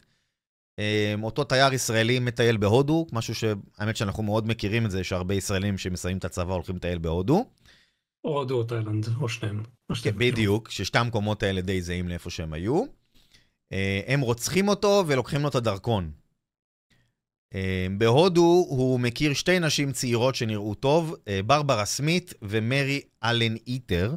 אה, 0.78 1.14
אותו 1.22 1.44
תייר 1.44 1.72
ישראלי 1.72 2.18
מטייל 2.18 2.56
בהודו, 2.56 3.06
משהו 3.12 3.34
שהאמת 3.34 3.96
שאנחנו 3.96 4.22
מאוד 4.22 4.48
מכירים 4.48 4.86
את 4.86 4.90
זה, 4.90 5.04
שהרבה 5.04 5.34
ישראלים 5.34 5.78
שמסיימים 5.78 6.18
את 6.18 6.24
הצבא 6.24 6.52
הולכים 6.52 6.76
לטייל 6.76 6.98
בהודו. 6.98 7.44
או 8.24 8.38
הודו 8.38 8.54
או 8.54 8.64
תאילנד, 8.64 9.08
או 9.20 9.28
שניהם. 9.28 9.62
כן. 10.02 10.18
בדיוק, 10.18 10.70
ששתי 10.70 10.98
המקומות 10.98 11.42
האלה 11.42 11.60
די 11.60 11.82
זהים 11.82 12.08
לאיפה 12.08 12.30
שהם 12.30 12.52
היו. 12.52 12.84
אה, 13.72 14.00
הם 14.06 14.20
רוצחים 14.20 14.68
אותו 14.68 15.04
ולוקחים 15.06 15.40
לו 15.42 15.48
את 15.48 15.54
הדרכון. 15.54 16.10
אה, 17.54 17.86
בהודו 17.98 18.64
הוא 18.68 19.00
מכיר 19.00 19.34
שתי 19.34 19.60
נשים 19.60 19.92
צעירות 19.92 20.34
שנראו 20.34 20.74
טוב, 20.74 21.16
אה, 21.28 21.40
ברברה 21.42 21.84
סמית 21.84 22.34
ומרי 22.42 23.00
אלן 23.24 23.56
איטר. 23.66 24.14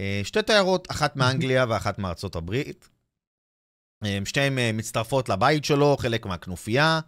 אה, 0.00 0.20
שתי 0.24 0.42
תיירות, 0.42 0.90
אחת 0.90 1.16
מאנגליה 1.16 1.64
ואחת 1.68 1.98
מארצות 1.98 2.36
הברית. 2.36 2.88
אה, 4.04 4.18
שתיהן 4.24 4.58
אה, 4.58 4.70
מצטרפות 4.74 5.28
לבית 5.28 5.64
שלו, 5.64 5.96
חלק 5.98 6.26
מהכנופיה, 6.26 7.00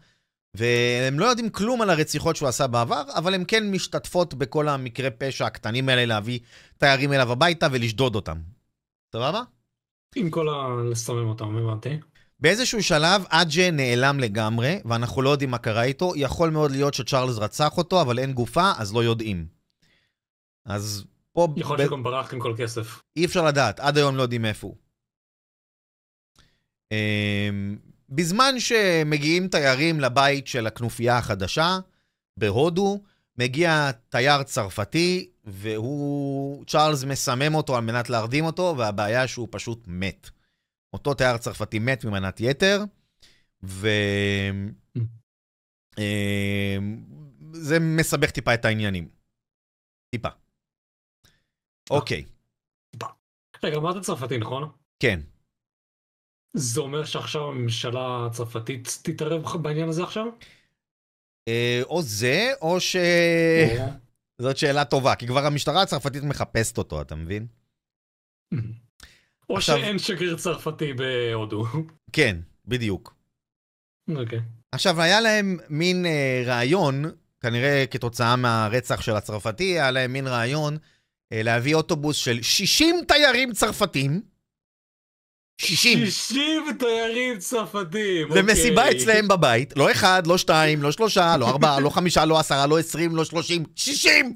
והם 0.56 1.18
לא 1.18 1.26
יודעים 1.26 1.50
כלום 1.50 1.82
על 1.82 1.90
הרציחות 1.90 2.36
שהוא 2.36 2.48
עשה 2.48 2.66
בעבר, 2.66 3.02
אבל 3.14 3.34
הן 3.34 3.44
כן 3.48 3.70
משתתפות 3.70 4.34
בכל 4.34 4.68
המקרי 4.68 5.10
פשע 5.10 5.46
הקטנים 5.46 5.88
האלה 5.88 6.04
להביא 6.04 6.40
תיירים 6.78 7.12
אליו 7.12 7.32
הביתה 7.32 7.66
ולשדוד 7.72 8.14
אותם. 8.14 8.38
סבבה? 9.12 9.42
עם 10.16 10.30
כל 10.30 10.48
ה... 10.48 10.90
לסמם 10.90 11.28
אותם, 11.28 11.56
הבנתי. 11.56 11.98
באיזשהו 12.42 12.82
שלב 12.82 13.24
אג'ה 13.28 13.70
נעלם 13.70 14.20
לגמרי, 14.20 14.80
ואנחנו 14.84 15.22
לא 15.22 15.30
יודעים 15.30 15.50
מה 15.50 15.58
קרה 15.58 15.82
איתו. 15.82 16.12
יכול 16.16 16.50
מאוד 16.50 16.70
להיות 16.70 16.94
שצ'ארלס 16.94 17.38
רצח 17.38 17.76
אותו, 17.76 18.00
אבל 18.00 18.18
אין 18.18 18.32
גופה, 18.32 18.72
אז 18.78 18.94
לא 18.94 19.04
יודעים. 19.04 19.46
אז 20.64 21.04
פה 21.32 21.48
יכול 21.56 21.76
ב- 21.76 21.80
להיות 21.80 21.90
שגם 21.90 22.02
ברח 22.02 22.34
עם 22.34 22.40
כל 22.40 22.54
כסף. 22.58 23.02
אי 23.16 23.24
אפשר 23.24 23.44
לדעת, 23.44 23.80
עד 23.80 23.96
היום 23.98 24.16
לא 24.16 24.22
יודעים 24.22 24.44
איפה 24.44 24.66
הוא. 24.66 24.76
אמ, 26.92 27.76
בזמן 28.08 28.60
שמגיעים 28.60 29.48
תיירים 29.48 30.00
לבית 30.00 30.46
של 30.46 30.66
הכנופיה 30.66 31.18
החדשה 31.18 31.78
בהודו, 32.36 33.02
מגיע 33.38 33.90
תייר 34.08 34.42
צרפתי, 34.42 35.30
והוא, 35.44 36.64
צ'ארלס 36.66 37.04
מסמם 37.04 37.54
אותו 37.54 37.76
על 37.76 37.84
מנת 37.84 38.10
להרדים 38.10 38.44
אותו, 38.44 38.74
והבעיה 38.78 39.26
שהוא 39.26 39.48
פשוט 39.50 39.84
מת. 39.86 40.30
אותו 40.92 41.14
תייר 41.14 41.38
צרפתי 41.38 41.78
מת 41.78 42.04
ממנת 42.04 42.40
יתר, 42.40 42.84
ו... 43.62 43.88
אמ, 45.98 47.04
זה 47.52 47.78
מסבך 47.80 48.30
טיפה 48.30 48.54
את 48.54 48.64
העניינים. 48.64 49.08
טיפה. 50.14 50.28
אוקיי, 51.90 52.24
רגע, 53.64 53.76
אמרת 53.76 54.02
צרפתי, 54.02 54.38
נכון? 54.38 54.72
כן. 55.02 55.20
זה 56.56 56.80
אומר 56.80 57.04
שעכשיו 57.04 57.42
הממשלה 57.42 58.26
הצרפתית 58.26 58.98
תתערב 59.02 59.62
בעניין 59.62 59.88
הזה 59.88 60.02
עכשיו? 60.02 60.26
אה, 61.48 61.80
או 61.84 62.02
זה, 62.02 62.50
או 62.62 62.80
ש... 62.80 62.96
זאת 64.40 64.56
שאלה 64.56 64.84
טובה, 64.84 65.16
כי 65.16 65.26
כבר 65.26 65.46
המשטרה 65.46 65.82
הצרפתית 65.82 66.22
מחפשת 66.22 66.78
אותו, 66.78 67.00
אתה 67.00 67.14
מבין? 67.14 67.46
או 69.52 69.56
עכשיו- 69.56 69.78
שאין 69.78 69.98
שגריר 69.98 70.36
צרפתי 70.36 70.92
בהודו. 70.92 71.64
כן, 72.12 72.36
בדיוק. 72.66 73.14
אוקיי. 74.16 74.40
עכשיו, 74.72 75.00
היה 75.00 75.20
להם 75.20 75.58
מין 75.68 76.06
אה, 76.06 76.42
רעיון, 76.46 77.04
כנראה 77.40 77.84
כתוצאה 77.90 78.36
מהרצח 78.36 79.00
של 79.00 79.12
הצרפתי, 79.12 79.64
היה 79.64 79.90
להם 79.90 80.12
מין 80.12 80.26
רעיון 80.26 80.78
אה, 81.32 81.42
להביא 81.42 81.74
אוטובוס 81.74 82.16
של 82.16 82.42
60 82.42 82.96
תיירים 83.08 83.52
צרפתים, 83.52 84.20
60, 85.60 86.06
60 86.06 86.62
תיירים 86.78 87.38
צרפתים. 87.38 88.28
למסיבה 88.34 88.84
אוקיי. 88.84 88.96
אצלהם 89.02 89.28
בבית, 89.28 89.76
לא 89.76 89.90
אחד, 89.92 90.26
לא 90.26 90.38
שתיים, 90.38 90.82
לא 90.82 90.92
שלושה, 90.92 91.36
לא 91.36 91.48
ארבעה, 91.48 91.80
לא 91.80 91.90
חמישה, 91.90 92.24
לא 92.24 92.38
עשרה, 92.38 92.66
לא 92.66 92.78
עשרים, 92.78 93.16
לא 93.16 93.24
שלושים, 93.24 93.64
60 93.76 94.34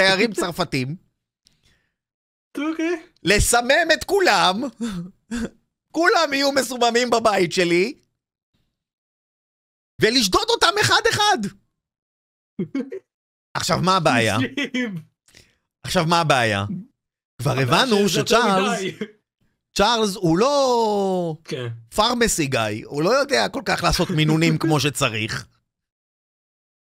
תיירים 0.00 0.32
צרפתים. 0.32 1.07
אוקיי. 2.58 3.02
לסמם 3.22 3.88
את 3.94 4.04
כולם, 4.04 4.62
כולם 5.92 6.32
יהיו 6.32 6.52
מסוממים 6.52 7.10
בבית 7.10 7.52
שלי, 7.52 7.94
ולשדוד 10.00 10.48
אותם 10.48 10.74
אחד-אחד. 10.80 11.38
עכשיו, 13.54 13.78
מה 13.82 13.96
הבעיה? 13.96 14.36
60. 14.40 14.94
עכשיו, 15.82 16.06
מה 16.06 16.20
הבעיה? 16.20 16.64
כבר 17.42 17.58
הבנו 17.58 18.08
שצ'ארלס. 18.08 18.80
צ'ארלס 19.78 20.14
הוא 20.14 20.38
לא 20.38 21.34
כן. 21.44 21.66
פרמסי 21.94 22.46
גיא, 22.46 22.84
הוא 22.84 23.02
לא 23.02 23.10
יודע 23.10 23.48
כל 23.48 23.62
כך 23.64 23.82
לעשות 23.82 24.10
מינונים 24.10 24.58
כמו 24.58 24.80
שצריך. 24.80 25.46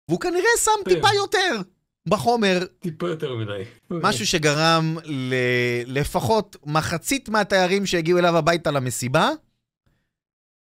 והוא 0.08 0.20
כנראה 0.20 0.50
שם 0.64 0.84
כן. 0.84 0.94
טיפה 0.94 1.08
יותר 1.14 1.62
בחומר, 2.08 2.58
טיפה 2.80 3.08
יותר 3.08 3.34
מדי. 3.36 3.62
משהו 3.90 4.26
שגרם 4.26 4.96
ל- 5.04 5.98
לפחות 5.98 6.56
מחצית 6.66 7.28
מהתיירים 7.28 7.86
שהגיעו 7.86 8.18
אליו 8.18 8.36
הביתה 8.36 8.70
למסיבה, 8.70 9.30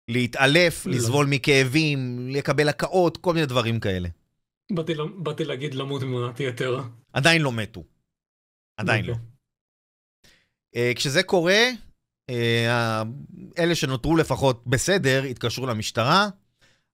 להתעלף, 0.09 0.87
לא. 0.87 0.93
לסבול 0.93 1.27
מכאבים, 1.31 2.29
לקבל 2.31 2.69
הקאות, 2.69 3.17
כל 3.17 3.35
מיני 3.35 3.47
דברים 3.47 3.81
כאלה. 3.81 4.09
באתי 4.73 4.93
באתי 5.17 5.45
להגיד 5.45 5.75
למות 5.75 6.03
ממנת 6.03 6.41
יתר. 6.41 6.81
עדיין 7.13 7.43
לא 7.43 7.53
מתו. 7.53 7.85
עדיין 8.77 9.05
לא. 9.05 9.13
אוקיי. 9.13 9.27
אה, 10.77 10.93
כשזה 10.97 11.23
קורה, 11.23 11.63
אה, 12.31 13.03
אלה 13.59 13.75
שנותרו 13.75 14.17
לפחות 14.17 14.67
בסדר, 14.67 15.23
התקשרו 15.23 15.67
למשטרה, 15.67 16.29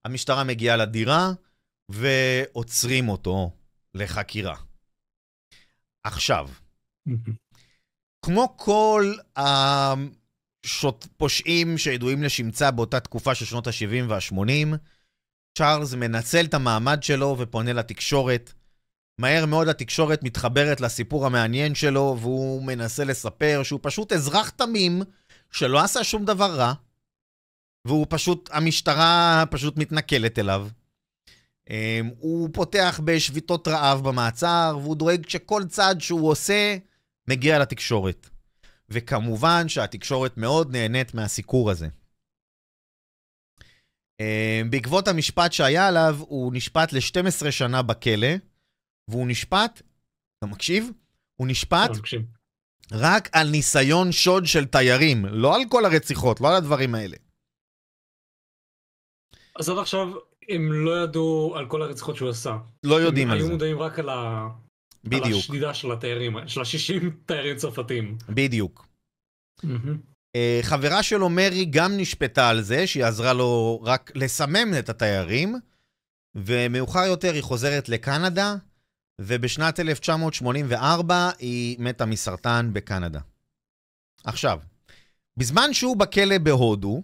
המשטרה 0.05 0.44
מגיעה 0.44 0.76
לדירה 0.76 1.32
ועוצרים 1.88 3.09
אותו 3.09 3.50
לחקירה. 3.95 4.57
עכשיו, 6.05 6.49
כמו 8.24 8.57
כל 8.57 9.14
הפושעים 10.66 11.78
שידועים 11.78 12.22
לשמצה 12.22 12.70
באותה 12.70 13.01
תקופה 13.01 13.34
של 13.34 13.45
שנות 13.45 13.66
ה-70 13.66 14.05
וה-80, 14.09 14.76
צ'ארלס 15.59 15.95
מנצל 15.95 16.45
את 16.45 16.55
המעמד 16.55 17.03
שלו 17.03 17.36
ופונה 17.38 17.72
לתקשורת. 17.72 18.53
מהר 19.18 19.47
מאוד 19.47 19.68
התקשורת 19.68 20.22
מתחברת 20.22 20.80
לסיפור 20.80 21.26
המעניין 21.26 21.74
שלו, 21.74 22.16
והוא 22.20 22.62
מנסה 22.62 23.05
לספר 23.05 23.61
שהוא 23.62 23.80
פשוט 23.82 24.12
אזרח 24.12 24.51
תמים, 24.51 25.03
שלא 25.51 25.80
עשה 25.80 26.05
שום 26.05 26.24
דבר 26.24 26.55
רע, 26.55 26.72
והוא 27.84 28.07
פשוט, 28.09 28.51
המשטרה 28.53 29.45
פשוט 29.51 29.76
מתנכלת 29.76 30.38
אליו. 30.38 30.68
אמ, 31.70 32.10
הוא 32.18 32.48
פותח 32.52 33.00
בשביתות 33.04 33.68
רעב 33.68 34.08
במעצר, 34.08 34.78
והוא 34.82 34.96
דואג 34.96 35.28
שכל 35.28 35.62
צעד 35.68 36.00
שהוא 36.00 36.30
עושה 36.30 36.76
מגיע 37.28 37.58
לתקשורת. 37.58 38.30
וכמובן 38.88 39.68
שהתקשורת 39.68 40.36
מאוד 40.36 40.70
נהנית 40.70 41.14
מהסיקור 41.14 41.70
הזה. 41.70 41.88
אמ, 44.20 44.70
בעקבות 44.70 45.08
המשפט 45.08 45.52
שהיה 45.52 45.88
עליו, 45.88 46.16
הוא 46.18 46.52
נשפט 46.54 46.92
ל-12 46.92 47.50
שנה 47.50 47.82
בכלא, 47.82 48.28
והוא 49.10 49.26
נשפט, 49.28 49.82
אתה 50.38 50.46
מקשיב? 50.46 50.90
הוא 51.36 51.48
נשפט 51.48 51.90
תקשיב. 51.98 52.22
רק 52.92 53.28
על 53.32 53.50
ניסיון 53.50 54.12
שוד 54.12 54.46
של 54.46 54.64
תיירים, 54.64 55.26
לא 55.26 55.56
על 55.56 55.62
כל 55.68 55.84
הרציחות, 55.84 56.40
לא 56.40 56.48
על 56.48 56.54
הדברים 56.54 56.94
האלה. 56.94 57.16
אז 59.58 59.68
עד 59.68 59.78
עכשיו 59.78 60.08
הם 60.49 60.72
לא 60.72 61.03
ידעו 61.05 61.55
על 61.57 61.66
כל 61.66 61.82
הרציחות 61.82 62.16
שהוא 62.16 62.28
עשה. 62.28 62.57
לא 62.84 63.01
יודעים 63.01 63.26
הם 63.28 63.32
על 63.32 63.38
היו 63.38 63.47
זה. 63.47 63.53
מודעים 63.53 63.78
רק 63.78 63.99
על 63.99 64.09
ה- 64.09 64.49
על 65.05 65.11
בדיוק, 65.11 65.38
השדידה 65.38 65.74
של 65.74 65.93
התיירים, 65.93 66.36
של 66.47 66.61
ה-60 66.61 67.03
תיירים 67.26 67.57
צרפתים. 67.57 68.18
בדיוק. 68.28 68.86
אה, 70.36 70.61
חברה 70.62 71.03
שלו, 71.03 71.28
מרי, 71.28 71.64
גם 71.64 71.97
נשפטה 71.97 72.49
על 72.49 72.61
זה, 72.62 72.86
שהיא 72.86 73.05
עזרה 73.05 73.32
לו 73.32 73.80
רק 73.84 74.12
לסמם 74.14 74.74
את 74.78 74.88
התיירים, 74.88 75.55
ומאוחר 76.34 77.05
יותר 77.07 77.32
היא 77.32 77.43
חוזרת 77.43 77.88
לקנדה, 77.88 78.55
ובשנת 79.20 79.80
1984 79.80 81.30
היא 81.38 81.76
מתה 81.80 82.07
מסרטן 82.07 82.70
בקנדה. 82.72 83.20
עכשיו, 84.24 84.61
בזמן 85.36 85.72
שהוא 85.72 85.97
בכלא 85.97 86.38
בהודו, 86.38 87.03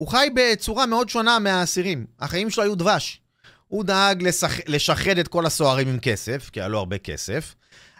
הוא 0.00 0.08
חי 0.08 0.28
בצורה 0.34 0.86
מאוד 0.86 1.08
שונה 1.08 1.38
מהאסירים. 1.38 2.06
החיים 2.20 2.50
שלו 2.50 2.62
היו 2.62 2.74
דבש. 2.74 3.20
הוא 3.68 3.84
דאג 3.84 4.22
לשח... 4.22 4.52
לשחד 4.66 5.18
את 5.18 5.28
כל 5.28 5.46
הסוהרים 5.46 5.88
עם 5.88 5.98
כסף, 5.98 6.50
כי 6.52 6.60
היה 6.60 6.68
לו 6.68 6.78
הרבה 6.78 6.98
כסף. 6.98 7.54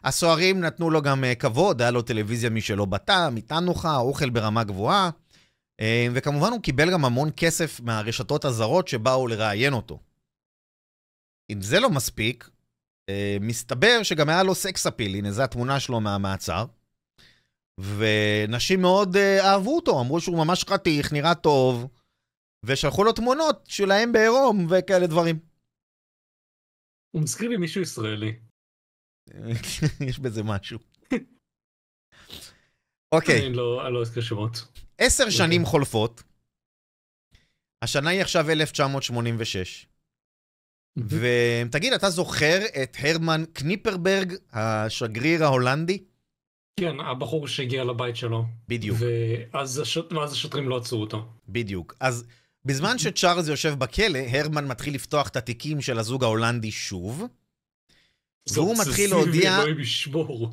הסוהרים 0.04 0.60
נתנו 0.60 0.90
לו 0.90 1.02
גם 1.02 1.24
אה, 1.24 1.34
כבוד, 1.34 1.82
היה 1.82 1.90
לו 1.90 2.02
טלוויזיה 2.02 2.50
משלו 2.50 2.86
בתא, 2.86 3.28
מיטה 3.28 3.60
נוחה, 3.60 3.96
אוכל 3.96 4.30
ברמה 4.30 4.64
גבוהה. 4.64 5.10
אה, 5.80 6.06
וכמובן 6.12 6.52
הוא 6.52 6.60
קיבל 6.60 6.92
גם 6.92 7.04
המון 7.04 7.30
כסף 7.36 7.80
מהרשתות 7.80 8.44
הזרות 8.44 8.88
שבאו 8.88 9.26
לראיין 9.26 9.72
אותו. 9.72 9.98
אם 11.50 11.62
זה 11.62 11.80
לא 11.80 11.90
מספיק, 11.90 12.50
אה, 13.08 13.36
מסתבר 13.40 14.02
שגם 14.02 14.28
היה 14.28 14.42
לו 14.42 14.54
סקס 14.54 14.86
אפיל, 14.86 15.14
הנה 15.14 15.32
זו 15.32 15.42
התמונה 15.42 15.80
שלו 15.80 16.00
מהמעצר. 16.00 16.64
ונשים 17.98 18.80
מאוד 18.80 19.16
אהבו 19.16 19.76
אותו, 19.76 20.00
אמרו 20.00 20.20
שהוא 20.20 20.44
ממש 20.44 20.64
חתיך, 20.64 21.12
נראה 21.12 21.34
טוב, 21.34 21.86
ושלחו 22.66 23.04
לו 23.04 23.12
תמונות 23.12 23.66
שלהם 23.68 24.12
בעירום 24.12 24.66
וכאלה 24.70 25.06
דברים. 25.06 25.38
הוא 27.10 27.22
מזכיר 27.22 27.48
לי 27.48 27.56
מישהו 27.56 27.82
ישראלי. 27.82 28.38
יש 30.08 30.18
בזה 30.18 30.42
משהו. 30.42 30.78
אוקיי. 33.14 33.46
אני 33.46 33.56
לא 33.56 34.02
אזכיר 34.02 34.22
שמות. 34.22 34.52
עשר 34.98 35.24
אוקיי. 35.24 35.36
שנים 35.36 35.64
חולפות. 35.64 36.22
השנה 37.82 38.10
היא 38.10 38.20
עכשיו 38.20 38.50
1986. 38.50 39.86
ותגיד, 40.98 41.92
אתה 41.92 42.10
זוכר 42.10 42.58
את 42.82 42.96
הרמן 42.98 43.44
קניפרברג, 43.52 44.34
השגריר 44.52 45.44
ההולנדי? 45.44 46.04
כן, 46.80 47.00
הבחור 47.00 47.48
שהגיע 47.48 47.84
לבית 47.84 48.16
שלו. 48.16 48.44
בדיוק. 48.68 48.98
ואז, 49.52 49.78
השוט... 49.78 50.12
ואז 50.12 50.32
השוטרים 50.32 50.68
לא 50.68 50.76
עצרו 50.76 51.00
אותו. 51.00 51.28
בדיוק. 51.48 51.94
אז 52.00 52.24
בזמן 52.64 52.98
שצ'ארלס 52.98 53.48
יושב 53.48 53.74
בכלא, 53.78 54.18
הרמן 54.18 54.66
מתחיל 54.68 54.94
לפתוח 54.94 55.28
את 55.28 55.36
התיקים 55.36 55.80
של 55.80 55.98
הזוג 55.98 56.24
ההולנדי 56.24 56.70
שוב. 56.70 57.24
והוא 58.52 58.76
מתחיל 58.78 59.10
להודיע... 59.10 59.58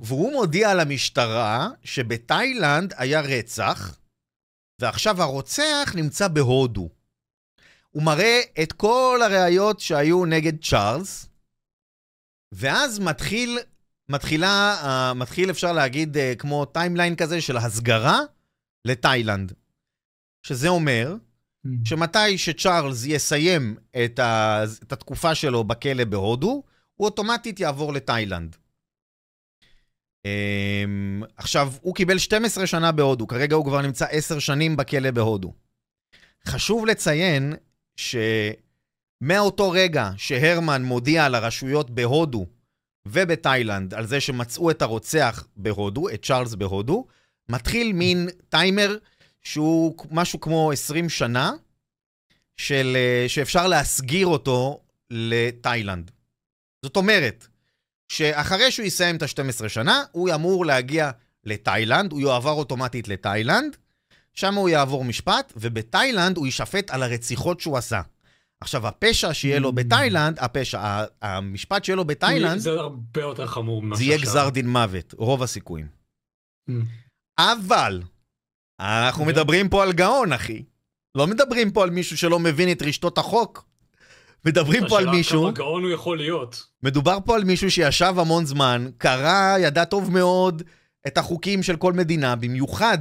והוא 0.02 0.32
מודיע 0.32 0.74
למשטרה 0.74 1.70
שבתאילנד 1.84 2.94
היה 2.98 3.22
רצח, 3.22 3.98
ועכשיו 4.82 5.22
הרוצח 5.22 5.94
נמצא 5.96 6.28
בהודו. 6.28 6.90
הוא 7.90 8.04
מראה 8.04 8.42
את 8.64 8.74
כל 8.74 9.20
הראיות 9.24 9.80
שהיו 9.80 10.26
נגד 10.26 10.64
צ'ארלס, 10.64 11.30
ואז 12.52 13.00
מתחיל, 13.00 13.60
מתחילה, 14.10 14.78
אה, 14.82 15.14
מתחיל 15.14 15.50
אפשר 15.50 15.72
להגיד 15.72 16.18
אה, 16.18 16.20
כמו 16.38 16.66
timeline 16.66 17.16
כזה 17.16 17.42
של 17.42 17.58
הסגרה 17.58 18.20
לתאילנד. 18.86 19.54
שזה 20.44 20.68
אומר 20.68 21.16
ממ. 21.16 21.70
שמתי 21.84 22.38
שצ'ארלס 22.38 23.06
יסיים 23.06 23.76
את, 24.06 24.20
ה, 24.20 24.64
את 24.84 24.92
התקופה 24.92 25.36
שלו 25.36 25.64
בכלא 25.64 26.04
בהודו, 26.04 26.64
הוא 26.96 27.06
אוטומטית 27.06 27.60
יעבור 27.60 27.94
לתאילנד. 27.94 28.56
Um, 30.24 31.26
עכשיו, 31.38 31.74
הוא 31.82 31.96
קיבל 31.96 32.18
12 32.18 32.68
שנה 32.68 32.92
בהודו, 32.92 33.28
כרגע 33.28 33.56
הוא 33.56 33.66
כבר 33.66 33.82
נמצא 33.82 34.06
10 34.06 34.40
שנים 34.40 34.78
בכלא 34.78 35.12
בהודו. 35.12 35.54
חשוב 36.48 36.86
לציין 36.86 37.54
שמאותו 37.96 39.72
רגע 39.72 40.12
שהרמן 40.18 40.84
מודיע 40.84 41.30
לרשויות 41.30 41.90
בהודו 41.90 42.46
ובתאילנד 43.12 43.94
על 43.94 44.06
זה 44.06 44.20
שמצאו 44.20 44.72
את 44.72 44.82
הרוצח 44.82 45.48
בהודו, 45.58 46.10
את 46.10 46.26
צ'ארלס 46.26 46.54
בהודו, 46.54 47.06
מתחיל 47.50 47.94
מין 47.94 48.30
טיימר 48.50 48.98
שהוא 49.44 49.96
משהו 50.12 50.40
כמו 50.40 50.72
20 50.72 51.10
שנה, 51.10 51.52
של, 52.58 52.98
אה, 53.00 53.30
שאפשר 53.30 53.68
להסגיר 53.68 54.28
אותו 54.28 54.82
לתאילנד. 55.10 56.12
זאת 56.86 56.96
אומרת, 56.96 57.48
שאחרי 58.10 58.72
שהוא 58.72 58.86
יסיים 58.86 59.16
את 59.16 59.22
ה-12 59.22 59.70
שנה, 59.70 60.04
הוא 60.12 60.34
אמור 60.36 60.66
להגיע 60.66 61.12
לתאילנד, 61.44 62.12
הוא 62.12 62.22
יועבר 62.22 62.52
אוטומטית 62.52 63.08
לתאילנד, 63.08 63.78
שם 64.34 64.56
הוא 64.56 64.70
יעבור 64.70 65.04
משפט, 65.06 65.54
ובתאילנד 65.56 66.38
הוא 66.38 66.46
יישפט 66.46 66.92
על 66.92 67.04
הרציחות 67.04 67.60
שהוא 67.60 67.78
עשה. 67.78 68.02
עכשיו, 68.62 68.88
הפשע 68.88 69.34
שיהיה 69.34 69.60
לו 69.60 69.70
mm. 69.70 69.72
בתאילנד, 69.72 70.40
הפשע, 70.40 71.04
המשפט 71.22 71.84
שיהיה 71.84 71.96
לו 71.96 72.06
בתאילנד... 72.06 72.58
זה 72.58 72.72
הרבה 72.72 73.22
יותר 73.22 73.48
חמור 73.48 73.82
ממה 73.82 73.96
שעכשיו. 73.96 74.08
זה 74.08 74.14
יהיה 74.14 74.22
גזר 74.22 74.50
דין 74.50 74.70
מוות, 74.70 75.14
רוב 75.18 75.44
הסיכויים. 75.44 75.88
Mm. 76.70 76.74
אבל, 77.40 78.02
אנחנו 78.80 79.22
אוקיי. 79.22 79.34
מדברים 79.34 79.70
פה 79.70 79.84
על 79.84 79.94
גאון, 79.94 80.34
אחי. 80.34 80.64
לא 81.16 81.28
מדברים 81.28 81.72
פה 81.72 81.84
על 81.84 81.90
מישהו 81.90 82.18
שלא 82.18 82.40
מבין 82.40 82.72
את 82.72 82.82
רשתות 82.82 83.18
החוק. 83.18 83.66
מדברים 84.46 84.84
פה 84.90 85.00
על 85.00 85.10
מישהו... 85.10 85.42
כמה 85.44 85.52
גאון 85.52 85.84
הוא 85.84 85.92
יכול 85.92 86.18
להיות. 86.18 86.68
מדובר 86.84 87.18
פה 87.26 87.36
על 87.36 87.44
מישהו 87.44 87.72
שישב 87.72 88.14
המון 88.18 88.46
זמן, 88.46 88.90
קרא, 88.98 89.58
ידע 89.60 89.86
טוב 89.86 90.12
מאוד 90.12 90.64
את 91.08 91.18
החוקים 91.18 91.64
של 91.64 91.76
כל 91.76 91.94
מדינה, 91.94 92.36
במיוחד 92.36 92.98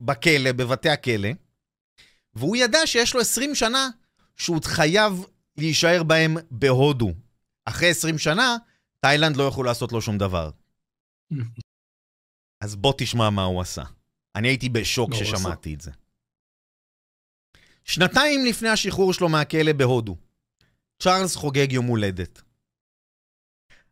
בכלא, 0.00 0.52
בבתי 0.52 0.88
הכלא, 0.88 1.28
והוא 2.34 2.56
ידע 2.56 2.78
שיש 2.86 3.14
לו 3.14 3.20
20 3.20 3.54
שנה 3.54 3.88
שהוא 4.36 4.60
חייב 4.64 5.12
להישאר 5.56 6.02
בהם 6.02 6.36
בהודו. 6.50 7.12
אחרי 7.64 7.90
20 7.90 8.18
שנה, 8.18 8.56
תאילנד 9.00 9.36
לא 9.36 9.42
יוכלו 9.42 9.62
לעשות 9.62 9.92
לו 9.92 10.02
שום 10.02 10.18
דבר. 10.18 10.50
אז 12.64 12.76
בוא 12.76 12.92
תשמע 12.98 13.30
מה 13.30 13.44
הוא 13.44 13.60
עשה. 13.60 13.82
אני 14.36 14.48
הייתי 14.48 14.68
בשוק 14.68 15.12
כששמעתי 15.12 15.74
את 15.74 15.80
זה. 15.80 15.90
שנתיים 17.84 18.44
לפני 18.44 18.68
השחרור 18.68 19.12
שלו 19.12 19.28
מהכלא 19.28 19.72
בהודו, 19.72 20.16
צ'ארלס 21.02 21.36
חוגג 21.36 21.72
יום 21.72 21.86
הולדת. 21.86 22.42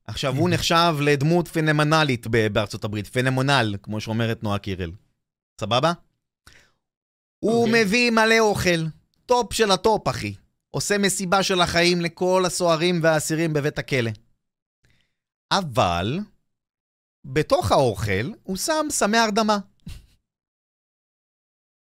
עכשיו, 0.04 0.36
הוא 0.36 0.50
נחשב 0.54 0.94
לדמות 1.00 1.48
פנומנלית 1.48 2.26
בארצות 2.26 2.84
הברית, 2.84 3.06
phenomenal, 3.06 3.76
כמו 3.82 4.00
שאומרת 4.00 4.42
נועה 4.42 4.58
קירל. 4.58 4.92
סבבה? 5.60 5.92
הוא 7.38 7.66
אוקיי. 7.66 7.84
מביא 7.84 8.10
מלא 8.10 8.38
אוכל, 8.38 8.84
טופ 9.32 9.52
של 9.52 9.70
הטופ, 9.70 10.08
אחי. 10.08 10.34
עושה 10.70 10.98
מסיבה 10.98 11.42
של 11.42 11.60
החיים 11.60 12.00
לכל 12.00 12.42
הסוהרים 12.46 13.00
והאסירים 13.02 13.52
בבית 13.52 13.78
הכלא. 13.78 14.10
אבל, 15.52 16.18
בתוך 17.24 17.72
האוכל, 17.72 18.32
הוא 18.42 18.56
שם 18.56 18.86
סמי 18.90 19.18
הרדמה. 19.18 19.58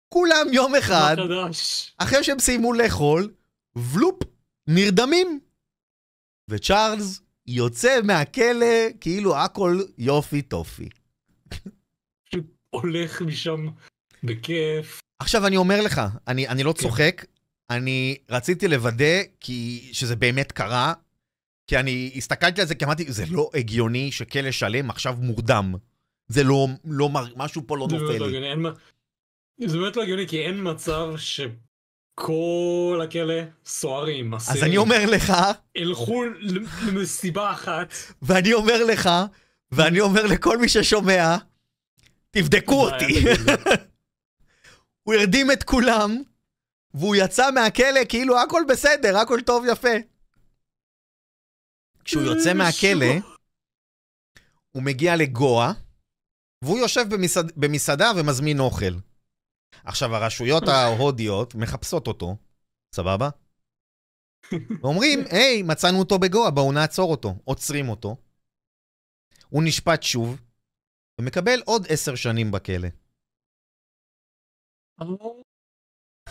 כולם 0.09 0.47
יום 0.53 0.75
אחד, 0.75 1.17
אחרי 1.99 2.25
שהם 2.25 2.39
סיימו 2.39 2.73
לאכול, 2.73 3.35
ולופ, 3.77 4.23
נרדמים. 4.67 5.41
וצ'ארלס 6.51 7.21
יוצא 7.47 8.01
מהכלא 8.05 8.91
כאילו 9.01 9.37
הכל 9.37 9.81
יופי 9.99 10.43
טופי. 10.43 10.89
הולך 12.71 13.23
משם 13.23 13.67
בכיף. 14.25 15.03
עכשיו 15.19 15.47
אני 15.47 15.57
אומר 15.57 15.81
לך, 15.81 16.01
אני, 16.29 16.49
אני 16.49 16.63
לא 16.63 16.73
כן. 16.73 16.83
צוחק, 16.83 17.25
אני 17.77 18.17
רציתי 18.31 18.69
לוודא 18.69 19.23
כי 19.41 19.89
שזה 19.93 20.17
באמת 20.17 20.53
קרה, 20.53 20.93
כי 21.67 21.79
אני 21.79 22.13
הסתכלתי 22.17 22.61
על 22.61 22.67
זה 22.67 22.75
כי 22.75 22.85
אמרתי, 22.85 23.13
זה 23.13 23.25
לא 23.31 23.51
הגיוני 23.55 24.13
שכלא 24.13 24.51
שלם 24.51 24.91
עכשיו 24.91 25.17
מורדם. 25.19 25.75
זה 26.29 26.45
לא, 26.45 26.69
לא, 26.85 27.11
משהו 27.37 27.63
פה 27.67 27.77
לא 27.77 27.89
נופל 27.91 28.19
לא 28.19 28.29
לי. 28.29 28.39
זה 29.67 29.79
באמת 29.79 29.97
לא 29.97 30.03
הגיוני, 30.03 30.29
כי 30.29 30.41
אין 30.41 30.71
מצב 30.71 31.15
שכל 31.17 33.01
הכלא 33.05 33.35
סוהרים, 33.67 34.35
אז 34.35 34.63
אני 34.63 34.77
אומר 34.77 35.07
לך... 35.07 35.33
ילכו 35.75 36.25
למסיבה 36.83 37.53
אחת. 37.53 37.95
ואני 38.23 38.53
אומר 38.53 38.85
לך, 38.85 39.11
ואני 39.73 40.01
אומר 40.01 40.27
לכל 40.27 40.59
מי 40.59 40.69
ששומע, 40.69 41.37
תבדקו 42.31 42.91
אותי. 42.91 43.25
הוא 45.03 45.15
הרדים 45.15 45.51
את 45.51 45.63
כולם, 45.63 46.23
והוא 46.95 47.17
יצא 47.25 47.51
מהכלא 47.55 48.01
כאילו 48.09 48.35
הכל 48.39 48.63
בסדר, 48.69 49.17
הכל 49.23 49.41
טוב 49.47 49.65
יפה. 49.73 49.97
כשהוא 52.05 52.23
יוצא 52.23 52.55
מהכלא, 52.55 53.15
הוא 54.71 54.83
מגיע 54.83 55.17
לגואה, 55.17 55.73
והוא 56.65 56.79
יושב 56.79 57.05
במסעד... 57.15 57.53
במסעדה 57.57 58.07
ומזמין 58.17 58.61
אוכל. 58.61 58.95
עכשיו, 59.85 60.15
הרשויות 60.15 60.63
ההודיות 60.75 61.55
מחפשות 61.55 62.07
אותו, 62.07 62.37
סבבה? 62.95 63.29
ואומרים, 64.83 65.19
היי, 65.31 65.63
מצאנו 65.63 65.99
אותו 65.99 66.19
בגואה, 66.19 66.51
בואו 66.51 66.73
נעצור 66.73 67.11
אותו. 67.11 67.35
עוצרים 67.45 67.89
אותו. 67.89 68.17
הוא 69.49 69.63
נשפט 69.67 70.03
שוב, 70.03 70.41
ומקבל 71.21 71.61
עוד 71.65 71.87
עשר 71.89 72.15
שנים 72.15 72.51
בכלא. 72.51 72.89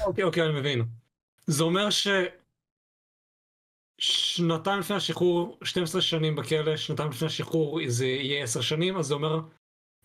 אוקיי, 0.06 0.24
אוקיי, 0.24 0.44
אני 0.44 0.60
מבין. 0.60 0.86
זה 1.48 1.64
אומר 1.64 1.90
ש... 1.90 2.08
שנתיים 3.98 4.80
לפני 4.80 4.96
השחרור, 4.96 5.58
12 5.64 6.02
שנים 6.02 6.36
בכלא, 6.36 6.78
שנתיים 6.78 7.10
לפני 7.10 7.28
השחרור 7.28 7.80
זה 7.88 8.06
יהיה 8.06 8.44
10 8.44 8.62
שנים, 8.62 8.98
אז 8.98 9.06
זה 9.06 9.14
אומר 9.14 9.40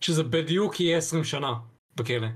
שזה 0.00 0.22
בדיוק 0.22 0.80
יהיה 0.80 0.98
20 0.98 1.24
שנה 1.24 1.52
בכלא. 1.96 2.26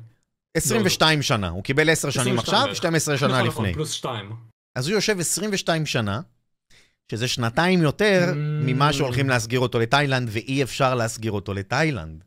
22 0.56 1.22
שנה, 1.22 1.48
הוא 1.48 1.64
קיבל 1.64 1.90
10 1.90 2.10
שנים 2.10 2.38
22 2.38 2.38
עכשיו, 2.38 2.64
בערך. 2.64 2.76
12 2.76 3.18
שנה 3.18 3.28
נכון, 3.28 3.46
נכון, 3.46 3.64
לפני. 3.64 3.74
פלוס 3.74 3.92
2. 3.92 4.32
אז 4.74 4.88
הוא 4.88 4.94
יושב 4.94 5.20
22 5.20 5.86
שנה, 5.86 6.20
שזה 7.10 7.28
שנתיים 7.28 7.82
יותר 7.82 8.26
Mm. 8.32 8.36
ממה 8.66 8.92
שהולכים 8.92 9.28
להסגיר 9.28 9.60
אותו 9.60 9.78
לתאילנד, 9.78 10.28
ואי 10.32 10.62
אפשר 10.62 10.94
להסגיר 10.94 11.32
אותו 11.32 11.54
לתאילנד. 11.54 12.24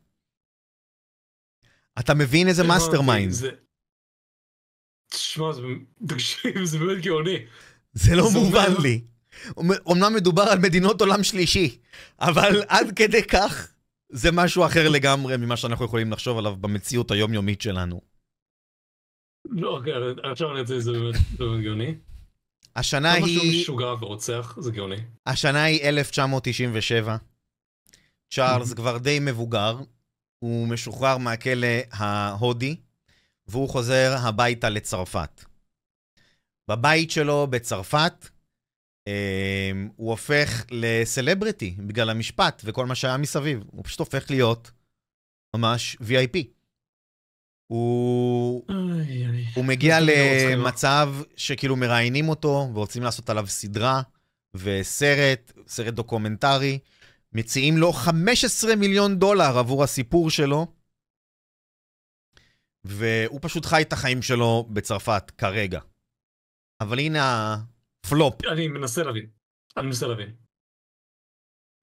אתה 2.00 2.14
מבין 2.14 2.48
איזה 2.48 2.62
mastermind. 2.64 3.32
תשמע, 5.14 5.52
זה... 5.52 5.62
תקשיב, 6.08 6.64
זה 6.64 6.78
באמת 6.78 7.02
גאוני. 7.04 7.36
זה 7.92 8.16
לא 8.16 8.30
מובן 8.30 8.64
אומר- 8.66 8.78
לי. 8.78 9.00
אומנם 9.86 10.14
מדובר 10.14 10.42
על 10.42 10.58
מדינות 10.58 11.00
עולם 11.00 11.22
שלישי, 11.22 11.78
אבל 12.20 12.62
עד 12.68 12.92
כדי 12.96 13.22
כך 13.22 13.68
זה 14.12 14.32
משהו 14.32 14.66
אחר 14.66 14.88
לגמרי 14.88 15.36
ממה 15.36 15.56
שאנחנו 15.56 15.84
יכולים 15.84 16.12
לחשוב 16.12 16.38
עליו 16.38 16.56
במציאות 16.56 17.10
היומיומית 17.10 17.60
שלנו. 17.60 18.00
לא, 19.50 19.68
אוקיי, 19.68 19.92
עכשיו 20.30 20.50
אני 20.52 20.60
רוצה, 20.60 20.80
זה 20.80 20.92
באמת 20.92 21.14
גאוני. 21.64 21.94
השנה 22.76 23.16
כמה 23.16 23.28
שהוא 23.28 23.42
היא, 23.42 23.60
משוגע 23.62 23.92
ורוצח, 24.00 24.56
זה 24.60 24.70
גאוני. 24.70 24.96
השנה 25.26 25.64
היא 25.64 25.82
1997. 25.82 27.16
צ'ארלס. 28.34 28.72
כבר 28.72 28.98
די 28.98 29.18
מבוגר, 29.20 29.78
הוא 30.38 30.68
משוחרר 30.68 31.18
מהכלא 31.18 31.66
ההודי, 31.92 32.76
והוא 33.46 33.68
חוזר 33.68 34.14
הביתה 34.18 34.68
לצרפת. 34.68 35.44
בבית 36.70 37.10
שלו 37.10 37.46
בצרפת, 37.46 38.28
אה, 39.08 39.72
הוא 39.96 40.10
הופך 40.10 40.64
לסלבריטי 40.70 41.74
בגלל 41.78 42.10
המשפט 42.10 42.62
וכל 42.64 42.86
מה 42.86 42.94
שהיה 42.94 43.16
מסביב. 43.16 43.64
הוא 43.70 43.84
פשוט 43.84 43.98
הופך 43.98 44.30
להיות 44.30 44.70
ממש 45.56 45.96
VIP. 46.00 46.38
הוא, 47.66 48.62
איי, 48.68 49.26
איי. 49.26 49.44
הוא 49.54 49.64
מגיע 49.64 50.00
לא? 50.00 50.12
למצב 50.52 51.14
שכאילו 51.36 51.76
מראיינים 51.76 52.28
אותו 52.28 52.70
ורוצים 52.74 53.02
לעשות 53.02 53.30
עליו 53.30 53.46
סדרה 53.46 54.02
וסרט, 54.54 55.52
סרט 55.66 55.94
דוקומנטרי. 55.94 56.78
מציעים 57.32 57.78
לו 57.78 57.92
15 57.92 58.76
מיליון 58.76 59.18
דולר 59.18 59.58
עבור 59.58 59.84
הסיפור 59.84 60.30
שלו, 60.30 60.66
והוא 62.84 63.38
פשוט 63.42 63.66
חי 63.66 63.82
את 63.82 63.92
החיים 63.92 64.22
שלו 64.22 64.68
בצרפת 64.72 65.30
כרגע. 65.38 65.80
אבל 66.80 66.98
הנה 66.98 67.56
הפלופ. 68.06 68.44
אני 68.44 68.68
מנסה 68.68 69.02
להבין. 69.02 69.26
אני 69.76 69.86
מנסה 69.86 70.06
להבין. 70.06 70.36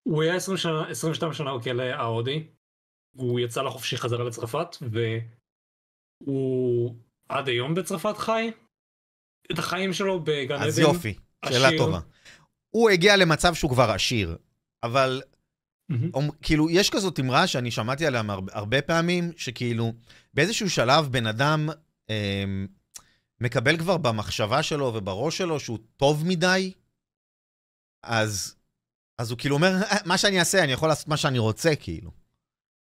הוא 0.03 0.23
היה 0.23 0.35
20 0.35 0.57
שנה, 0.57 0.89
22 0.89 1.33
שנה 1.33 1.57
בכלא 1.57 1.83
ההודי, 1.83 2.47
הוא 3.15 3.39
יצא 3.39 3.61
לחופשי 3.61 3.97
חזרה 3.97 4.23
לצרפת, 4.23 4.67
והוא 6.21 6.95
עד 7.29 7.47
היום 7.47 7.75
בצרפת 7.75 8.17
חי 8.17 8.51
את 9.51 9.59
החיים 9.59 9.93
שלו 9.93 10.19
בגן 10.23 10.55
עדן. 10.55 10.67
אז 10.67 10.79
יופי, 10.79 11.15
שאלה 11.45 11.67
עשיר. 11.67 11.79
טובה. 11.79 11.99
הוא 12.75 12.89
הגיע 12.89 13.17
למצב 13.17 13.53
שהוא 13.53 13.71
כבר 13.71 13.91
עשיר, 13.91 14.37
אבל 14.83 15.21
מהמם. 15.91 16.09
אומ- 16.13 16.31
כאילו, 16.41 16.69
יש 16.69 16.89
כזאת 16.89 17.19
אמרה 17.19 17.47
שאני 17.47 17.71
שמעתי 17.71 18.05
עליה 18.05 18.21
הרבה, 18.29 18.51
הרבה 18.55 18.81
פעמים, 18.81 19.31
שכאילו, 19.37 19.93
באיזשהו 20.33 20.69
שלב 20.69 21.05
בן 21.11 21.27
אדם 21.27 21.69
אה, 22.09 22.43
מקבל 23.41 23.77
כבר 23.77 23.97
במחשבה 23.97 24.63
שלו 24.63 24.91
ובראש 24.95 25.37
שלו 25.37 25.59
שהוא 25.59 25.77
טוב 25.97 26.25
מדי, 26.25 26.73
אז, 28.03 28.55
אז 29.17 29.31
הוא 29.31 29.37
כאילו 29.39 29.55
אומר, 29.55 29.75
"אה, 29.83 29.97
מה 30.05 30.17
שאני 30.17 30.39
אעשה, 30.39 30.63
אני 30.63 30.71
יכול 30.71 30.89
לעשות 30.89 31.07
מה 31.07 31.17
שאני 31.17 31.39
רוצה, 31.39 31.75
כאילו. 31.75 32.11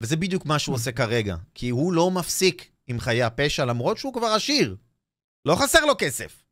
וזה 0.03 0.17
בדיוק 0.17 0.47
מה 0.47 0.59
שהוא 0.59 0.75
עושה 0.75 0.93
כרגע, 0.93 1.37
כי 1.55 1.69
הוא 1.69 1.93
לא 1.93 2.11
מפסיק 2.11 2.71
עם 2.87 3.01
חיי 3.01 3.23
הפשע, 3.23 3.65
למרות 3.65 3.99
שהוא 3.99 4.13
כבר 4.15 4.27
עשיר. 4.27 4.77
לא 5.45 5.57
חסר 5.57 5.85
לו 5.85 5.95
כסף. 5.99 6.45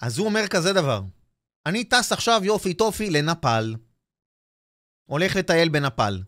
אז 0.00 0.18
הוא 0.18 0.26
אומר 0.26 0.48
כזה 0.48 0.72
דבר, 0.72 1.02
אני 1.66 1.84
טס 1.84 2.12
עכשיו 2.12 2.40
יופי 2.44 2.74
טופי 2.74 3.10
לנפאל. 3.10 3.74
הולך 5.10 5.36
לטייל 5.36 5.68
בנפאל. 5.68 6.22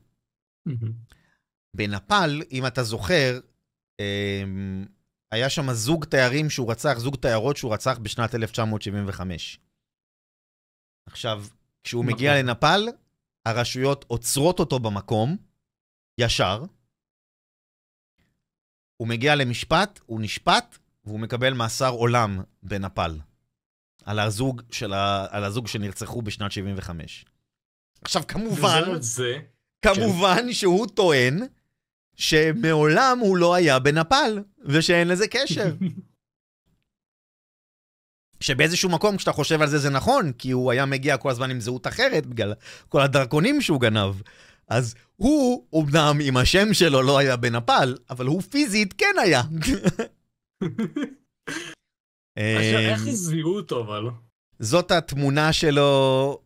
בנפאל, 1.77 2.43
אם 2.53 2.67
אתה 2.67 2.83
זוכר, 2.83 3.41
אמ, 4.01 4.87
היה 5.33 5.51
שם 5.51 5.73
זוג 5.73 6.05
תיירים 6.05 6.51
שהוא 6.51 6.71
רצח, 6.71 6.99
זוג 6.99 7.17
תיירות 7.17 7.57
שהוא 7.57 7.75
רצח 7.75 7.99
בשנת 7.99 8.35
1975. 8.35 9.61
עכשיו, 11.07 11.45
כשהוא 11.85 12.05
נכון. 12.05 12.15
מגיע 12.15 12.43
לנפאל, 12.43 12.89
הרשויות 13.47 14.05
עוצרות 14.09 14.59
אותו 14.59 14.79
במקום, 14.79 15.37
ישר. 16.21 16.65
הוא 18.97 19.09
מגיע 19.09 19.35
למשפט, 19.35 20.01
הוא 20.07 20.21
נשפט, 20.21 20.79
והוא 21.05 21.21
מקבל 21.21 21.53
מאסר 21.53 21.91
עולם 21.91 22.43
בנפאל. 22.63 23.21
על 24.05 24.19
הזוג, 24.19 24.63
של 24.71 24.93
ה... 24.93 25.27
על 25.31 25.45
הזוג 25.45 25.67
שנרצחו 25.67 26.23
בשנת 26.23 26.53
75. 26.53 27.25
עכשיו, 28.03 28.23
כמובן... 28.29 28.83
זה, 29.01 29.39
כמובן 29.83 30.53
שהוא 30.53 30.87
טוען 30.87 31.41
שמעולם 32.17 33.19
הוא 33.21 33.37
לא 33.37 33.55
היה 33.55 33.79
בנפאל, 33.79 34.43
ושאין 34.65 35.09
לזה 35.09 35.29
קשר. 35.29 35.75
שבאיזשהו 38.41 38.91
מקום, 38.91 39.17
כשאתה 39.17 39.33
חושב 39.33 39.63
על 39.63 39.69
זה, 39.69 39.79
זה 39.79 39.91
נכון, 39.91 40.33
כי 40.33 40.51
הוא 40.51 40.71
היה 40.71 40.87
מגיע 40.87 41.17
כל 41.17 41.31
הזמן 41.31 41.51
עם 41.51 41.61
זהות 41.61 41.87
אחרת, 41.87 42.27
בגלל 42.27 42.55
כל 42.89 43.01
הדרכונים 43.01 43.61
שהוא 43.61 43.81
גנב. 43.81 44.15
אז 44.69 44.95
הוא, 45.17 45.67
אומנם 45.73 46.19
עם 46.23 46.37
השם 46.37 46.75
שלו 46.75 47.03
לא 47.03 47.19
היה 47.19 47.37
בנפאל, 47.37 47.97
אבל 48.11 48.27
הוא 48.27 48.43
פיזית 48.43 48.93
כן 48.99 49.15
היה. 49.23 49.43
עכשיו, 52.37 52.81
אמ, 52.81 52.89
איך 52.91 53.03
זיהו 53.03 53.57
אותו 53.57 53.81
אבל? 53.81 54.11
זאת 54.59 54.91
התמונה 54.91 55.53
שלו, 55.53 56.39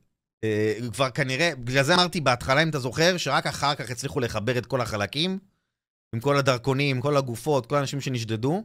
כבר 0.93 1.11
כנראה, 1.11 1.53
בגלל 1.59 1.83
זה 1.83 1.95
אמרתי 1.95 2.21
בהתחלה, 2.21 2.63
אם 2.63 2.69
אתה 2.69 2.79
זוכר, 2.79 3.17
שרק 3.17 3.47
אחר 3.47 3.75
כך 3.75 3.91
הצליחו 3.91 4.21
לחבר 4.21 4.59
את 4.59 4.67
כל 4.67 4.81
החלקים, 4.81 5.39
עם 6.15 6.21
כל 6.21 6.37
הדרכונים, 6.37 7.01
כל 7.01 7.17
הגופות, 7.17 7.67
כל 7.67 7.77
האנשים 7.77 8.01
שנשדדו, 8.01 8.65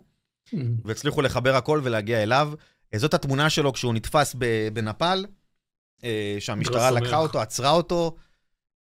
והצליחו 0.85 1.21
לחבר 1.21 1.55
הכל 1.55 1.81
ולהגיע 1.83 2.23
אליו. 2.23 2.53
אה, 2.93 2.99
זאת 2.99 3.13
התמונה 3.13 3.49
שלו 3.49 3.73
כשהוא 3.73 3.93
נתפס 3.93 4.35
בנפאל, 4.73 5.25
אה, 6.03 6.35
שהמשטרה. 6.39 6.91
לקחה 6.91 7.17
אותו, 7.17 7.41
עצרה 7.41 7.69
אותו, 7.69 8.15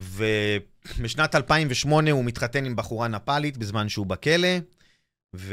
ובשנת 0.01 1.36
2008 1.36 2.11
הוא 2.11 2.25
מתחתן 2.25 2.65
עם 2.65 2.75
בחורה 2.75 3.07
נפאלית 3.07 3.57
בזמן 3.57 3.89
שהוא 3.89 4.05
בכלא, 4.05 4.57
והוא 5.33 5.51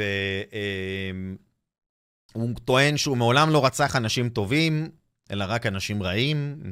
טוען 2.64 2.97
שהוא 2.97 3.16
מעולם 3.16 3.51
לא 3.51 3.66
רצח 3.66 3.97
אנשים 3.97 4.28
טובים, 4.28 4.91
אלא 5.31 5.45
רק 5.49 5.66
אנשים 5.66 6.03
רעים. 6.03 6.62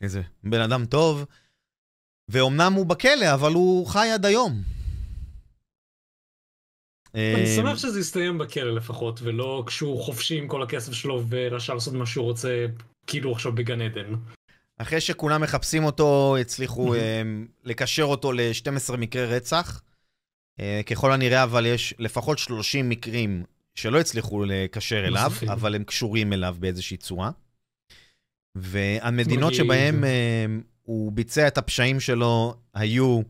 איזה 0.00 0.22
בן 0.44 0.60
אדם 0.60 0.86
טוב. 0.86 1.24
ואומנם 2.28 2.72
הוא 2.72 2.86
בכלא, 2.86 3.34
אבל 3.34 3.52
הוא 3.52 3.86
חי 3.86 4.08
עד 4.14 4.26
היום. 4.26 4.62
אני 7.14 7.44
אה, 7.44 7.56
שמח 7.56 7.78
שזה 7.78 8.00
יסתיים 8.00 8.38
בכלא 8.38 8.74
לפחות, 8.74 9.20
ולא 9.22 9.64
כשהוא 9.66 10.02
חופשי 10.02 10.38
עם 10.38 10.48
כל 10.48 10.62
הכסף 10.62 10.92
שלו 10.92 11.24
ורשאי 11.28 11.74
לעשות 11.74 11.94
מה 11.94 12.06
שהוא 12.06 12.24
רוצה, 12.24 12.66
כאילו 13.06 13.32
עכשיו 13.32 13.52
בגן 13.52 13.80
עדן. 13.80 14.14
אחרי 14.78 15.00
שכולם 15.00 15.42
מחפשים 15.42 15.84
אותו, 15.84 16.36
הצליחו. 16.40 16.94
אה, 16.94 17.22
לקשר 17.64 18.02
אותו 18.02 18.32
ל-12 18.32 18.96
מקרי 18.96 19.26
רצח. 19.26 19.82
אה, 20.60 20.80
ככל 20.86 21.12
הנראה, 21.12 21.42
אבל 21.42 21.66
יש 21.66 21.94
לפחות 21.98 22.38
30 22.38 22.88
מקרים 22.88 23.44
שלא 23.74 24.00
הצליחו 24.00 24.44
לקשר 24.44 25.06
אליו, 25.06 25.28
נוספים. 25.28 25.50
אבל 25.50 25.74
הם 25.74 25.84
קשורים 25.84 26.32
אליו 26.32 26.56
באיזושהי 26.58 26.96
צורה. 26.96 27.30
והמדינות. 28.54 29.54
שבהן 29.54 30.04
אה, 30.04 30.46
הוא 30.82 31.12
ביצע 31.12 31.48
את 31.48 31.58
הפשעים 31.58 32.00
שלו 32.00 32.54
היו 32.74 33.20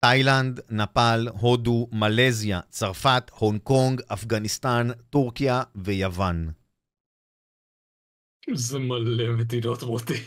תאילנד, 0.00 0.60
נפאל, 0.70 1.28
הודו, 1.28 1.88
מלזיה, 1.92 2.60
צרפת, 2.70 3.30
הונג 3.38 3.60
קונג, 3.60 4.00
אפגניסטן, 4.12 4.88
טורקיה 5.10 5.62
ויוון. 5.74 6.50
זה 8.54 8.78
מלא 8.78 9.32
מדינות 9.32 9.82
מוטי. 9.82 10.22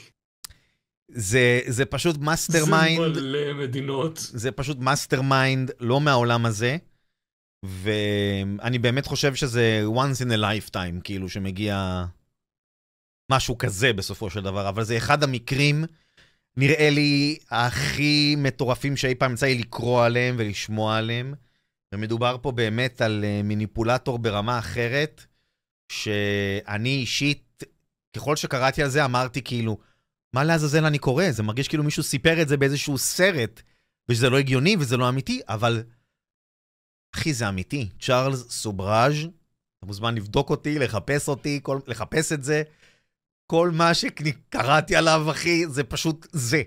זה, 1.12 1.60
זה 1.68 1.86
פשוט 1.86 2.18
master 2.18 2.66
זה 2.66 2.72
mind. 2.72 3.18
מלא 3.18 3.54
מדינות. 3.54 4.18
זה 4.18 4.52
פשוט 4.52 4.78
mastermind 4.78 5.72
לא 5.80 6.02
מהעולם 6.02 6.46
הזה, 6.46 6.78
ואני 7.64 8.80
באמת 8.80 9.06
חושב 9.06 9.36
שזה 9.36 9.84
once 9.96 10.26
in 10.26 10.30
a 10.30 10.38
lifetime, 10.38 11.02
כאילו 11.04 11.30
שמגיע 11.30 12.06
משהו 13.32 13.58
כזה 13.58 13.94
בסופו 13.94 14.30
של 14.30 14.42
דבר, 14.42 14.70
אבל 14.70 14.84
זה 14.84 14.98
אחד 14.98 15.24
המקרים, 15.24 15.86
נראה 16.58 16.90
לי, 16.90 17.38
הכי 17.50 18.36
מטורפים 18.38 18.98
שאי 18.98 19.16
פעם 19.16 19.34
יצא 19.34 19.46
לי 19.46 19.56
לקרוא 19.56 20.06
עליהם 20.06 20.36
ולשמוע 20.40 20.98
עליהם. 20.98 21.34
ומדובר 21.94 22.38
פה 22.42 22.52
באמת 22.52 23.02
על 23.02 23.24
אה, 23.24 23.42
מניפולטור 23.44 24.20
ברמה 24.20 24.60
אחרת, 24.60 25.26
שאני 25.92 26.90
אישית, 26.90 27.64
ככל 28.16 28.36
שקראתי 28.36 28.84
על 28.84 28.90
זה, 28.90 29.06
אמרתי 29.06 29.42
כאילו, 29.42 29.78
מה 30.34 30.44
לעזאזל 30.44 30.86
אני 30.86 30.98
קורא? 30.98 31.32
זה 31.32 31.44
מרגיש 31.44 31.68
כאילו 31.68 31.84
מישהו 31.84 32.04
סיפר 32.04 32.42
את 32.42 32.48
זה 32.48 32.58
באיזשהו 32.58 32.98
סרט, 32.98 33.62
ושזה 34.10 34.30
לא 34.30 34.38
הגיוני 34.38 34.76
וזה 34.80 34.98
לא 34.98 35.10
אמיתי, 35.10 35.42
אבל... 35.48 35.84
אחי, 37.16 37.34
זה 37.34 37.50
אמיתי. 37.50 37.90
צ'ארלס 38.00 38.50
סובראז', 38.50 39.16
אתה 39.78 39.86
מוזמן 39.86 40.16
לבדוק 40.16 40.50
אותי, 40.50 40.80
לחפש 40.80 41.28
אותי, 41.28 41.60
כל, 41.64 41.80
לחפש 41.88 42.32
את 42.32 42.44
זה. 42.44 42.64
כל 43.48 43.72
מה 43.74 43.94
שקראתי 43.94 44.96
עליו, 44.96 45.32
אחי, 45.32 45.68
זה 45.68 45.84
פשוט 45.84 46.28
זה. 46.32 46.62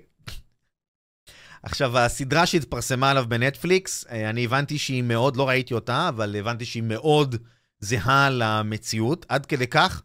עכשיו, 1.62 1.98
הסדרה 1.98 2.46
שהתפרסמה 2.46 3.10
עליו 3.10 3.24
בנטפליקס, 3.28 4.06
אה, 4.06 4.30
אני 4.30 4.44
הבנתי 4.44 4.78
שהיא 4.78 5.02
מאוד, 5.02 5.36
לא 5.36 5.48
ראיתי 5.48 5.74
אותה, 5.74 6.08
אבל 6.08 6.36
הבנתי 6.36 6.64
שהיא 6.64 6.82
מאוד 6.82 7.36
זהה 7.80 8.30
למציאות, 8.30 9.26
עד 9.28 9.46
כדי 9.46 9.66
כך 9.66 10.02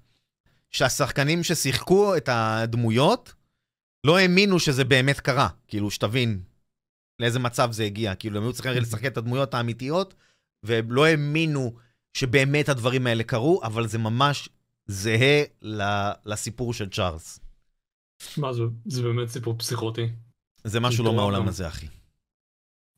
שהשחקנים 0.69 1.43
ששיחקו 1.43 2.17
את 2.17 2.29
הדמויות 2.31 3.33
לא 4.03 4.17
האמינו 4.17 4.59
שזה 4.59 4.83
באמת 4.83 5.19
קרה. 5.19 5.47
כאילו, 5.67 5.91
שתבין 5.91 6.41
לאיזה 7.19 7.39
מצב 7.39 7.71
זה 7.71 7.83
הגיע. 7.83 8.15
כאילו, 8.15 8.37
הם 8.37 8.43
היו 8.43 8.53
צריכים 8.53 8.71
לשחק 8.71 9.05
את 9.05 9.17
הדמויות 9.17 9.53
האמיתיות, 9.53 10.13
והם 10.63 10.91
לא 10.91 11.05
האמינו 11.05 11.75
שבאמת 12.13 12.69
הדברים 12.69 13.07
האלה 13.07 13.23
קרו, 13.23 13.61
אבל 13.63 13.87
זה 13.87 13.97
ממש 13.97 14.49
זהה 14.85 15.43
לסיפור 16.25 16.73
של 16.73 16.89
צ'ארלס. 16.89 17.39
מה 18.37 18.53
זה, 18.53 18.61
זה 18.85 19.03
באמת 19.03 19.27
סיפור 19.27 19.57
פסיכוטי. 19.57 20.09
זה 20.63 20.79
משהו 20.79 21.05
לא 21.05 21.13
מהעולם 21.13 21.47
הזה, 21.47 21.67
אחי. 21.67 21.87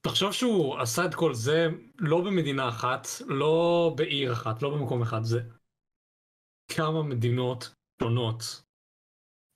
תחשוב 0.02 0.32
שהוא 0.32 0.78
עשה 0.78 1.06
את 1.06 1.16
כל 1.16 1.34
זה 1.34 1.68
לא 1.98 2.22
במדינה 2.22 2.70
אחת, 2.70 3.08
לא 3.28 3.94
בעיר 3.98 4.34
אחת, 4.34 4.62
לא 4.62 4.70
במקום 4.70 5.02
אחד, 5.02 5.24
זה 5.24 5.40
כמה 6.72 7.04
מדינות 7.04 7.76
שונות. 8.02 8.64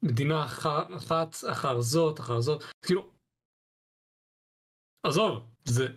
מדינה 0.04 0.46
אחת 0.46 1.36
אחר 1.52 1.82
זאת, 1.82 2.20
אחר 2.20 2.42
זאת, 2.42 2.64
כאילו, 2.86 3.12
עזוב, 5.04 5.50
זה... 5.66 5.88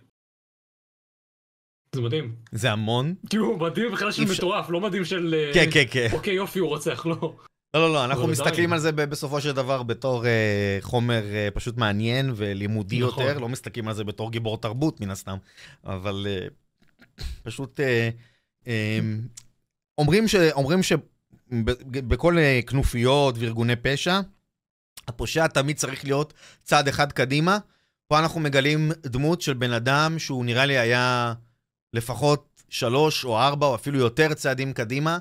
זה 1.97 2.01
מדהים. 2.01 2.35
זה 2.51 2.71
המון. 2.71 3.15
כאילו, 3.29 3.57
מדהים 3.57 3.91
בכלל 3.91 4.11
של 4.11 4.23
מטורף, 4.31 4.69
לא 4.69 4.81
מדהים 4.81 5.05
של... 5.05 5.35
אה, 5.37 5.51
כן, 5.53 5.65
כן, 5.71 5.83
כן. 5.91 6.07
אוקיי, 6.13 6.33
יופי, 6.33 6.59
הוא 6.59 6.69
רוצח, 6.69 7.05
לא. 7.05 7.35
לא, 7.73 7.81
לא, 7.81 7.93
לא, 7.93 8.05
אנחנו 8.05 8.27
מסתכלים 8.27 8.73
על 8.73 8.79
זה 8.79 8.91
בסופו 8.91 9.41
של 9.41 9.51
דבר 9.51 9.83
בתור 9.83 10.25
אה, 10.25 10.77
חומר 10.81 11.23
אה, 11.33 11.47
פשוט 11.53 11.77
מעניין 11.77 12.31
ולימודי 12.35 12.99
נכון. 12.99 13.23
יותר, 13.23 13.39
לא 13.39 13.49
מסתכלים 13.49 13.87
על 13.87 13.93
זה 13.93 14.03
בתור 14.03 14.31
גיבור 14.31 14.57
תרבות 14.57 15.01
מן 15.01 15.09
הסתם, 15.09 15.37
אבל 15.85 16.27
אה, 16.29 16.47
פשוט 17.43 17.79
אה, 17.79 18.09
אה, 18.67 18.99
אומרים, 19.97 20.27
ש, 20.27 20.35
אומרים 20.35 20.79
שבכל 20.83 22.37
אה, 22.37 22.59
כנופיות 22.67 23.35
וארגוני 23.37 23.75
פשע, 23.75 24.19
הפושע 25.07 25.47
תמיד 25.47 25.77
צריך 25.77 26.03
להיות 26.03 26.33
צעד 26.63 26.87
אחד 26.87 27.11
קדימה. 27.11 27.57
פה 28.07 28.19
אנחנו 28.19 28.39
מגלים 28.39 28.91
דמות 29.03 29.41
של 29.41 29.53
בן 29.53 29.71
אדם 29.71 30.19
שהוא 30.19 30.45
נראה 30.45 30.65
לי 30.65 30.77
היה 30.77 31.33
לפחות 31.93 32.63
שלוש 32.69 33.25
או 33.25 33.39
ארבע 33.39 33.65
או 33.65 33.75
אפילו 33.75 33.99
יותר 33.99 34.33
צעדים 34.33 34.73
קדימה. 34.73 35.17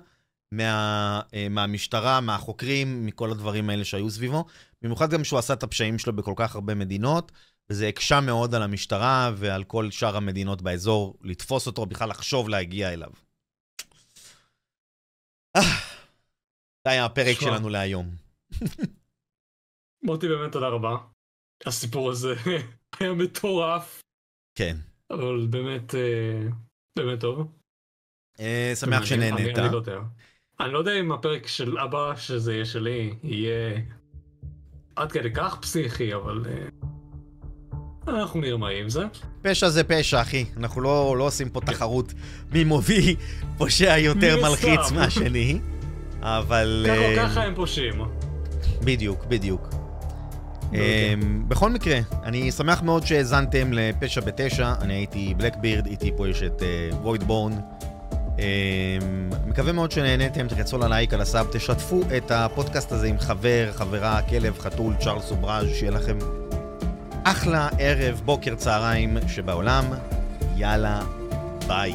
מה, 0.52 1.20
אה, 1.34 1.48
מהמשטרה, 1.50 2.20
מהחוקרים, 2.20 3.06
מכל 3.06 3.30
הדברים 3.30 3.70
האלה 3.70 3.84
שהיו 3.84 4.10
סביבו. 4.10 4.44
במיוחד 4.82 5.10
גם 5.10 5.24
שהוא 5.24 5.38
עשה 5.38 5.52
את 5.52 5.62
הפשעים 5.62 5.98
שלו 5.98 6.16
בכל 6.16 6.32
כך 6.36 6.54
הרבה 6.54 6.74
מדינות, 6.74 7.32
וזה 7.70 7.88
הקשה 7.88 8.20
מאוד 8.20 8.54
על 8.54 8.62
המשטרה 8.62 9.32
ועל 9.36 9.64
כל 9.64 9.90
שאר 9.90 10.16
המדינות 10.16 10.62
באזור 10.62 11.18
לתפוס 11.22 11.66
אותו, 11.66 11.86
בכלל 11.86 12.08
לחשוב 12.08 12.48
להגיע 12.48 12.92
אליו. 12.92 13.10
אה, 15.56 15.62
זה 16.86 16.90
היה 16.90 17.04
הפרק 17.04 17.40
שמה. 17.40 17.50
שלנו 17.50 17.68
להיום. 17.68 18.10
מוטי, 20.02 20.28
באמת 20.28 20.52
תודה 20.52 20.68
רבה. 20.68 20.96
הסיפור 21.66 22.10
הזה 22.10 22.34
היה 23.00 23.12
מטורף. 23.12 24.02
כן. 24.54 24.76
אבל 25.10 25.46
באמת, 25.50 25.94
אה, 25.94 26.48
באמת 26.98 27.20
טוב. 27.20 27.46
שמח 28.74 29.04
שנהנית. 29.04 29.58
אני 29.58 29.72
לא 29.72 29.76
יודע. 29.76 29.98
אני 30.60 30.72
לא 30.72 30.78
יודע 30.78 31.00
אם 31.00 31.12
הפרק 31.12 31.46
של 31.46 31.78
אבא, 31.78 32.16
שזה 32.16 32.54
יהיה 32.54 32.64
שלי, 32.64 33.14
יהיה 33.22 33.80
עד 34.96 35.12
כדי 35.12 35.32
כך 35.34 35.58
פסיכי, 35.60 36.14
אבל... 36.14 36.44
Uh, 36.44 36.86
אנחנו 38.08 38.40
נראה 38.40 38.56
מה 38.56 38.72
יהיה 38.72 38.82
עם 38.82 38.88
זה. 38.88 39.04
פשע 39.42 39.68
זה 39.68 39.84
פשע, 39.84 40.20
אחי. 40.20 40.44
אנחנו 40.56 40.80
לא, 40.80 41.14
לא 41.18 41.24
עושים 41.24 41.48
פה 41.48 41.60
תחרות 41.60 42.12
מי 42.52 42.64
מוביל 42.64 43.16
פושע 43.58 43.98
יותר 43.98 44.42
מלחיץ 44.42 44.92
מהשני, 44.94 45.60
אבל... 46.20 46.86
ככה 47.16 47.42
הם 47.42 47.54
פושעים. 47.54 48.02
בדיוק, 48.84 49.24
בדיוק. 49.24 49.85
Um, 50.72 50.76
בכל 51.48 51.70
מקרה, 51.70 51.98
אני 52.24 52.52
שמח 52.52 52.82
מאוד 52.82 53.06
שהאזנתם 53.06 53.72
לפשע 53.72 54.20
בתשע, 54.20 54.72
אני 54.80 54.94
הייתי 54.94 55.34
בלקבירד, 55.36 55.86
איתי 55.86 56.12
פה 56.16 56.28
יש 56.28 56.42
את 56.42 56.62
ווידבורן. 57.02 57.52
Uh, 57.52 57.86
אמ, 58.38 59.30
מקווה 59.46 59.72
מאוד 59.72 59.90
שנהניתם, 59.90 60.48
תחצו 60.48 60.78
ללייק, 60.78 61.14
על 61.14 61.20
הסאב, 61.20 61.46
תשתפו 61.52 62.00
את 62.16 62.30
הפודקאסט 62.30 62.92
הזה 62.92 63.06
עם 63.06 63.18
חבר, 63.18 63.68
חברה, 63.72 64.22
כלב, 64.22 64.58
חתול, 64.58 64.94
צ'ארלס 65.00 65.32
ובראז', 65.32 65.66
שיהיה 65.74 65.90
לכם 65.92 66.18
אחלה 67.24 67.68
ערב, 67.78 68.20
בוקר, 68.24 68.54
צהריים 68.54 69.16
שבעולם. 69.28 69.84
יאללה, 70.56 71.00
ביי. 71.66 71.94